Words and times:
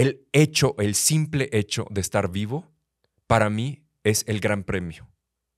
el 0.00 0.26
hecho, 0.32 0.76
el 0.78 0.94
simple 0.94 1.50
hecho 1.52 1.86
de 1.90 2.00
estar 2.00 2.30
vivo, 2.30 2.72
para 3.26 3.50
mí 3.50 3.84
es 4.02 4.24
el 4.28 4.40
gran 4.40 4.64
premio. 4.64 5.10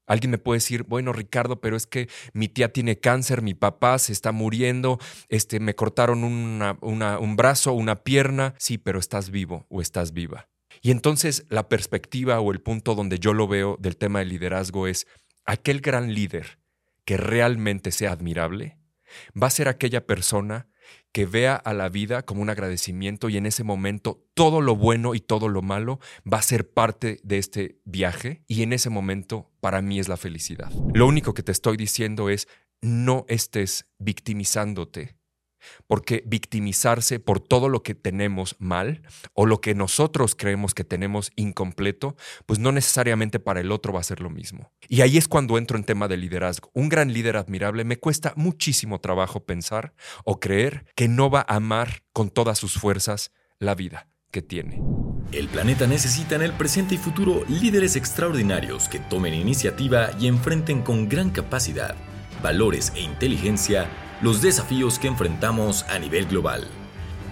Alguien 0.09 0.33
me 0.33 0.39
puede 0.39 0.57
decir, 0.57 0.83
bueno, 0.83 1.13
Ricardo, 1.13 1.61
pero 1.61 1.77
es 1.77 1.87
que 1.87 2.09
mi 2.33 2.49
tía 2.49 2.73
tiene 2.73 2.99
cáncer, 2.99 3.41
mi 3.41 3.55
papá 3.55 4.01
se 4.01 4.13
está 4.13 4.33
muriendo, 4.33 4.99
este, 5.29 5.61
me 5.61 5.77
cortaron 5.77 6.25
un 6.25 7.37
brazo, 7.37 7.73
una 7.73 8.03
pierna. 8.03 8.57
Sí, 8.59 8.79
pero 8.79 8.99
estás 8.99 9.31
vivo 9.31 9.65
o 9.69 9.81
estás 9.81 10.13
viva. 10.13 10.49
Y 10.81 10.91
entonces 10.91 11.47
la 11.49 11.69
perspectiva 11.69 12.41
o 12.41 12.51
el 12.51 12.61
punto 12.61 12.97
donde 12.97 13.21
yo 13.21 13.35
lo 13.35 13.47
veo 13.47 13.77
del 13.79 13.97
tema 13.97 14.19
del 14.19 14.31
liderazgo 14.31 14.89
es 14.89 15.07
aquel 15.45 15.81
gran 15.81 16.15
líder 16.15 16.59
que 17.05 17.17
realmente 17.17 17.93
sea 17.93 18.11
admirable, 18.11 18.77
va 19.41 19.47
a 19.47 19.51
ser 19.51 19.69
aquella 19.69 20.05
persona 20.05 20.67
que 21.13 21.27
vea 21.27 21.55
a 21.55 21.75
la 21.75 21.89
vida 21.89 22.23
como 22.23 22.43
un 22.43 22.51
agradecimiento 22.51 23.29
y 23.29 23.37
en 23.37 23.47
ese 23.47 23.65
momento 23.65 24.27
todo 24.35 24.61
lo 24.61 24.75
bueno 24.75 25.15
y 25.15 25.21
todo 25.21 25.49
lo 25.49 25.63
malo 25.63 26.01
va 26.31 26.39
a 26.39 26.43
ser 26.43 26.71
parte 26.73 27.21
de 27.23 27.39
este 27.39 27.81
viaje 27.85 28.43
y 28.49 28.63
en 28.63 28.73
ese 28.73 28.91
momento 28.91 29.51
para 29.61 29.83
mí 29.83 29.99
es 30.01 30.09
la 30.09 30.17
felicidad. 30.17 30.73
Lo 30.95 31.07
único 31.07 31.35
que 31.35 31.43
te 31.43 31.53
estoy 31.53 31.77
diciendo 31.77 32.31
es 32.31 32.49
no 32.81 33.25
estés 33.29 33.87
victimizándote 33.99 35.17
porque 35.87 36.23
victimizarse 36.27 37.21
por 37.21 37.41
todo 37.41 37.69
lo 37.69 37.83
que 37.83 37.95
tenemos 37.95 38.57
mal 38.59 39.03
o 39.33 39.47
lo 39.47 39.61
que 39.61 39.75
nosotros 39.75 40.35
creemos 40.35 40.75
que 40.75 40.85
tenemos 40.85 41.33
incompleto, 41.37 42.17
pues 42.47 42.59
no 42.59 42.73
necesariamente 42.73 43.39
para 43.39 43.61
el 43.61 43.73
otro 43.73 43.93
va 43.93 44.01
a 44.01 44.05
ser 44.05 44.21
lo 44.21 44.31
mismo. 44.31 44.73
Y 44.89 45.01
ahí 45.01 45.17
es 45.17 45.29
cuando 45.29 45.59
entro 45.59 45.77
en 45.77 45.85
tema 45.85 46.09
de 46.09 46.17
liderazgo. 46.17 46.71
Un 46.75 46.89
gran 46.89 47.13
líder 47.13 47.37
admirable 47.37 47.85
me 47.85 47.99
cuesta 47.99 48.33
muchísimo 48.37 49.01
trabajo 49.01 49.45
pensar 49.45 49.95
o 50.25 50.41
creer 50.41 50.87
que 50.95 51.09
no 51.09 51.31
va 51.31 51.45
a 51.49 51.57
amar 51.57 52.03
con 52.13 52.31
todas 52.31 52.59
sus 52.59 52.75
fuerzas 52.75 53.33
la 53.59 53.75
vida 53.75 54.09
que 54.31 54.43
tiene. 54.43 54.83
El 55.33 55.49
planeta 55.49 55.87
necesita 55.87 56.35
en 56.35 56.43
el 56.43 56.53
presente 56.53 56.95
y 56.97 56.99
futuro 56.99 57.45
líderes 57.49 57.97
extraordinarios 57.97 58.89
que 58.89 58.99
tomen 58.99 59.35
iniciativa 59.35 60.11
y 60.19 60.27
enfrenten 60.27 60.83
con 60.83 61.09
gran 61.09 61.31
capacidad, 61.31 61.95
valores 62.43 62.93
e 62.95 63.01
inteligencia 63.01 63.89
los 64.21 64.43
desafíos 64.43 64.99
que 64.99 65.09
enfrentamos 65.09 65.85
a 65.85 65.99
nivel 65.99 66.27
global. 66.27 66.67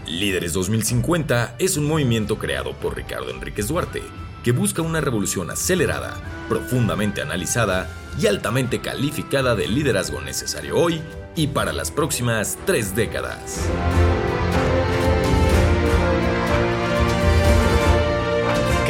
Líderes 0.07 0.53
2050 0.55 1.57
es 1.59 1.77
un 1.77 1.87
movimiento 1.87 2.39
creado 2.39 2.73
por 2.75 2.97
Ricardo 2.97 3.31
Enríquez 3.31 3.69
Duarte 3.69 4.03
que 4.43 4.53
busca 4.53 4.83
una 4.83 5.01
revolución 5.01 5.51
acelerada, 5.51 6.17
profundamente 6.49 7.21
analizada 7.21 7.89
y 8.19 8.27
altamente 8.27 8.81
calificada 8.81 9.55
de 9.55 9.69
liderazgo 9.69 10.21
necesario 10.21 10.79
hoy 10.79 11.01
y 11.37 11.49
para 11.49 11.73
las 11.73 11.91
próximas 11.91 12.59
tres 12.65 12.95
décadas. 12.97 13.69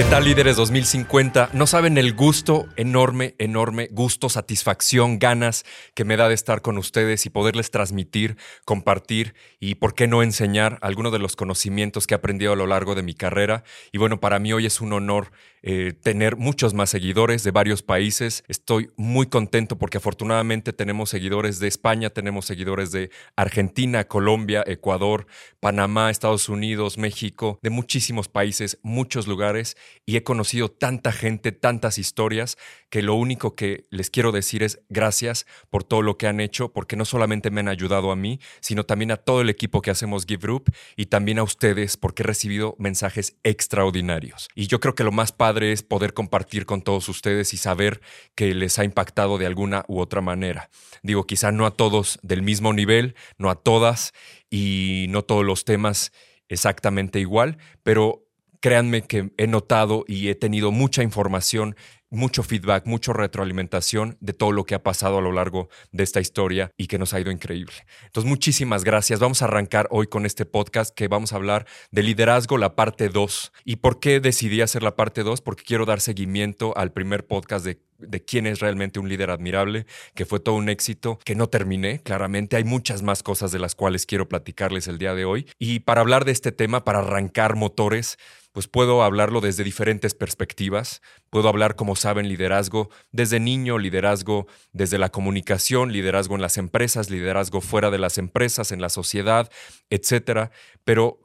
¿Qué 0.00 0.06
tal 0.06 0.24
líderes 0.24 0.56
2050? 0.56 1.50
No 1.52 1.66
saben 1.66 1.98
el 1.98 2.14
gusto, 2.14 2.66
enorme, 2.76 3.34
enorme 3.36 3.90
gusto, 3.92 4.30
satisfacción, 4.30 5.18
ganas 5.18 5.66
que 5.92 6.06
me 6.06 6.16
da 6.16 6.26
de 6.26 6.34
estar 6.34 6.62
con 6.62 6.78
ustedes 6.78 7.26
y 7.26 7.28
poderles 7.28 7.70
transmitir, 7.70 8.38
compartir 8.64 9.34
y, 9.60 9.74
por 9.74 9.94
qué 9.94 10.08
no, 10.08 10.22
enseñar 10.22 10.78
algunos 10.80 11.12
de 11.12 11.18
los 11.18 11.36
conocimientos 11.36 12.06
que 12.06 12.14
he 12.14 12.16
aprendido 12.16 12.54
a 12.54 12.56
lo 12.56 12.66
largo 12.66 12.94
de 12.94 13.02
mi 13.02 13.12
carrera. 13.12 13.62
Y 13.92 13.98
bueno, 13.98 14.20
para 14.20 14.38
mí 14.38 14.54
hoy 14.54 14.64
es 14.64 14.80
un 14.80 14.94
honor 14.94 15.32
eh, 15.62 15.92
tener 15.92 16.36
muchos 16.36 16.72
más 16.72 16.88
seguidores 16.88 17.44
de 17.44 17.50
varios 17.50 17.82
países. 17.82 18.44
Estoy 18.48 18.90
muy 18.96 19.26
contento 19.26 19.76
porque 19.76 19.98
afortunadamente 19.98 20.72
tenemos 20.72 21.10
seguidores 21.10 21.58
de 21.58 21.68
España, 21.68 22.10
tenemos 22.10 22.46
seguidores 22.46 22.92
de 22.92 23.10
Argentina, 23.36 24.04
Colombia, 24.04 24.64
Ecuador, 24.66 25.26
Panamá, 25.60 26.10
Estados 26.10 26.48
Unidos, 26.48 26.96
México, 26.96 27.58
de 27.62 27.68
muchísimos 27.68 28.28
países, 28.28 28.78
muchos 28.82 29.26
lugares 29.26 29.76
y 30.06 30.16
he 30.16 30.22
conocido 30.22 30.70
tanta 30.70 31.12
gente, 31.12 31.52
tantas 31.52 31.98
historias, 31.98 32.56
que 32.88 33.02
lo 33.02 33.14
único 33.14 33.54
que 33.54 33.84
les 33.90 34.10
quiero 34.10 34.32
decir 34.32 34.62
es 34.62 34.80
gracias 34.88 35.46
por 35.68 35.84
todo 35.84 36.02
lo 36.02 36.16
que 36.16 36.26
han 36.26 36.40
hecho, 36.40 36.72
porque 36.72 36.96
no 36.96 37.04
solamente 37.04 37.50
me 37.50 37.60
han 37.60 37.68
ayudado 37.68 38.10
a 38.10 38.16
mí, 38.16 38.40
sino 38.60 38.84
también 38.84 39.10
a 39.10 39.16
todo 39.16 39.42
el 39.42 39.50
equipo 39.50 39.82
que 39.82 39.90
hacemos 39.90 40.24
Give 40.26 40.40
Group 40.40 40.72
y 40.96 41.06
también 41.06 41.38
a 41.38 41.42
ustedes 41.42 41.96
porque 41.96 42.22
he 42.22 42.26
recibido 42.26 42.76
mensajes 42.78 43.36
extraordinarios. 43.44 44.48
Y 44.54 44.66
yo 44.66 44.80
creo 44.80 44.94
que 44.94 45.04
lo 45.04 45.12
más 45.12 45.32
padre 45.32 45.49
es 45.58 45.82
poder 45.82 46.14
compartir 46.14 46.66
con 46.66 46.82
todos 46.82 47.08
ustedes 47.08 47.52
y 47.54 47.56
saber 47.56 48.00
que 48.34 48.54
les 48.54 48.78
ha 48.78 48.84
impactado 48.84 49.38
de 49.38 49.46
alguna 49.46 49.84
u 49.88 50.00
otra 50.00 50.20
manera. 50.20 50.70
Digo, 51.02 51.26
quizá 51.26 51.52
no 51.52 51.66
a 51.66 51.72
todos 51.72 52.18
del 52.22 52.42
mismo 52.42 52.72
nivel, 52.72 53.14
no 53.38 53.50
a 53.50 53.56
todas 53.56 54.12
y 54.50 55.06
no 55.08 55.22
todos 55.22 55.44
los 55.44 55.64
temas 55.64 56.12
exactamente 56.48 57.20
igual, 57.20 57.58
pero 57.82 58.26
créanme 58.60 59.02
que 59.02 59.30
he 59.36 59.46
notado 59.46 60.04
y 60.06 60.28
he 60.28 60.34
tenido 60.34 60.70
mucha 60.70 61.02
información 61.02 61.76
mucho 62.10 62.42
feedback, 62.42 62.86
mucha 62.86 63.12
retroalimentación 63.12 64.16
de 64.20 64.32
todo 64.32 64.52
lo 64.52 64.64
que 64.64 64.74
ha 64.74 64.82
pasado 64.82 65.18
a 65.18 65.22
lo 65.22 65.32
largo 65.32 65.68
de 65.92 66.04
esta 66.04 66.20
historia 66.20 66.72
y 66.76 66.86
que 66.86 66.98
nos 66.98 67.14
ha 67.14 67.20
ido 67.20 67.30
increíble. 67.30 67.74
Entonces, 68.06 68.28
muchísimas 68.28 68.84
gracias. 68.84 69.20
Vamos 69.20 69.42
a 69.42 69.46
arrancar 69.46 69.88
hoy 69.90 70.06
con 70.06 70.26
este 70.26 70.44
podcast 70.44 70.94
que 70.94 71.08
vamos 71.08 71.32
a 71.32 71.36
hablar 71.36 71.66
de 71.90 72.02
liderazgo, 72.02 72.58
la 72.58 72.74
parte 72.74 73.08
2. 73.08 73.52
¿Y 73.64 73.76
por 73.76 74.00
qué 74.00 74.20
decidí 74.20 74.60
hacer 74.60 74.82
la 74.82 74.96
parte 74.96 75.22
2? 75.22 75.40
Porque 75.40 75.64
quiero 75.64 75.86
dar 75.86 76.00
seguimiento 76.00 76.76
al 76.76 76.92
primer 76.92 77.26
podcast 77.26 77.64
de 77.64 77.80
de 78.00 78.24
quién 78.24 78.46
es 78.46 78.60
realmente 78.60 79.00
un 79.00 79.08
líder 79.08 79.30
admirable, 79.30 79.86
que 80.14 80.24
fue 80.24 80.40
todo 80.40 80.54
un 80.54 80.68
éxito, 80.68 81.18
que 81.24 81.34
no 81.34 81.48
terminé, 81.48 82.00
claramente. 82.02 82.56
Hay 82.56 82.64
muchas 82.64 83.02
más 83.02 83.22
cosas 83.22 83.52
de 83.52 83.58
las 83.58 83.74
cuales 83.74 84.06
quiero 84.06 84.28
platicarles 84.28 84.88
el 84.88 84.98
día 84.98 85.14
de 85.14 85.24
hoy. 85.24 85.46
Y 85.58 85.80
para 85.80 86.00
hablar 86.00 86.24
de 86.24 86.32
este 86.32 86.52
tema, 86.52 86.84
para 86.84 87.00
arrancar 87.00 87.56
motores, 87.56 88.18
pues 88.52 88.66
puedo 88.66 89.02
hablarlo 89.02 89.40
desde 89.40 89.64
diferentes 89.64 90.14
perspectivas. 90.14 91.02
Puedo 91.30 91.48
hablar, 91.48 91.76
como 91.76 91.96
saben, 91.96 92.28
liderazgo 92.28 92.90
desde 93.12 93.40
niño, 93.40 93.78
liderazgo 93.78 94.46
desde 94.72 94.98
la 94.98 95.10
comunicación, 95.10 95.92
liderazgo 95.92 96.34
en 96.34 96.42
las 96.42 96.58
empresas, 96.58 97.10
liderazgo 97.10 97.60
fuera 97.60 97.90
de 97.90 97.98
las 97.98 98.18
empresas, 98.18 98.72
en 98.72 98.80
la 98.80 98.88
sociedad, 98.88 99.50
etcétera. 99.88 100.50
Pero 100.84 101.20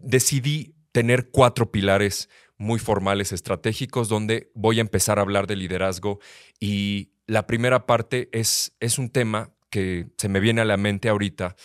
decidí 0.00 0.74
tener 0.92 1.30
cuatro 1.30 1.70
pilares 1.70 2.28
muy 2.56 2.78
formales 2.78 3.32
estratégicos 3.32 4.08
donde 4.08 4.50
voy 4.54 4.78
a 4.78 4.82
empezar 4.82 5.18
a 5.18 5.22
hablar 5.22 5.46
de 5.46 5.56
liderazgo 5.56 6.20
y 6.60 7.10
la 7.26 7.46
primera 7.46 7.86
parte 7.86 8.28
es, 8.32 8.76
es 8.80 8.98
un 8.98 9.10
tema 9.10 9.50
que 9.70 10.06
se 10.18 10.28
me 10.28 10.40
viene 10.40 10.60
a 10.60 10.64
la 10.64 10.76
mente 10.76 11.08
ahorita 11.08 11.56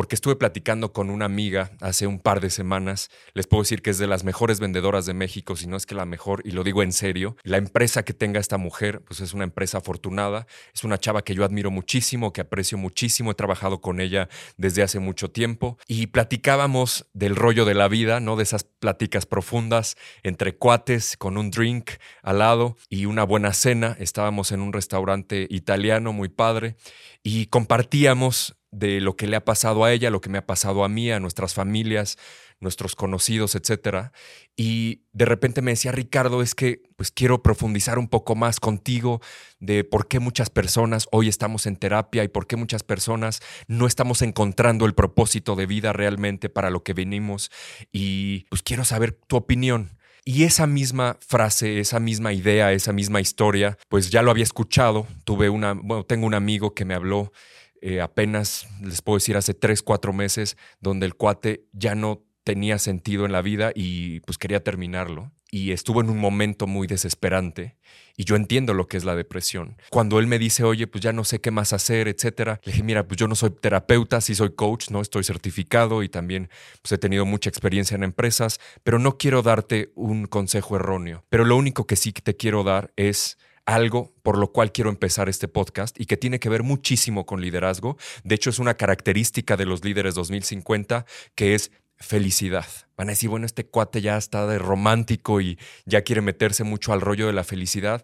porque 0.00 0.14
estuve 0.14 0.36
platicando 0.36 0.94
con 0.94 1.10
una 1.10 1.26
amiga 1.26 1.72
hace 1.82 2.06
un 2.06 2.20
par 2.20 2.40
de 2.40 2.48
semanas. 2.48 3.10
Les 3.34 3.46
puedo 3.46 3.64
decir 3.64 3.82
que 3.82 3.90
es 3.90 3.98
de 3.98 4.06
las 4.06 4.24
mejores 4.24 4.58
vendedoras 4.58 5.04
de 5.04 5.12
México, 5.12 5.56
si 5.56 5.66
no 5.66 5.76
es 5.76 5.84
que 5.84 5.94
la 5.94 6.06
mejor, 6.06 6.40
y 6.46 6.52
lo 6.52 6.64
digo 6.64 6.82
en 6.82 6.92
serio. 6.94 7.36
La 7.42 7.58
empresa 7.58 8.02
que 8.02 8.14
tenga 8.14 8.40
esta 8.40 8.56
mujer, 8.56 9.02
pues 9.02 9.20
es 9.20 9.34
una 9.34 9.44
empresa 9.44 9.76
afortunada. 9.76 10.46
Es 10.72 10.84
una 10.84 10.96
chava 10.96 11.20
que 11.20 11.34
yo 11.34 11.44
admiro 11.44 11.70
muchísimo, 11.70 12.32
que 12.32 12.40
aprecio 12.40 12.78
muchísimo. 12.78 13.32
He 13.32 13.34
trabajado 13.34 13.82
con 13.82 14.00
ella 14.00 14.30
desde 14.56 14.82
hace 14.82 15.00
mucho 15.00 15.30
tiempo 15.30 15.76
y 15.86 16.06
platicábamos 16.06 17.04
del 17.12 17.36
rollo 17.36 17.66
de 17.66 17.74
la 17.74 17.88
vida, 17.88 18.20
¿no? 18.20 18.36
De 18.36 18.44
esas 18.44 18.64
pláticas 18.64 19.26
profundas 19.26 19.98
entre 20.22 20.56
cuates 20.56 21.18
con 21.18 21.36
un 21.36 21.50
drink 21.50 21.90
al 22.22 22.38
lado 22.38 22.78
y 22.88 23.04
una 23.04 23.24
buena 23.24 23.52
cena. 23.52 23.98
Estábamos 24.00 24.50
en 24.50 24.62
un 24.62 24.72
restaurante 24.72 25.46
italiano 25.50 26.14
muy 26.14 26.30
padre 26.30 26.76
y 27.22 27.48
compartíamos 27.48 28.56
de 28.70 29.00
lo 29.00 29.16
que 29.16 29.26
le 29.26 29.36
ha 29.36 29.44
pasado 29.44 29.84
a 29.84 29.92
ella, 29.92 30.10
lo 30.10 30.20
que 30.20 30.28
me 30.28 30.38
ha 30.38 30.46
pasado 30.46 30.84
a 30.84 30.88
mí, 30.88 31.10
a 31.10 31.20
nuestras 31.20 31.54
familias, 31.54 32.18
nuestros 32.60 32.94
conocidos, 32.94 33.54
etcétera. 33.54 34.12
Y 34.56 35.02
de 35.12 35.24
repente 35.24 35.62
me 35.62 35.72
decía, 35.72 35.92
Ricardo, 35.92 36.42
es 36.42 36.54
que 36.54 36.82
pues 36.96 37.10
quiero 37.10 37.42
profundizar 37.42 37.98
un 37.98 38.08
poco 38.08 38.36
más 38.36 38.60
contigo 38.60 39.20
de 39.58 39.82
por 39.82 40.06
qué 40.06 40.20
muchas 40.20 40.50
personas 40.50 41.08
hoy 41.10 41.28
estamos 41.28 41.66
en 41.66 41.76
terapia 41.76 42.22
y 42.22 42.28
por 42.28 42.46
qué 42.46 42.56
muchas 42.56 42.82
personas 42.82 43.40
no 43.66 43.86
estamos 43.86 44.22
encontrando 44.22 44.84
el 44.84 44.94
propósito 44.94 45.56
de 45.56 45.66
vida 45.66 45.92
realmente 45.92 46.48
para 46.48 46.70
lo 46.70 46.82
que 46.82 46.92
venimos. 46.92 47.50
Y 47.92 48.44
pues 48.50 48.62
quiero 48.62 48.84
saber 48.84 49.12
tu 49.12 49.36
opinión. 49.36 49.96
Y 50.26 50.44
esa 50.44 50.66
misma 50.66 51.16
frase, 51.26 51.80
esa 51.80 51.98
misma 51.98 52.34
idea, 52.34 52.72
esa 52.72 52.92
misma 52.92 53.22
historia, 53.22 53.78
pues 53.88 54.10
ya 54.10 54.20
lo 54.20 54.30
había 54.30 54.44
escuchado. 54.44 55.06
Tuve 55.24 55.48
una, 55.48 55.72
bueno, 55.72 56.04
tengo 56.04 56.26
un 56.26 56.34
amigo 56.34 56.74
que 56.74 56.84
me 56.84 56.94
habló 56.94 57.32
eh, 57.80 58.00
apenas, 58.00 58.68
les 58.82 59.02
puedo 59.02 59.16
decir, 59.16 59.36
hace 59.36 59.54
tres, 59.54 59.82
cuatro 59.82 60.12
meses, 60.12 60.56
donde 60.80 61.06
el 61.06 61.14
cuate 61.14 61.66
ya 61.72 61.94
no 61.94 62.24
tenía 62.44 62.78
sentido 62.78 63.26
en 63.26 63.32
la 63.32 63.42
vida 63.42 63.72
y 63.74 64.20
pues 64.20 64.38
quería 64.38 64.62
terminarlo. 64.62 65.32
Y 65.52 65.72
estuvo 65.72 66.00
en 66.00 66.10
un 66.10 66.18
momento 66.18 66.66
muy 66.68 66.86
desesperante. 66.86 67.76
Y 68.16 68.24
yo 68.24 68.36
entiendo 68.36 68.72
lo 68.72 68.86
que 68.86 68.96
es 68.96 69.04
la 69.04 69.16
depresión. 69.16 69.76
Cuando 69.90 70.20
él 70.20 70.26
me 70.26 70.38
dice, 70.38 70.62
oye, 70.62 70.86
pues 70.86 71.02
ya 71.02 71.12
no 71.12 71.24
sé 71.24 71.40
qué 71.40 71.50
más 71.50 71.72
hacer, 71.72 72.06
etcétera, 72.06 72.60
le 72.64 72.72
dije, 72.72 72.84
mira, 72.84 73.06
pues 73.06 73.18
yo 73.18 73.26
no 73.26 73.34
soy 73.34 73.50
terapeuta, 73.50 74.20
sí 74.20 74.34
soy 74.34 74.54
coach, 74.54 74.90
no 74.90 75.00
estoy 75.00 75.24
certificado 75.24 76.02
y 76.02 76.08
también 76.08 76.50
pues, 76.82 76.92
he 76.92 76.98
tenido 76.98 77.26
mucha 77.26 77.50
experiencia 77.50 77.96
en 77.96 78.04
empresas, 78.04 78.60
pero 78.84 78.98
no 78.98 79.18
quiero 79.18 79.42
darte 79.42 79.90
un 79.96 80.26
consejo 80.26 80.76
erróneo. 80.76 81.24
Pero 81.28 81.44
lo 81.44 81.56
único 81.56 81.86
que 81.86 81.96
sí 81.96 82.12
te 82.12 82.36
quiero 82.36 82.62
dar 82.62 82.92
es 82.96 83.38
algo 83.70 84.12
por 84.22 84.38
lo 84.38 84.52
cual 84.52 84.72
quiero 84.72 84.90
empezar 84.90 85.28
este 85.28 85.48
podcast 85.48 85.98
y 86.00 86.06
que 86.06 86.16
tiene 86.16 86.40
que 86.40 86.48
ver 86.48 86.62
muchísimo 86.62 87.26
con 87.26 87.40
liderazgo. 87.40 87.96
De 88.24 88.34
hecho, 88.34 88.50
es 88.50 88.58
una 88.58 88.74
característica 88.74 89.56
de 89.56 89.66
los 89.66 89.84
líderes 89.84 90.14
2050 90.14 91.06
que 91.34 91.54
es 91.54 91.70
felicidad. 91.96 92.66
Van 92.96 93.08
a 93.08 93.12
decir, 93.12 93.28
bueno, 93.28 93.46
este 93.46 93.66
cuate 93.66 94.00
ya 94.00 94.16
está 94.16 94.46
de 94.46 94.58
romántico 94.58 95.40
y 95.40 95.58
ya 95.84 96.02
quiere 96.02 96.22
meterse 96.22 96.64
mucho 96.64 96.92
al 96.92 97.00
rollo 97.00 97.26
de 97.26 97.32
la 97.32 97.44
felicidad. 97.44 98.02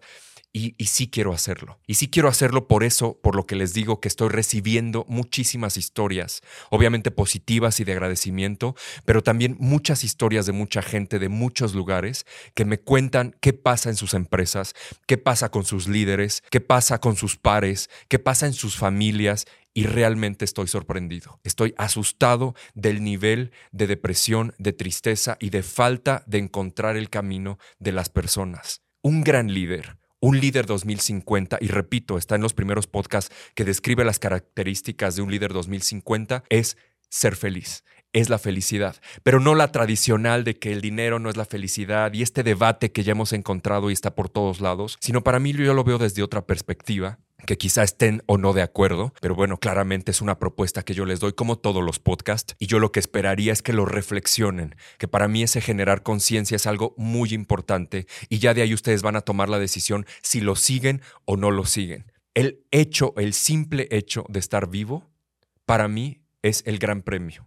Y, 0.53 0.73
sí 0.85 1.07
quiero 1.07 1.33
hacerlo. 1.33 1.79
Y 1.85 1.95
sí 1.95 2.09
quiero 2.09 2.29
hacerlo 2.29 2.67
por 2.67 2.83
eso, 2.83 3.19
por 3.21 3.35
lo 3.35 3.45
que 3.45 3.55
les 3.55 3.73
digo 3.73 3.99
que 3.99 4.07
estoy 4.07 4.29
recibiendo 4.29 5.05
muchísimas 5.07 5.77
historias, 5.77 6.41
obviamente 6.71 7.11
positivas 7.11 7.79
y 7.79 7.83
de 7.83 7.91
agradecimiento, 7.91 8.75
pero 9.05 9.21
también 9.21 9.55
muchas 9.59 10.03
historias 10.03 10.47
de 10.47 10.53
mucha 10.53 10.81
gente 10.81 11.19
de 11.19 11.29
muchos 11.29 11.75
lugares 11.75 12.25
que 12.55 12.65
me 12.65 12.79
cuentan 12.79 13.35
qué 13.39 13.53
pasa 13.53 13.89
en 13.89 13.95
sus 13.95 14.15
empresas, 14.15 14.73
qué 15.05 15.17
pasa 15.17 15.49
con 15.49 15.63
sus 15.63 15.87
líderes, 15.87 16.43
qué 16.49 16.59
pasa 16.59 16.99
con 16.99 17.15
sus 17.15 17.37
pares, 17.37 17.89
qué 18.07 18.17
pasa 18.17 18.47
en 18.47 18.53
sus 18.53 18.77
familias 18.77 19.45
y 19.77 19.83
realmente 19.83 20.43
estoy 20.43 20.67
sorprendido. 20.67 21.39
Estoy 21.43 21.75
asustado 21.77 22.55
del 22.73 23.03
nivel 23.03 23.51
de 23.71 23.85
depresión, 23.85 24.55
de 24.57 24.73
tristeza 24.73 25.37
y 25.39 25.51
de 25.51 25.61
falta 25.61 26.23
de 26.25 26.39
encontrar 26.39 26.97
el 26.97 27.11
camino 27.11 27.59
de 27.77 27.91
las 27.91 28.09
personas. 28.09 28.81
Un 29.03 29.23
gran 29.23 29.53
líder, 29.53 29.96
un 30.19 30.39
líder 30.39 30.65
2050, 30.65 31.57
y 31.61 31.67
repito, 31.67 32.17
está 32.17 32.35
en 32.35 32.41
los 32.41 32.53
primeros 32.53 32.87
podcasts 32.87 33.33
que 33.55 33.63
describe 33.63 34.03
las 34.03 34.19
características 34.19 35.15
de 35.15 35.21
un 35.21 35.31
líder 35.31 35.53
2050, 35.53 36.43
es 36.49 36.77
ser 37.09 37.35
feliz, 37.35 37.83
es 38.17 38.29
la 38.29 38.39
felicidad, 38.39 38.95
pero 39.21 39.39
no 39.39 39.53
la 39.53 39.71
tradicional 39.71 40.43
de 40.43 40.57
que 40.57 40.71
el 40.71 40.81
dinero 40.81 41.19
no 41.19 41.29
es 41.29 41.37
la 41.37 41.45
felicidad 41.45 42.11
y 42.13 42.23
este 42.23 42.41
debate 42.41 42.91
que 42.91 43.03
ya 43.03 43.11
hemos 43.11 43.31
encontrado 43.31 43.89
y 43.89 43.93
está 43.93 44.15
por 44.15 44.27
todos 44.27 44.59
lados, 44.59 44.97
sino 44.99 45.23
para 45.23 45.39
mí 45.39 45.53
yo 45.53 45.73
lo 45.75 45.83
veo 45.83 45.99
desde 45.99 46.23
otra 46.23 46.45
perspectiva 46.45 47.19
que 47.45 47.59
quizá 47.59 47.83
estén 47.83 48.23
o 48.25 48.39
no 48.39 48.53
de 48.53 48.63
acuerdo, 48.63 49.13
pero 49.21 49.35
bueno, 49.35 49.57
claramente 49.57 50.09
es 50.09 50.21
una 50.21 50.39
propuesta 50.39 50.81
que 50.81 50.95
yo 50.95 51.05
les 51.05 51.19
doy 51.19 51.33
como 51.33 51.59
todos 51.59 51.83
los 51.83 51.99
podcasts 51.99 52.55
y 52.57 52.65
yo 52.65 52.79
lo 52.79 52.91
que 52.91 52.99
esperaría 52.99 53.53
es 53.53 53.61
que 53.61 53.73
lo 53.73 53.85
reflexionen, 53.85 54.75
que 54.97 55.07
para 55.07 55.27
mí 55.27 55.43
ese 55.43 55.61
generar 55.61 56.01
conciencia 56.01 56.55
es 56.55 56.65
algo 56.65 56.95
muy 56.97 57.33
importante 57.33 58.07
y 58.29 58.39
ya 58.39 58.55
de 58.55 58.63
ahí 58.63 58.73
ustedes 58.73 59.03
van 59.03 59.15
a 59.15 59.21
tomar 59.21 59.49
la 59.49 59.59
decisión 59.59 60.07
si 60.23 60.41
lo 60.41 60.55
siguen 60.55 61.01
o 61.25 61.37
no 61.37 61.51
lo 61.51 61.65
siguen. 61.65 62.11
El 62.33 62.65
hecho, 62.71 63.13
el 63.17 63.33
simple 63.33 63.87
hecho 63.91 64.25
de 64.27 64.39
estar 64.39 64.67
vivo, 64.67 65.07
para 65.65 65.87
mí 65.87 66.23
es 66.41 66.63
el 66.65 66.79
gran 66.79 67.03
premio. 67.03 67.45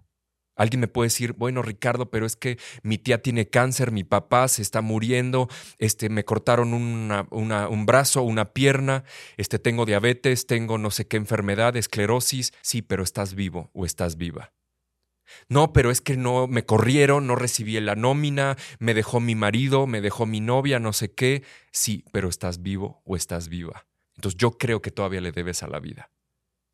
Alguien 0.60 0.80
me 0.80 0.88
puede 0.88 1.06
decir, 1.06 1.32
bueno, 1.32 1.62
Ricardo, 1.62 2.10
pero 2.10 2.26
es 2.26 2.36
que 2.36 2.58
mi 2.82 2.98
tía 2.98 3.22
tiene 3.22 3.48
cáncer, 3.48 3.92
mi 3.92 4.04
papá 4.04 4.46
se 4.46 4.60
está 4.60 4.82
muriendo, 4.82 5.48
este, 5.78 6.10
me 6.10 6.26
cortaron 6.26 6.74
un 6.74 7.86
brazo, 7.86 8.20
una 8.20 8.52
pierna, 8.52 9.04
este, 9.38 9.58
tengo 9.58 9.86
diabetes, 9.86 10.46
tengo 10.46 10.76
no 10.76 10.90
sé 10.90 11.06
qué 11.06 11.16
enfermedad, 11.16 11.78
esclerosis. 11.78 12.52
Sí, 12.60 12.82
pero 12.82 13.04
estás 13.04 13.34
vivo 13.34 13.70
o 13.72 13.86
estás 13.86 14.18
viva. 14.18 14.52
No, 15.48 15.72
pero 15.72 15.90
es 15.90 16.02
que 16.02 16.18
no 16.18 16.46
me 16.46 16.66
corrieron, 16.66 17.26
no 17.26 17.36
recibí 17.36 17.80
la 17.80 17.94
nómina, 17.94 18.58
me 18.80 18.92
dejó 18.92 19.18
mi 19.18 19.34
marido, 19.34 19.86
me 19.86 20.02
dejó 20.02 20.26
mi 20.26 20.40
novia, 20.40 20.78
no 20.78 20.92
sé 20.92 21.10
qué. 21.10 21.42
Sí, 21.72 22.04
pero 22.12 22.28
estás 22.28 22.60
vivo 22.60 23.00
o 23.06 23.16
estás 23.16 23.48
viva. 23.48 23.86
Entonces 24.16 24.36
yo 24.36 24.58
creo 24.58 24.82
que 24.82 24.90
todavía 24.90 25.22
le 25.22 25.32
debes 25.32 25.62
a 25.62 25.68
la 25.68 25.80
vida 25.80 26.10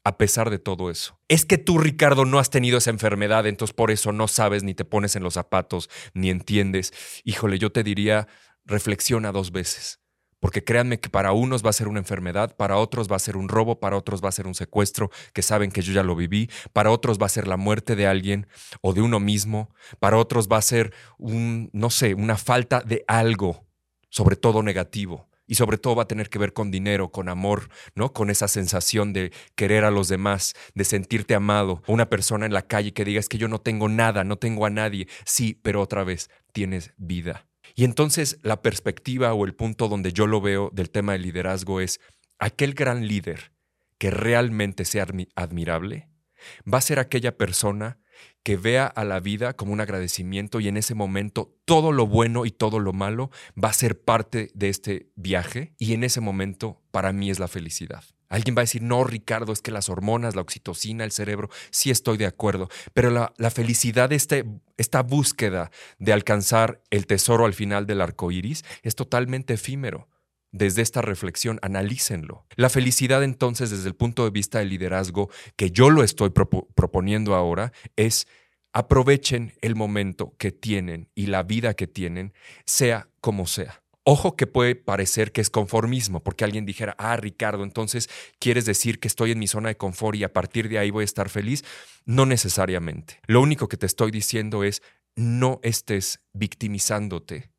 a 0.06 0.18
pesar 0.18 0.50
de 0.50 0.60
todo 0.60 0.88
eso. 0.88 1.18
Es 1.26 1.44
que 1.44 1.58
tú, 1.58 1.78
Ricardo, 1.78 2.24
no 2.24 2.38
has 2.38 2.48
tenido 2.48 2.78
esa 2.78 2.90
enfermedad, 2.90 3.44
entonces 3.44 3.74
por 3.74 3.90
eso 3.90 4.12
no 4.12 4.28
sabes 4.28 4.62
ni 4.62 4.72
te 4.72 4.84
pones 4.84 5.16
en 5.16 5.24
los 5.24 5.34
zapatos, 5.34 5.90
ni 6.14 6.30
entiendes. 6.30 6.92
Híjole, 7.24 7.58
yo 7.58 7.72
te 7.72 7.82
diría, 7.82 8.28
reflexiona 8.64 9.32
dos 9.32 9.50
veces. 9.50 9.98
Porque 10.38 10.62
créanme 10.62 11.00
que 11.00 11.10
para 11.10 11.32
unos 11.32 11.64
va 11.66 11.70
a 11.70 11.72
ser 11.72 11.88
una 11.88 11.98
enfermedad, 11.98 12.54
para 12.56 12.76
otros 12.76 13.10
va 13.10 13.16
a 13.16 13.18
ser 13.18 13.36
un 13.36 13.48
robo, 13.48 13.80
para 13.80 13.96
otros 13.96 14.22
va 14.22 14.28
a 14.28 14.32
ser 14.32 14.46
un 14.46 14.54
secuestro, 14.54 15.10
que 15.32 15.42
saben 15.42 15.72
que 15.72 15.82
yo 15.82 15.92
ya 15.92 16.04
lo 16.04 16.14
viví, 16.14 16.48
para 16.72 16.92
otros 16.92 17.18
va 17.20 17.26
a 17.26 17.30
ser 17.30 17.48
la 17.48 17.56
muerte 17.56 17.96
de 17.96 18.06
alguien 18.06 18.46
o 18.82 18.92
de 18.92 19.02
uno 19.02 19.18
mismo, 19.18 19.74
para 19.98 20.18
otros 20.18 20.46
va 20.46 20.58
a 20.58 20.62
ser 20.62 20.94
un, 21.18 21.68
no 21.72 21.90
sé, 21.90 22.14
una 22.14 22.36
falta 22.36 22.78
de 22.78 23.04
algo, 23.08 23.66
sobre 24.08 24.36
todo 24.36 24.62
negativo 24.62 25.28
y 25.46 25.54
sobre 25.54 25.78
todo 25.78 25.96
va 25.96 26.04
a 26.04 26.08
tener 26.08 26.28
que 26.28 26.38
ver 26.38 26.52
con 26.52 26.70
dinero, 26.70 27.10
con 27.10 27.28
amor, 27.28 27.68
¿no? 27.94 28.12
Con 28.12 28.30
esa 28.30 28.48
sensación 28.48 29.12
de 29.12 29.32
querer 29.54 29.84
a 29.84 29.90
los 29.90 30.08
demás, 30.08 30.54
de 30.74 30.84
sentirte 30.84 31.34
amado. 31.34 31.82
Una 31.86 32.08
persona 32.08 32.46
en 32.46 32.52
la 32.52 32.62
calle 32.62 32.92
que 32.92 33.04
diga 33.04 33.20
es 33.20 33.28
que 33.28 33.38
yo 33.38 33.48
no 33.48 33.60
tengo 33.60 33.88
nada, 33.88 34.24
no 34.24 34.36
tengo 34.36 34.66
a 34.66 34.70
nadie. 34.70 35.08
Sí, 35.24 35.58
pero 35.62 35.80
otra 35.80 36.04
vez, 36.04 36.30
tienes 36.52 36.92
vida. 36.96 37.46
Y 37.74 37.84
entonces 37.84 38.38
la 38.42 38.62
perspectiva 38.62 39.34
o 39.34 39.44
el 39.44 39.54
punto 39.54 39.88
donde 39.88 40.12
yo 40.12 40.26
lo 40.26 40.40
veo 40.40 40.70
del 40.72 40.90
tema 40.90 41.12
del 41.12 41.22
liderazgo 41.22 41.80
es 41.80 42.00
aquel 42.38 42.74
gran 42.74 43.06
líder 43.06 43.52
que 43.98 44.10
realmente 44.10 44.84
sea 44.84 45.06
admirable, 45.34 46.10
va 46.72 46.78
a 46.78 46.82
ser 46.82 46.98
aquella 46.98 47.36
persona 47.36 47.98
que 48.46 48.56
vea 48.56 48.86
a 48.86 49.02
la 49.02 49.18
vida 49.18 49.54
como 49.54 49.72
un 49.72 49.80
agradecimiento 49.80 50.60
y 50.60 50.68
en 50.68 50.76
ese 50.76 50.94
momento 50.94 51.52
todo 51.64 51.90
lo 51.90 52.06
bueno 52.06 52.46
y 52.46 52.52
todo 52.52 52.78
lo 52.78 52.92
malo 52.92 53.32
va 53.60 53.70
a 53.70 53.72
ser 53.72 54.00
parte 54.00 54.52
de 54.54 54.68
este 54.68 55.08
viaje 55.16 55.72
y 55.78 55.94
en 55.94 56.04
ese 56.04 56.20
momento 56.20 56.80
para 56.92 57.12
mí 57.12 57.28
es 57.28 57.40
la 57.40 57.48
felicidad. 57.48 58.04
Alguien 58.28 58.54
va 58.56 58.60
a 58.60 58.62
decir, 58.62 58.82
no, 58.82 59.02
Ricardo, 59.02 59.52
es 59.52 59.62
que 59.62 59.72
las 59.72 59.88
hormonas, 59.88 60.36
la 60.36 60.42
oxitocina, 60.42 61.02
el 61.02 61.10
cerebro, 61.10 61.50
sí 61.70 61.90
estoy 61.90 62.18
de 62.18 62.26
acuerdo, 62.26 62.68
pero 62.94 63.10
la, 63.10 63.50
felicidad, 63.50 64.12
este, 64.12 64.44
esta 64.76 65.02
búsqueda 65.02 65.72
de 65.98 66.12
alcanzar 66.12 66.80
el 66.90 67.08
tesoro 67.08 67.46
al 67.46 67.54
final 67.54 67.84
del 67.84 68.00
arco 68.00 68.30
iris, 68.30 68.64
es 68.84 68.94
totalmente 68.94 69.54
efímero 69.54 70.06
desde 70.52 70.82
esta 70.82 71.02
reflexión, 71.02 71.58
analícenlo. 71.62 72.46
La 72.56 72.68
felicidad 72.68 73.22
entonces 73.22 73.70
desde 73.70 73.88
el 73.88 73.94
punto 73.94 74.24
de 74.24 74.30
vista 74.30 74.58
del 74.58 74.70
liderazgo, 74.70 75.30
que 75.56 75.70
yo 75.70 75.90
lo 75.90 76.02
estoy 76.02 76.30
proponiendo 76.30 77.34
ahora, 77.34 77.72
es 77.96 78.26
aprovechen 78.72 79.54
el 79.62 79.74
momento 79.74 80.34
que 80.38 80.52
tienen 80.52 81.08
y 81.14 81.26
la 81.26 81.42
vida 81.42 81.74
que 81.74 81.86
tienen, 81.86 82.34
sea 82.66 83.08
como 83.20 83.46
sea. 83.46 83.82
Ojo 84.04 84.36
que 84.36 84.46
puede 84.46 84.76
parecer 84.76 85.32
que 85.32 85.40
es 85.40 85.50
conformismo, 85.50 86.22
porque 86.22 86.44
alguien 86.44 86.64
dijera, 86.64 86.94
ah, 86.98 87.16
Ricardo, 87.16 87.64
entonces 87.64 88.08
quieres 88.38 88.66
decir 88.66 89.00
que 89.00 89.08
estoy 89.08 89.32
en 89.32 89.38
mi 89.38 89.48
zona 89.48 89.70
de 89.70 89.76
confort 89.76 90.16
y 90.16 90.24
a 90.24 90.32
partir 90.32 90.68
de 90.68 90.78
ahí 90.78 90.90
voy 90.90 91.02
a 91.02 91.04
estar 91.06 91.28
feliz. 91.28 91.64
No 92.04 92.24
necesariamente. 92.24 93.18
Lo 93.26 93.40
único 93.40 93.66
que 93.66 93.76
te 93.76 93.86
estoy 93.86 94.10
diciendo 94.10 94.62
es, 94.62 94.82
no 95.16 95.58
estés 95.62 96.20
victimizándote 96.34 97.50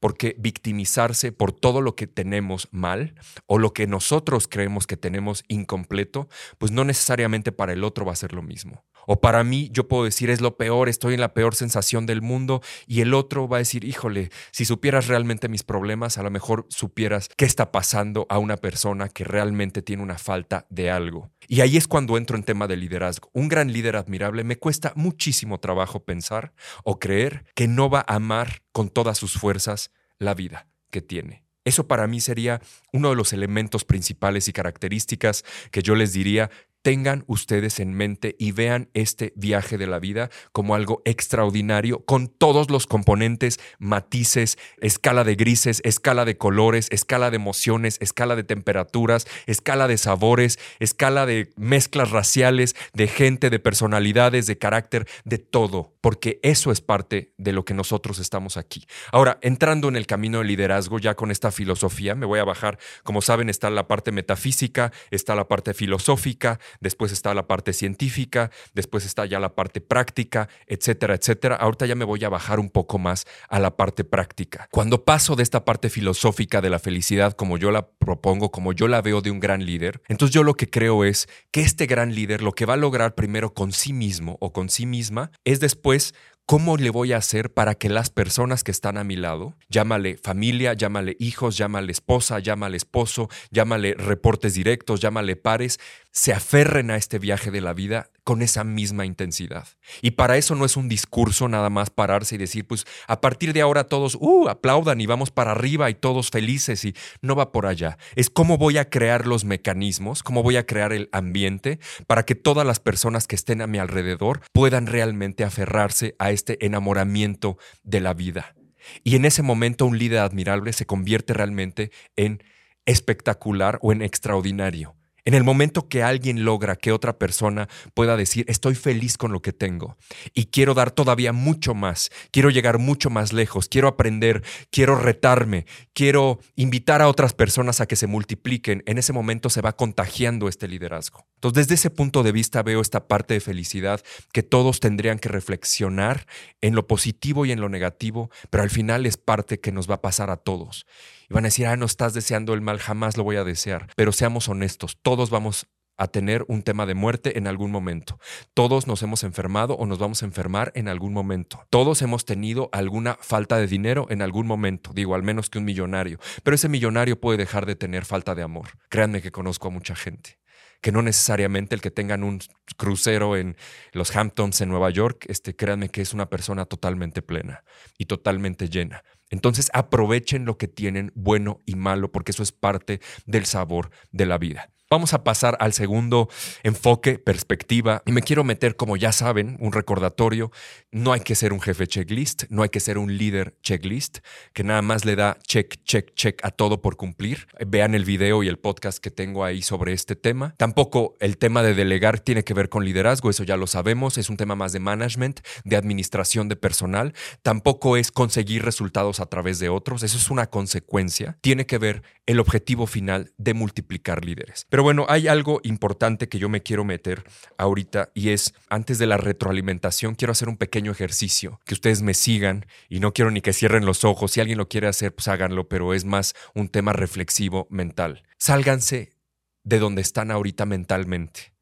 porque 0.00 0.36
victimizarse 0.38 1.32
por 1.32 1.52
todo 1.52 1.80
lo 1.80 1.94
que 1.96 2.06
tenemos 2.06 2.68
mal 2.70 3.14
o 3.46 3.58
lo 3.58 3.72
que 3.72 3.86
nosotros 3.86 4.48
creemos 4.48 4.86
que 4.86 4.96
tenemos 4.96 5.44
incompleto, 5.48 6.28
pues 6.58 6.72
no 6.72 6.84
necesariamente 6.84 7.52
para 7.52 7.72
el 7.72 7.84
otro 7.84 8.04
va 8.04 8.12
a 8.12 8.16
ser 8.16 8.32
lo 8.32 8.42
mismo. 8.42 8.84
O 9.06 9.20
para 9.20 9.44
mí 9.44 9.68
yo 9.72 9.88
puedo 9.88 10.04
decir 10.04 10.30
es 10.30 10.40
lo 10.40 10.56
peor, 10.56 10.88
estoy 10.88 11.14
en 11.14 11.20
la 11.20 11.34
peor 11.34 11.54
sensación 11.54 12.06
del 12.06 12.22
mundo 12.22 12.62
y 12.86 13.00
el 13.00 13.14
otro 13.14 13.48
va 13.48 13.56
a 13.56 13.58
decir, 13.58 13.84
híjole, 13.84 14.30
si 14.50 14.64
supieras 14.64 15.06
realmente 15.06 15.48
mis 15.48 15.62
problemas, 15.62 16.18
a 16.18 16.22
lo 16.22 16.30
mejor 16.30 16.66
supieras 16.68 17.28
qué 17.36 17.44
está 17.44 17.72
pasando 17.72 18.26
a 18.28 18.38
una 18.38 18.56
persona 18.56 19.08
que 19.08 19.24
realmente 19.24 19.82
tiene 19.82 20.02
una 20.02 20.18
falta 20.18 20.66
de 20.70 20.90
algo. 20.90 21.30
Y 21.46 21.60
ahí 21.60 21.76
es 21.76 21.86
cuando 21.86 22.16
entro 22.16 22.36
en 22.36 22.44
tema 22.44 22.66
de 22.66 22.76
liderazgo. 22.76 23.30
Un 23.32 23.48
gran 23.48 23.72
líder 23.72 23.96
admirable 23.96 24.44
me 24.44 24.56
cuesta 24.56 24.92
muchísimo 24.96 25.60
trabajo 25.60 26.04
pensar 26.04 26.54
o 26.84 26.98
creer 26.98 27.44
que 27.54 27.68
no 27.68 27.90
va 27.90 28.04
a 28.06 28.16
amar 28.16 28.62
con 28.72 28.88
todas 28.88 29.18
sus 29.18 29.34
fuerzas 29.34 29.90
la 30.18 30.34
vida 30.34 30.68
que 30.90 31.02
tiene. 31.02 31.44
Eso 31.64 31.88
para 31.88 32.06
mí 32.06 32.20
sería 32.20 32.60
uno 32.92 33.10
de 33.10 33.16
los 33.16 33.32
elementos 33.32 33.84
principales 33.84 34.48
y 34.48 34.52
características 34.52 35.44
que 35.70 35.82
yo 35.82 35.94
les 35.94 36.12
diría 36.12 36.50
tengan 36.84 37.24
ustedes 37.28 37.80
en 37.80 37.94
mente 37.94 38.36
y 38.38 38.52
vean 38.52 38.90
este 38.92 39.32
viaje 39.36 39.78
de 39.78 39.86
la 39.86 39.98
vida 39.98 40.28
como 40.52 40.74
algo 40.74 41.00
extraordinario, 41.06 42.04
con 42.04 42.28
todos 42.28 42.70
los 42.70 42.86
componentes, 42.86 43.58
matices, 43.78 44.58
escala 44.82 45.24
de 45.24 45.34
grises, 45.34 45.80
escala 45.82 46.26
de 46.26 46.36
colores, 46.36 46.88
escala 46.90 47.30
de 47.30 47.36
emociones, 47.36 47.96
escala 48.02 48.36
de 48.36 48.44
temperaturas, 48.44 49.26
escala 49.46 49.88
de 49.88 49.96
sabores, 49.96 50.58
escala 50.78 51.24
de 51.24 51.50
mezclas 51.56 52.10
raciales, 52.10 52.76
de 52.92 53.08
gente, 53.08 53.48
de 53.48 53.58
personalidades, 53.58 54.46
de 54.46 54.58
carácter, 54.58 55.08
de 55.24 55.38
todo, 55.38 55.94
porque 56.02 56.38
eso 56.42 56.70
es 56.70 56.82
parte 56.82 57.32
de 57.38 57.52
lo 57.52 57.64
que 57.64 57.72
nosotros 57.72 58.18
estamos 58.18 58.58
aquí. 58.58 58.86
Ahora, 59.10 59.38
entrando 59.40 59.88
en 59.88 59.96
el 59.96 60.06
camino 60.06 60.38
del 60.38 60.48
liderazgo, 60.48 60.98
ya 60.98 61.14
con 61.14 61.30
esta 61.30 61.50
filosofía, 61.50 62.14
me 62.14 62.26
voy 62.26 62.40
a 62.40 62.44
bajar, 62.44 62.78
como 63.04 63.22
saben, 63.22 63.48
está 63.48 63.70
la 63.70 63.88
parte 63.88 64.12
metafísica, 64.12 64.92
está 65.10 65.34
la 65.34 65.48
parte 65.48 65.72
filosófica, 65.72 66.60
después 66.80 67.12
está 67.12 67.34
la 67.34 67.46
parte 67.46 67.72
científica, 67.72 68.50
después 68.74 69.04
está 69.04 69.26
ya 69.26 69.40
la 69.40 69.54
parte 69.54 69.80
práctica, 69.80 70.48
etcétera, 70.66 71.14
etcétera. 71.14 71.56
Ahorita 71.56 71.86
ya 71.86 71.94
me 71.94 72.04
voy 72.04 72.24
a 72.24 72.28
bajar 72.28 72.60
un 72.60 72.70
poco 72.70 72.98
más 72.98 73.26
a 73.48 73.58
la 73.58 73.76
parte 73.76 74.04
práctica. 74.04 74.68
Cuando 74.70 75.04
paso 75.04 75.36
de 75.36 75.42
esta 75.42 75.64
parte 75.64 75.90
filosófica 75.90 76.60
de 76.60 76.70
la 76.70 76.78
felicidad 76.78 77.34
como 77.34 77.58
yo 77.58 77.70
la 77.70 77.88
propongo, 77.88 78.50
como 78.50 78.72
yo 78.72 78.88
la 78.88 79.02
veo 79.02 79.20
de 79.20 79.30
un 79.30 79.40
gran 79.40 79.64
líder, 79.64 80.02
entonces 80.08 80.34
yo 80.34 80.42
lo 80.42 80.54
que 80.54 80.70
creo 80.70 81.04
es 81.04 81.28
que 81.50 81.62
este 81.62 81.86
gran 81.86 82.14
líder 82.14 82.42
lo 82.42 82.52
que 82.52 82.66
va 82.66 82.74
a 82.74 82.78
lograr 82.78 83.14
primero 83.14 83.54
con 83.54 83.72
sí 83.72 83.92
mismo 83.92 84.36
o 84.40 84.52
con 84.52 84.68
sí 84.68 84.86
misma 84.86 85.30
es 85.44 85.60
después 85.60 86.14
¿Cómo 86.46 86.76
le 86.76 86.90
voy 86.90 87.14
a 87.14 87.16
hacer 87.16 87.54
para 87.54 87.74
que 87.74 87.88
las 87.88 88.10
personas 88.10 88.64
que 88.64 88.70
están 88.70 88.98
a 88.98 89.04
mi 89.04 89.16
lado, 89.16 89.54
llámale 89.70 90.18
familia, 90.18 90.74
llámale 90.74 91.16
hijos, 91.18 91.56
llámale 91.56 91.90
esposa, 91.90 92.38
llámale 92.38 92.76
esposo, 92.76 93.30
llámale 93.50 93.94
reportes 93.94 94.52
directos, 94.52 95.00
llámale 95.00 95.36
pares, 95.36 95.80
se 96.10 96.34
aferren 96.34 96.90
a 96.90 96.96
este 96.96 97.18
viaje 97.18 97.50
de 97.50 97.62
la 97.62 97.72
vida 97.72 98.10
con 98.24 98.42
esa 98.42 98.64
misma 98.64 99.06
intensidad. 99.06 99.68
Y 100.02 100.12
para 100.12 100.36
eso 100.36 100.54
no 100.54 100.64
es 100.64 100.76
un 100.76 100.88
discurso 100.88 101.48
nada 101.48 101.70
más 101.70 101.90
pararse 101.90 102.34
y 102.34 102.38
decir, 102.38 102.66
pues 102.66 102.86
a 103.06 103.20
partir 103.20 103.52
de 103.52 103.60
ahora 103.60 103.84
todos, 103.84 104.16
uh, 104.18 104.48
aplaudan 104.48 105.00
y 105.00 105.06
vamos 105.06 105.30
para 105.30 105.52
arriba 105.52 105.90
y 105.90 105.94
todos 105.94 106.30
felices 106.30 106.84
y 106.84 106.94
no 107.20 107.36
va 107.36 107.52
por 107.52 107.66
allá. 107.66 107.98
Es 108.16 108.30
cómo 108.30 108.58
voy 108.58 108.78
a 108.78 108.88
crear 108.88 109.26
los 109.26 109.44
mecanismos, 109.44 110.22
cómo 110.22 110.42
voy 110.42 110.56
a 110.56 110.66
crear 110.66 110.92
el 110.92 111.08
ambiente 111.12 111.78
para 112.06 112.24
que 112.24 112.34
todas 112.34 112.66
las 112.66 112.80
personas 112.80 113.26
que 113.26 113.36
estén 113.36 113.60
a 113.60 113.66
mi 113.66 113.78
alrededor 113.78 114.40
puedan 114.52 114.86
realmente 114.86 115.44
aferrarse 115.44 116.16
a 116.18 116.30
este 116.30 116.64
enamoramiento 116.64 117.58
de 117.82 118.00
la 118.00 118.14
vida. 118.14 118.54
Y 119.02 119.16
en 119.16 119.24
ese 119.24 119.42
momento 119.42 119.86
un 119.86 119.98
líder 119.98 120.20
admirable 120.20 120.72
se 120.72 120.86
convierte 120.86 121.34
realmente 121.34 121.90
en 122.16 122.42
espectacular 122.86 123.78
o 123.82 123.92
en 123.92 124.02
extraordinario. 124.02 124.96
En 125.26 125.32
el 125.32 125.42
momento 125.42 125.88
que 125.88 126.02
alguien 126.02 126.44
logra 126.44 126.76
que 126.76 126.92
otra 126.92 127.18
persona 127.18 127.66
pueda 127.94 128.14
decir, 128.14 128.44
estoy 128.46 128.74
feliz 128.74 129.16
con 129.16 129.32
lo 129.32 129.40
que 129.40 129.54
tengo 129.54 129.96
y 130.34 130.46
quiero 130.46 130.74
dar 130.74 130.90
todavía 130.90 131.32
mucho 131.32 131.72
más, 131.74 132.10
quiero 132.30 132.50
llegar 132.50 132.78
mucho 132.78 133.08
más 133.08 133.32
lejos, 133.32 133.70
quiero 133.70 133.88
aprender, 133.88 134.42
quiero 134.70 134.96
retarme, 134.96 135.64
quiero 135.94 136.40
invitar 136.56 137.00
a 137.00 137.08
otras 137.08 137.32
personas 137.32 137.80
a 137.80 137.86
que 137.86 137.96
se 137.96 138.06
multipliquen, 138.06 138.82
en 138.84 138.98
ese 138.98 139.14
momento 139.14 139.48
se 139.48 139.62
va 139.62 139.74
contagiando 139.74 140.46
este 140.46 140.68
liderazgo. 140.68 141.26
Entonces, 141.36 141.68
desde 141.68 141.76
ese 141.76 141.90
punto 141.90 142.22
de 142.22 142.32
vista 142.32 142.62
veo 142.62 142.82
esta 142.82 143.08
parte 143.08 143.32
de 143.32 143.40
felicidad 143.40 144.02
que 144.30 144.42
todos 144.42 144.78
tendrían 144.78 145.18
que 145.18 145.30
reflexionar 145.30 146.26
en 146.60 146.74
lo 146.74 146.86
positivo 146.86 147.46
y 147.46 147.52
en 147.52 147.62
lo 147.62 147.70
negativo, 147.70 148.30
pero 148.50 148.62
al 148.62 148.70
final 148.70 149.06
es 149.06 149.16
parte 149.16 149.58
que 149.58 149.72
nos 149.72 149.88
va 149.88 149.94
a 149.94 150.02
pasar 150.02 150.28
a 150.28 150.36
todos. 150.36 150.84
Y 151.28 151.34
van 151.34 151.44
a 151.44 151.48
decir, 151.48 151.66
ah, 151.66 151.76
no 151.76 151.86
estás 151.86 152.14
deseando 152.14 152.54
el 152.54 152.60
mal, 152.60 152.78
jamás 152.78 153.16
lo 153.16 153.24
voy 153.24 153.36
a 153.36 153.44
desear. 153.44 153.88
Pero 153.96 154.12
seamos 154.12 154.48
honestos, 154.48 154.98
todos 155.02 155.30
vamos 155.30 155.66
a 155.96 156.08
tener 156.08 156.44
un 156.48 156.62
tema 156.62 156.86
de 156.86 156.94
muerte 156.94 157.38
en 157.38 157.46
algún 157.46 157.70
momento. 157.70 158.18
Todos 158.52 158.86
nos 158.86 159.02
hemos 159.02 159.22
enfermado 159.22 159.74
o 159.74 159.86
nos 159.86 159.98
vamos 159.98 160.22
a 160.22 160.26
enfermar 160.26 160.72
en 160.74 160.88
algún 160.88 161.12
momento. 161.12 161.64
Todos 161.70 162.02
hemos 162.02 162.24
tenido 162.24 162.68
alguna 162.72 163.16
falta 163.20 163.58
de 163.58 163.66
dinero 163.66 164.06
en 164.10 164.22
algún 164.22 164.46
momento, 164.46 164.90
digo, 164.92 165.14
al 165.14 165.22
menos 165.22 165.50
que 165.50 165.58
un 165.58 165.64
millonario. 165.64 166.18
Pero 166.42 166.54
ese 166.54 166.68
millonario 166.68 167.20
puede 167.20 167.38
dejar 167.38 167.66
de 167.66 167.76
tener 167.76 168.04
falta 168.04 168.34
de 168.34 168.42
amor. 168.42 168.70
Créanme 168.88 169.22
que 169.22 169.32
conozco 169.32 169.68
a 169.68 169.70
mucha 169.70 169.94
gente 169.94 170.38
que 170.84 170.92
no 170.92 171.00
necesariamente 171.00 171.74
el 171.74 171.80
que 171.80 171.90
tengan 171.90 172.22
un 172.22 172.40
crucero 172.76 173.38
en 173.38 173.56
los 173.92 174.14
Hamptons 174.14 174.60
en 174.60 174.68
Nueva 174.68 174.90
York, 174.90 175.24
este, 175.28 175.56
créanme 175.56 175.88
que 175.88 176.02
es 176.02 176.12
una 176.12 176.28
persona 176.28 176.66
totalmente 176.66 177.22
plena 177.22 177.64
y 177.96 178.04
totalmente 178.04 178.68
llena. 178.68 179.02
Entonces 179.30 179.70
aprovechen 179.72 180.44
lo 180.44 180.58
que 180.58 180.68
tienen 180.68 181.12
bueno 181.14 181.60
y 181.66 181.76
malo, 181.76 182.12
porque 182.12 182.32
eso 182.32 182.42
es 182.42 182.52
parte 182.52 183.00
del 183.26 183.46
sabor 183.46 183.90
de 184.12 184.26
la 184.26 184.38
vida. 184.38 184.73
Vamos 184.90 185.14
a 185.14 185.24
pasar 185.24 185.56
al 185.60 185.72
segundo 185.72 186.28
enfoque, 186.62 187.18
perspectiva, 187.18 188.02
y 188.04 188.12
me 188.12 188.22
quiero 188.22 188.44
meter, 188.44 188.76
como 188.76 188.96
ya 188.96 189.12
saben, 189.12 189.56
un 189.58 189.72
recordatorio. 189.72 190.52
No 190.92 191.12
hay 191.14 191.20
que 191.20 191.34
ser 191.34 191.54
un 191.54 191.60
jefe 191.60 191.86
checklist, 191.86 192.44
no 192.50 192.62
hay 192.62 192.68
que 192.68 192.80
ser 192.80 192.98
un 192.98 193.16
líder 193.16 193.56
checklist, 193.62 194.18
que 194.52 194.62
nada 194.62 194.82
más 194.82 195.06
le 195.06 195.16
da 195.16 195.38
check, 195.46 195.82
check, 195.84 196.14
check 196.14 196.44
a 196.44 196.50
todo 196.50 196.82
por 196.82 196.96
cumplir. 196.96 197.48
Vean 197.66 197.94
el 197.94 198.04
video 198.04 198.42
y 198.42 198.48
el 198.48 198.58
podcast 198.58 198.98
que 198.98 199.10
tengo 199.10 199.42
ahí 199.42 199.62
sobre 199.62 199.94
este 199.94 200.16
tema. 200.16 200.54
Tampoco 200.58 201.16
el 201.18 201.38
tema 201.38 201.62
de 201.62 201.74
delegar 201.74 202.20
tiene 202.20 202.44
que 202.44 202.54
ver 202.54 202.68
con 202.68 202.84
liderazgo, 202.84 203.30
eso 203.30 203.42
ya 203.42 203.56
lo 203.56 203.66
sabemos, 203.66 204.18
es 204.18 204.28
un 204.28 204.36
tema 204.36 204.54
más 204.54 204.72
de 204.72 204.80
management, 204.80 205.40
de 205.64 205.76
administración 205.76 206.48
de 206.48 206.56
personal. 206.56 207.14
Tampoco 207.42 207.96
es 207.96 208.12
conseguir 208.12 208.62
resultados 208.62 209.18
a 209.18 209.26
través 209.26 209.58
de 209.58 209.70
otros, 209.70 210.02
eso 210.02 210.18
es 210.18 210.30
una 210.30 210.50
consecuencia. 210.50 211.38
Tiene 211.40 211.64
que 211.64 211.78
ver 211.78 212.02
el 212.26 212.38
objetivo 212.38 212.86
final 212.86 213.32
de 213.38 213.54
multiplicar 213.54 214.24
líderes. 214.24 214.66
Pero 214.70 214.83
bueno, 214.84 215.06
hay 215.08 215.28
algo 215.28 215.62
importante 215.62 216.28
que 216.28 216.38
yo 216.38 216.50
me 216.50 216.62
quiero 216.62 216.84
meter 216.84 217.24
ahorita 217.56 218.10
y 218.12 218.28
es, 218.28 218.52
antes 218.68 218.98
de 218.98 219.06
la 219.06 219.16
retroalimentación, 219.16 220.14
quiero 220.14 220.32
hacer 220.32 220.50
un 220.50 220.58
pequeño 220.58 220.92
ejercicio, 220.92 221.58
que 221.64 221.72
ustedes 221.72 222.02
me 222.02 222.12
sigan 222.12 222.66
y 222.90 223.00
no 223.00 223.14
quiero 223.14 223.30
ni 223.30 223.40
que 223.40 223.54
cierren 223.54 223.86
los 223.86 224.04
ojos. 224.04 224.32
Si 224.32 224.42
alguien 224.42 224.58
lo 224.58 224.68
quiere 224.68 224.86
hacer, 224.86 225.14
pues 225.14 225.26
háganlo, 225.28 225.70
pero 225.70 225.94
es 225.94 226.04
más 226.04 226.34
un 226.54 226.68
tema 226.68 226.92
reflexivo 226.92 227.66
mental. 227.70 228.24
Sálganse 228.36 229.14
de 229.62 229.78
donde 229.78 230.02
están 230.02 230.30
ahorita 230.30 230.66
mentalmente. 230.66 231.54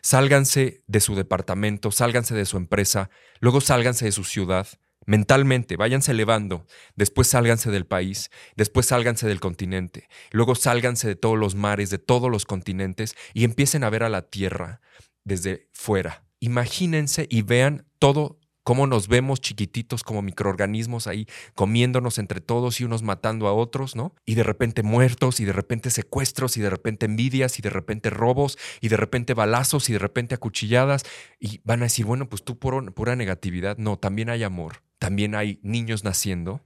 Sálganse 0.00 0.84
de 0.86 1.00
su 1.00 1.16
departamento, 1.16 1.90
sálganse 1.90 2.36
de 2.36 2.44
su 2.44 2.56
empresa, 2.56 3.10
luego 3.40 3.60
sálganse 3.60 4.04
de 4.04 4.12
su 4.12 4.22
ciudad 4.22 4.68
mentalmente, 5.06 5.76
váyanse 5.76 6.12
elevando, 6.12 6.66
después 6.96 7.28
sálganse 7.28 7.70
del 7.70 7.86
país, 7.86 8.30
después 8.56 8.86
sálganse 8.86 9.26
del 9.26 9.40
continente, 9.40 10.08
luego 10.30 10.54
sálganse 10.54 11.08
de 11.08 11.16
todos 11.16 11.38
los 11.38 11.54
mares, 11.54 11.90
de 11.90 11.98
todos 11.98 12.30
los 12.30 12.46
continentes 12.46 13.14
y 13.34 13.44
empiecen 13.44 13.84
a 13.84 13.90
ver 13.90 14.02
a 14.02 14.08
la 14.08 14.22
Tierra 14.22 14.80
desde 15.24 15.68
fuera. 15.72 16.24
Imagínense 16.40 17.26
y 17.28 17.42
vean 17.42 17.86
todo 17.98 18.40
cómo 18.62 18.86
nos 18.86 19.08
vemos 19.08 19.40
chiquititos 19.40 20.04
como 20.04 20.22
microorganismos 20.22 21.06
ahí 21.06 21.26
comiéndonos 21.54 22.18
entre 22.18 22.40
todos 22.40 22.80
y 22.80 22.84
unos 22.84 23.02
matando 23.02 23.48
a 23.48 23.52
otros, 23.52 23.96
¿no? 23.96 24.14
Y 24.26 24.34
de 24.34 24.42
repente 24.42 24.82
muertos 24.82 25.40
y 25.40 25.44
de 25.44 25.52
repente 25.52 25.90
secuestros 25.90 26.56
y 26.56 26.60
de 26.60 26.70
repente 26.70 27.06
envidias 27.06 27.58
y 27.58 27.62
de 27.62 27.70
repente 27.70 28.10
robos 28.10 28.58
y 28.80 28.88
de 28.88 28.96
repente 28.96 29.34
balazos 29.34 29.88
y 29.88 29.94
de 29.94 29.98
repente 29.98 30.34
acuchilladas 30.34 31.04
y 31.38 31.60
van 31.64 31.80
a 31.80 31.84
decir, 31.84 32.04
bueno, 32.04 32.28
pues 32.28 32.44
tú 32.44 32.58
por 32.58 32.92
pura 32.94 33.16
negatividad, 33.16 33.76
no, 33.78 33.98
también 33.98 34.30
hay 34.30 34.42
amor 34.42 34.82
también 35.00 35.34
hay 35.34 35.58
niños 35.62 36.04
naciendo, 36.04 36.60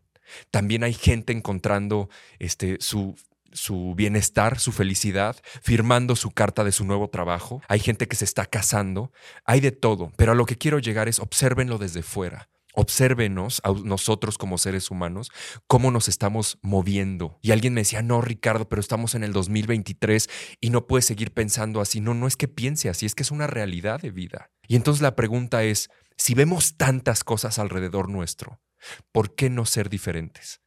también 0.51 0.85
hay 0.85 0.93
gente 0.93 1.33
encontrando 1.33 2.11
este, 2.39 2.77
su, 2.81 3.15
su 3.53 3.95
bienestar, 3.95 4.59
su 4.59 4.73
felicidad, 4.73 5.37
firmando 5.63 6.17
su 6.17 6.33
carta 6.33 6.65
de 6.65 6.73
su 6.73 6.85
nuevo 6.85 7.09
trabajo, 7.09 7.63
hay 7.69 7.79
gente 7.79 8.09
que 8.09 8.17
se 8.17 8.25
está 8.25 8.45
casando, 8.45 9.13
hay 9.45 9.61
de 9.61 9.71
todo, 9.71 10.13
pero 10.17 10.33
a 10.33 10.35
lo 10.35 10.47
que 10.47 10.59
quiero 10.59 10.81
llegar 10.81 11.09
es 11.09 11.21
obsérvenlo 11.21 11.79
desde 11.79 12.03
fuera. 12.03 12.51
Obsérvenos 12.77 13.61
a 13.63 13.71
nosotros 13.71 14.37
como 14.37 14.59
seres 14.59 14.91
humanos, 14.91 15.31
cómo 15.69 15.93
nos 15.93 16.09
estamos 16.09 16.59
moviendo. 16.61 17.39
Y 17.41 17.53
alguien 17.53 17.73
me 17.73 17.83
decía, 17.83 18.03
no, 18.03 18.21
Ricardo, 18.21 18.69
pero 18.69 18.81
estamos 18.81 19.15
en 19.15 19.23
el 19.23 19.33
2023 19.33 20.29
y 20.61 20.71
no 20.71 20.89
puedes 20.89 21.05
seguir 21.05 21.33
pensando 21.33 21.81
así. 21.81 22.01
No, 22.01 22.15
no 22.15 22.27
es 22.27 22.37
que 22.37 22.49
piense 22.49 22.89
así, 22.89 23.07
es 23.07 23.15
que 23.15 23.23
es 23.23 23.31
una 23.31 23.47
realidad 23.47 24.01
de 24.01 24.11
vida. 24.11 24.51
Y 24.69 24.77
entonces 24.77 25.03
la 25.03 25.17
pregunta 25.17 25.65
es, 25.65 25.91
si 26.17 26.35
vemos 26.35 26.77
tantas 26.77 27.25
cosas 27.25 27.59
alrededor 27.59 28.09
nuestro, 28.09 28.61
¿por 29.13 29.35
qué 29.35 29.51
no 29.51 29.67
ser 29.67 29.89
diferentes? 29.89 30.61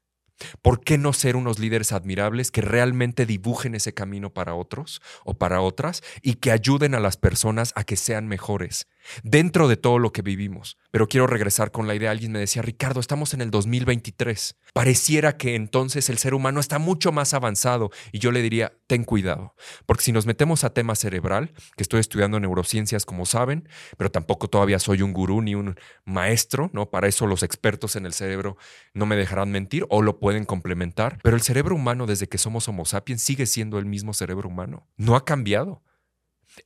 ¿Por 0.62 0.82
qué 0.82 0.98
no 0.98 1.14
ser 1.14 1.36
unos 1.36 1.58
líderes 1.58 1.92
admirables 1.92 2.52
que 2.52 2.62
realmente 2.62 3.26
dibujen 3.26 3.74
ese 3.74 3.94
camino 3.94 4.34
para 4.34 4.54
otros 4.54 5.02
o 5.26 5.38
para 5.38 5.62
otras 5.62 6.04
y 6.22 6.36
que 6.36 6.52
ayuden 6.52 6.94
a 6.94 7.00
las 7.00 7.18
personas 7.18 7.74
a 7.76 7.84
que 7.84 7.96
sean 7.96 8.28
mejores 8.28 8.88
dentro 9.24 9.68
de 9.68 9.78
todo 9.78 10.00
lo 10.00 10.12
que 10.12 10.22
vivimos? 10.22 10.78
Pero 10.92 11.08
quiero 11.08 11.28
regresar 11.28 11.72
con 11.72 11.88
la 11.88 11.96
idea. 11.96 12.12
Alguien 12.12 12.32
me 12.32 12.40
decía, 12.40 12.62
Ricardo, 12.62 13.00
estamos 13.00 13.34
en 13.34 13.42
el 13.42 13.52
2023. 13.52 14.56
Pareciera 14.74 15.38
que 15.38 15.56
entonces 15.56 16.10
el 16.10 16.18
ser 16.18 16.34
humano 16.34 16.60
está 16.60 16.80
mucho 16.80 17.12
más 17.12 17.34
avanzado. 17.34 17.92
Y 18.12 18.20
yo 18.20 18.32
le 18.32 18.42
diría, 18.42 18.74
ten 18.88 19.04
cuidado. 19.04 19.56
Porque 19.86 20.04
si 20.04 20.12
nos 20.12 20.26
metemos 20.26 20.64
a 20.64 20.74
tema 20.74 20.96
cerebral, 20.96 21.54
que 21.76 21.84
estoy 21.84 22.00
estudiando 22.00 22.40
neurociencias, 22.40 23.06
como 23.06 23.26
saben, 23.26 23.68
pero 23.98 24.12
tampoco 24.12 24.48
todavía 24.48 24.80
soy 24.80 25.02
un 25.02 25.14
gurú 25.14 25.42
ni 25.42 25.56
un 25.56 25.78
maestro, 26.06 26.70
¿no? 26.74 26.90
Para 26.90 27.08
eso 27.08 27.28
los 27.28 27.44
expertos 27.44 27.96
en 27.96 28.06
el 28.06 28.14
cerebro 28.14 28.58
no 28.94 29.06
me 29.06 29.16
dejarán 29.16 29.52
mentir 29.52 29.86
o 29.90 30.02
lo 30.02 30.20
pueden 30.20 30.46
complementar. 30.46 31.20
Pero 31.24 31.36
el 31.36 31.42
cerebro 31.42 31.76
humano, 31.76 32.06
desde 32.06 32.28
que 32.28 32.38
somos 32.38 32.68
Homo 32.68 32.86
sapiens, 32.86 33.22
sigue 33.22 33.46
siendo 33.46 33.80
el 33.80 33.86
mismo 33.86 34.14
cerebro 34.14 34.50
humano. 34.50 34.88
No 34.98 35.16
ha 35.16 35.26
cambiado. 35.26 35.84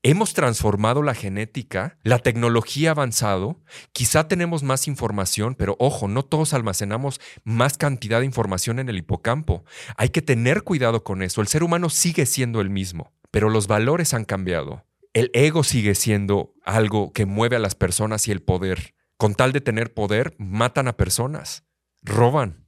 Hemos 0.04 0.34
transformado 0.34 1.04
la 1.04 1.14
genética, 1.14 1.98
la 2.04 2.20
tecnología 2.20 2.90
ha 2.90 2.92
avanzado, 2.92 3.62
quizá 3.92 4.28
tenemos 4.28 4.64
más 4.64 4.88
información, 4.88 5.56
pero 5.56 5.76
ojo, 5.80 6.08
no 6.08 6.24
todos 6.24 6.54
almacenamos 6.54 7.20
más 7.44 7.78
cantidad 7.78 8.20
de 8.20 8.26
información 8.26 8.80
en 8.80 8.90
el 8.90 8.98
hipocampo. 8.98 9.64
Hay 9.98 10.10
que 10.10 10.22
tener 10.22 10.64
cuidado 10.64 11.04
con 11.04 11.22
eso. 11.22 11.42
El 11.42 11.48
ser 11.48 11.64
humano 11.64 11.90
sigue 11.90 12.26
siendo 12.26 12.62
el 12.62 12.70
mismo, 12.70 13.14
pero 13.32 13.50
los 13.50 13.68
valores 13.68 14.14
han 14.14 14.26
cambiado. 14.26 14.86
El 15.14 15.30
ego 15.34 15.64
sigue 15.64 15.94
siendo 15.94 16.54
algo 16.64 17.12
que 17.12 17.26
mueve 17.26 17.58
a 17.58 17.60
las 17.60 17.76
personas 17.76 18.28
y 18.28 18.32
el 18.32 18.42
poder. 18.42 18.96
Con 19.18 19.36
tal 19.36 19.52
de 19.52 19.62
tener 19.62 19.94
poder, 19.94 20.36
matan 20.40 20.88
a 20.88 20.98
personas, 20.98 21.66
roban, 22.02 22.66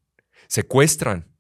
secuestran, 0.48 1.33